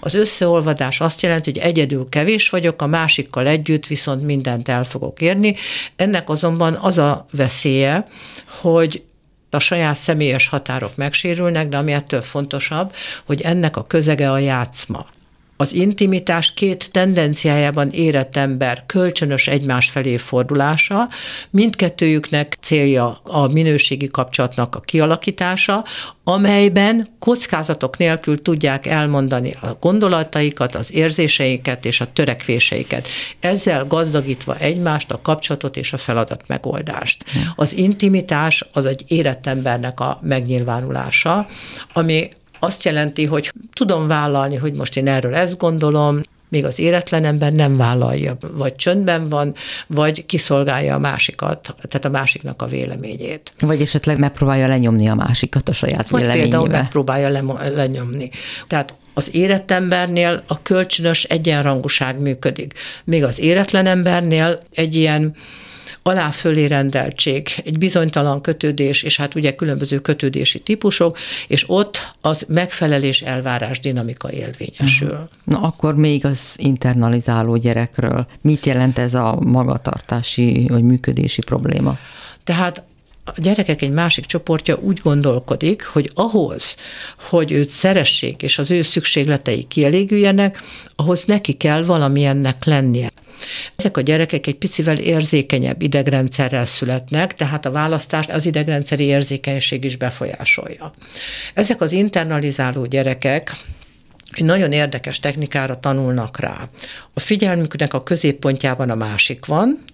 Az 0.00 0.14
összeolvadás 0.14 1.00
azt 1.00 1.22
jelenti, 1.22 1.50
hogy 1.50 1.60
egyedül 1.60 2.06
kevés 2.08 2.48
vagyok, 2.48 2.82
a 2.82 2.86
másikkal 2.86 3.46
együtt 3.46 3.86
viszont 3.86 4.22
mindent 4.22 4.68
el 4.68 4.84
fogok 4.84 5.20
érni. 5.20 5.54
Ennek 5.96 6.28
azonban 6.28 6.74
az 6.74 6.98
a 6.98 7.26
veszélye, 7.30 8.06
hogy 8.46 9.02
a 9.50 9.58
saját 9.58 9.96
személyes 9.96 10.48
határok 10.48 10.96
megsérülnek, 10.96 11.68
de 11.68 11.76
ami 11.76 11.92
ettől 11.92 12.22
fontosabb, 12.22 12.92
hogy 13.24 13.40
ennek 13.40 13.76
a 13.76 13.86
közege 13.86 14.30
a 14.30 14.38
játszma 14.38 15.06
az 15.60 15.72
intimitás 15.72 16.54
két 16.54 16.90
tendenciájában 16.90 17.90
érett 17.90 18.36
ember 18.36 18.82
kölcsönös 18.86 19.46
egymás 19.48 19.90
felé 19.90 20.16
fordulása, 20.16 21.08
mindkettőjüknek 21.50 22.56
célja 22.60 23.20
a 23.22 23.48
minőségi 23.48 24.06
kapcsolatnak 24.06 24.74
a 24.74 24.80
kialakítása, 24.80 25.84
amelyben 26.24 27.08
kockázatok 27.18 27.96
nélkül 27.96 28.42
tudják 28.42 28.86
elmondani 28.86 29.56
a 29.60 29.76
gondolataikat, 29.80 30.74
az 30.74 30.92
érzéseiket 30.92 31.84
és 31.84 32.00
a 32.00 32.12
törekvéseiket. 32.12 33.08
Ezzel 33.40 33.86
gazdagítva 33.86 34.56
egymást, 34.58 35.10
a 35.10 35.20
kapcsolatot 35.22 35.76
és 35.76 35.92
a 35.92 35.96
feladat 35.96 36.42
megoldást. 36.46 37.24
Az 37.56 37.76
intimitás 37.76 38.64
az 38.72 38.86
egy 38.86 39.04
érett 39.06 39.46
embernek 39.46 40.00
a 40.00 40.18
megnyilvánulása, 40.22 41.46
ami 41.92 42.28
azt 42.58 42.84
jelenti, 42.84 43.24
hogy 43.24 43.52
tudom 43.72 44.06
vállalni, 44.06 44.56
hogy 44.56 44.72
most 44.72 44.96
én 44.96 45.08
erről 45.08 45.34
ezt 45.34 45.58
gondolom, 45.58 46.20
még 46.48 46.64
az 46.64 46.78
éretlen 46.78 47.24
ember 47.24 47.52
nem 47.52 47.76
vállalja, 47.76 48.36
vagy 48.52 48.76
csöndben 48.76 49.28
van, 49.28 49.54
vagy 49.86 50.26
kiszolgálja 50.26 50.94
a 50.94 50.98
másikat, 50.98 51.74
tehát 51.88 52.04
a 52.04 52.08
másiknak 52.08 52.62
a 52.62 52.66
véleményét. 52.66 53.52
Vagy 53.60 53.80
esetleg 53.80 54.18
megpróbálja 54.18 54.66
lenyomni 54.66 55.08
a 55.08 55.14
másikat 55.14 55.68
a 55.68 55.72
saját 55.72 56.08
vagy 56.08 56.20
véleményével. 56.20 56.50
például 56.50 56.80
megpróbálja 56.80 57.28
le- 57.28 57.68
lenyomni. 57.68 58.30
Tehát 58.66 58.94
az 59.14 59.28
érett 59.32 59.70
embernél 59.70 60.42
a 60.46 60.62
kölcsönös 60.62 61.24
egyenrangúság 61.24 62.20
működik. 62.20 62.74
Még 63.04 63.24
az 63.24 63.40
éretlen 63.40 63.86
embernél 63.86 64.62
egy 64.74 64.94
ilyen 64.94 65.36
aláfölé 66.08 66.64
rendeltség, 66.64 67.48
egy 67.64 67.78
bizonytalan 67.78 68.40
kötődés, 68.40 69.02
és 69.02 69.16
hát 69.16 69.34
ugye 69.34 69.54
különböző 69.54 69.98
kötődési 69.98 70.60
típusok, 70.60 71.18
és 71.48 71.64
ott 71.66 72.12
az 72.20 72.44
megfelelés 72.48 73.22
elvárás 73.22 73.80
dinamika 73.80 74.32
érvényesül. 74.32 75.10
Uh-huh. 75.10 75.28
Na 75.44 75.60
akkor 75.60 75.94
még 75.94 76.24
az 76.24 76.54
internalizáló 76.56 77.56
gyerekről. 77.56 78.26
Mit 78.40 78.66
jelent 78.66 78.98
ez 78.98 79.14
a 79.14 79.38
magatartási 79.46 80.66
vagy 80.68 80.82
működési 80.82 81.42
probléma? 81.42 81.98
Tehát 82.44 82.82
a 83.36 83.40
gyerekek 83.40 83.82
egy 83.82 83.90
másik 83.90 84.24
csoportja 84.24 84.78
úgy 84.80 84.98
gondolkodik, 84.98 85.84
hogy 85.84 86.10
ahhoz, 86.14 86.76
hogy 87.18 87.52
őt 87.52 87.68
szeressék, 87.68 88.42
és 88.42 88.58
az 88.58 88.70
ő 88.70 88.82
szükségletei 88.82 89.64
kielégüljenek, 89.64 90.62
ahhoz 90.96 91.24
neki 91.24 91.52
kell 91.52 91.82
valamilyennek 91.82 92.64
lennie. 92.64 93.10
Ezek 93.76 93.96
a 93.96 94.00
gyerekek 94.00 94.46
egy 94.46 94.54
picivel 94.54 94.98
érzékenyebb 94.98 95.82
idegrendszerrel 95.82 96.64
születnek, 96.64 97.34
tehát 97.34 97.66
a 97.66 97.70
választást 97.70 98.30
az 98.30 98.46
idegrendszeri 98.46 99.04
érzékenység 99.04 99.84
is 99.84 99.96
befolyásolja. 99.96 100.92
Ezek 101.54 101.80
az 101.80 101.92
internalizáló 101.92 102.86
gyerekek 102.86 103.56
egy 104.32 104.44
nagyon 104.44 104.72
érdekes 104.72 105.20
technikára 105.20 105.80
tanulnak 105.80 106.40
rá. 106.40 106.68
A 107.14 107.20
figyelmüknek 107.20 107.94
a 107.94 108.02
középpontjában 108.02 108.90
a 108.90 108.94
másik 108.94 109.46
van, 109.46 109.84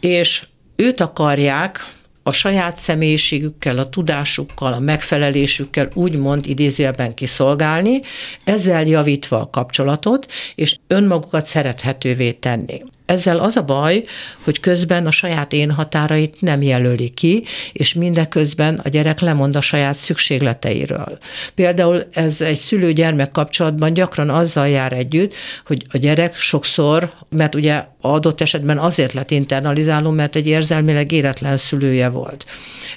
és 0.00 0.46
őt 0.76 1.00
akarják 1.00 1.86
a 2.22 2.32
saját 2.32 2.76
személyiségükkel, 2.76 3.78
a 3.78 3.88
tudásukkal, 3.88 4.72
a 4.72 4.78
megfelelésükkel 4.78 5.90
úgymond 5.94 6.46
idézőjelben 6.46 7.14
kiszolgálni, 7.14 8.00
ezzel 8.44 8.86
javítva 8.86 9.40
a 9.40 9.50
kapcsolatot, 9.50 10.26
és 10.54 10.76
önmagukat 10.86 11.46
szerethetővé 11.46 12.32
tenni. 12.32 12.82
Ezzel 13.12 13.38
az 13.38 13.56
a 13.56 13.62
baj, 13.62 14.04
hogy 14.44 14.60
közben 14.60 15.06
a 15.06 15.10
saját 15.10 15.52
én 15.52 15.70
határait 15.70 16.40
nem 16.40 16.62
jelöli 16.62 17.08
ki, 17.08 17.44
és 17.72 17.94
mindeközben 17.94 18.80
a 18.84 18.88
gyerek 18.88 19.20
lemond 19.20 19.56
a 19.56 19.60
saját 19.60 19.94
szükségleteiről. 19.94 21.18
Például 21.54 22.02
ez 22.12 22.40
egy 22.40 22.56
szülő-gyermek 22.56 23.30
kapcsolatban 23.30 23.92
gyakran 23.92 24.30
azzal 24.30 24.68
jár 24.68 24.92
együtt, 24.92 25.34
hogy 25.66 25.84
a 25.90 25.96
gyerek 25.96 26.36
sokszor, 26.36 27.12
mert 27.28 27.54
ugye 27.54 27.84
adott 28.00 28.40
esetben 28.40 28.78
azért 28.78 29.12
lett 29.12 29.30
internalizáló, 29.30 30.10
mert 30.10 30.36
egy 30.36 30.46
érzelmileg 30.46 31.12
éretlen 31.12 31.56
szülője 31.56 32.08
volt. 32.08 32.44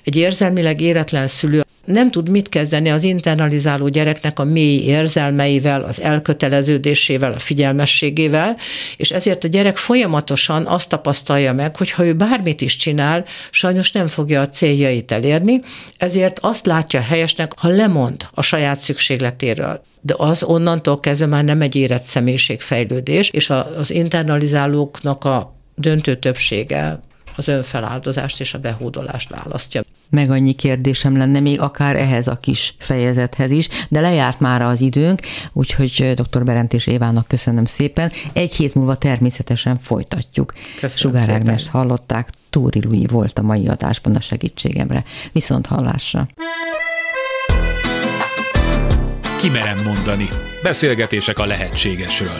Egy 0.03 0.16
érzelmileg 0.16 0.82
éretlen 0.82 1.28
szülő 1.28 1.64
nem 1.86 2.11
tud 2.11 2.29
mit 2.29 2.49
kezdeni 2.49 2.89
az 2.89 3.03
internalizáló 3.03 3.88
gyereknek 3.88 4.39
a 4.39 4.43
mély 4.43 4.83
érzelmeivel, 4.83 5.81
az 5.81 6.01
elköteleződésével, 6.01 7.31
a 7.31 7.39
figyelmességével, 7.39 8.57
és 8.97 9.11
ezért 9.11 9.43
a 9.43 9.47
gyerek 9.47 9.77
folyamatosan 9.77 10.65
azt 10.65 10.89
tapasztalja 10.89 11.53
meg, 11.53 11.75
hogy 11.75 11.91
ha 11.91 12.05
ő 12.05 12.13
bármit 12.13 12.61
is 12.61 12.75
csinál, 12.75 13.25
sajnos 13.51 13.91
nem 13.91 14.07
fogja 14.07 14.41
a 14.41 14.49
céljait 14.49 15.11
elérni, 15.11 15.61
ezért 15.97 16.39
azt 16.39 16.65
látja 16.65 17.01
helyesnek, 17.01 17.59
ha 17.59 17.67
lemond 17.67 18.27
a 18.33 18.41
saját 18.41 18.79
szükségletéről. 18.79 19.81
De 20.01 20.13
az 20.17 20.43
onnantól 20.43 20.99
kezdve 20.99 21.25
már 21.25 21.43
nem 21.43 21.61
egy 21.61 21.75
érett 21.75 22.03
személyiségfejlődés, 22.03 23.29
és 23.29 23.49
az 23.49 23.91
internalizálóknak 23.91 25.23
a 25.23 25.55
döntő 25.75 26.15
többsége 26.15 26.99
az 27.36 27.47
önfeláldozást 27.47 28.39
és 28.39 28.53
a 28.53 28.59
behódolást 28.59 29.29
választja. 29.29 29.81
meg 30.09 30.29
annyi 30.29 30.53
kérdésem 30.53 31.17
lenne 31.17 31.39
még 31.39 31.59
akár 31.59 31.95
ehhez 31.95 32.27
a 32.27 32.38
kis 32.38 32.75
fejezethez 32.77 33.51
is, 33.51 33.69
de 33.89 33.99
lejárt 33.99 34.39
már 34.39 34.61
az 34.61 34.81
időnk, 34.81 35.19
úgyhogy 35.53 36.13
dr. 36.15 36.43
Berent 36.43 36.73
és 36.73 36.88
Évának 36.88 37.27
köszönöm 37.27 37.65
szépen. 37.65 38.11
Egy 38.33 38.55
hét 38.55 38.75
múlva 38.75 38.95
természetesen 38.95 39.77
folytatjuk. 39.77 40.53
Köszönöm 40.79 40.97
Sugár 40.97 41.29
Ágnes 41.29 41.69
hallották, 41.69 42.29
Túri 42.49 42.81
Lui 42.83 43.05
volt 43.05 43.39
a 43.39 43.41
mai 43.41 43.67
adásban 43.67 44.15
a 44.15 44.21
segítségemre. 44.21 45.03
Viszont 45.31 45.65
hallásra. 45.65 46.27
Kimerem 49.41 49.83
mondani. 49.83 50.29
Beszélgetések 50.63 51.39
a 51.39 51.45
lehetségesről. 51.45 52.39